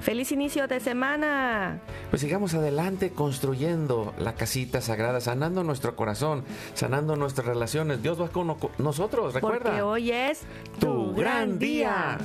Feliz 0.00 0.32
inicio 0.32 0.66
de 0.68 0.80
semana. 0.80 1.80
Pues 2.10 2.22
sigamos 2.22 2.54
adelante 2.54 3.10
construyendo 3.10 4.14
la 4.18 4.34
casita 4.34 4.80
sagrada, 4.80 5.20
sanando 5.20 5.64
nuestro 5.64 5.96
corazón, 5.96 6.44
sanando 6.74 7.16
nuestras 7.16 7.46
relaciones. 7.46 8.02
Dios 8.02 8.20
va 8.20 8.28
con 8.28 8.56
nosotros, 8.78 9.34
recuerda. 9.34 9.64
Porque 9.64 9.82
hoy 9.82 10.10
es 10.10 10.42
tu, 10.78 11.14
gran 11.14 11.58
día. 11.58 12.18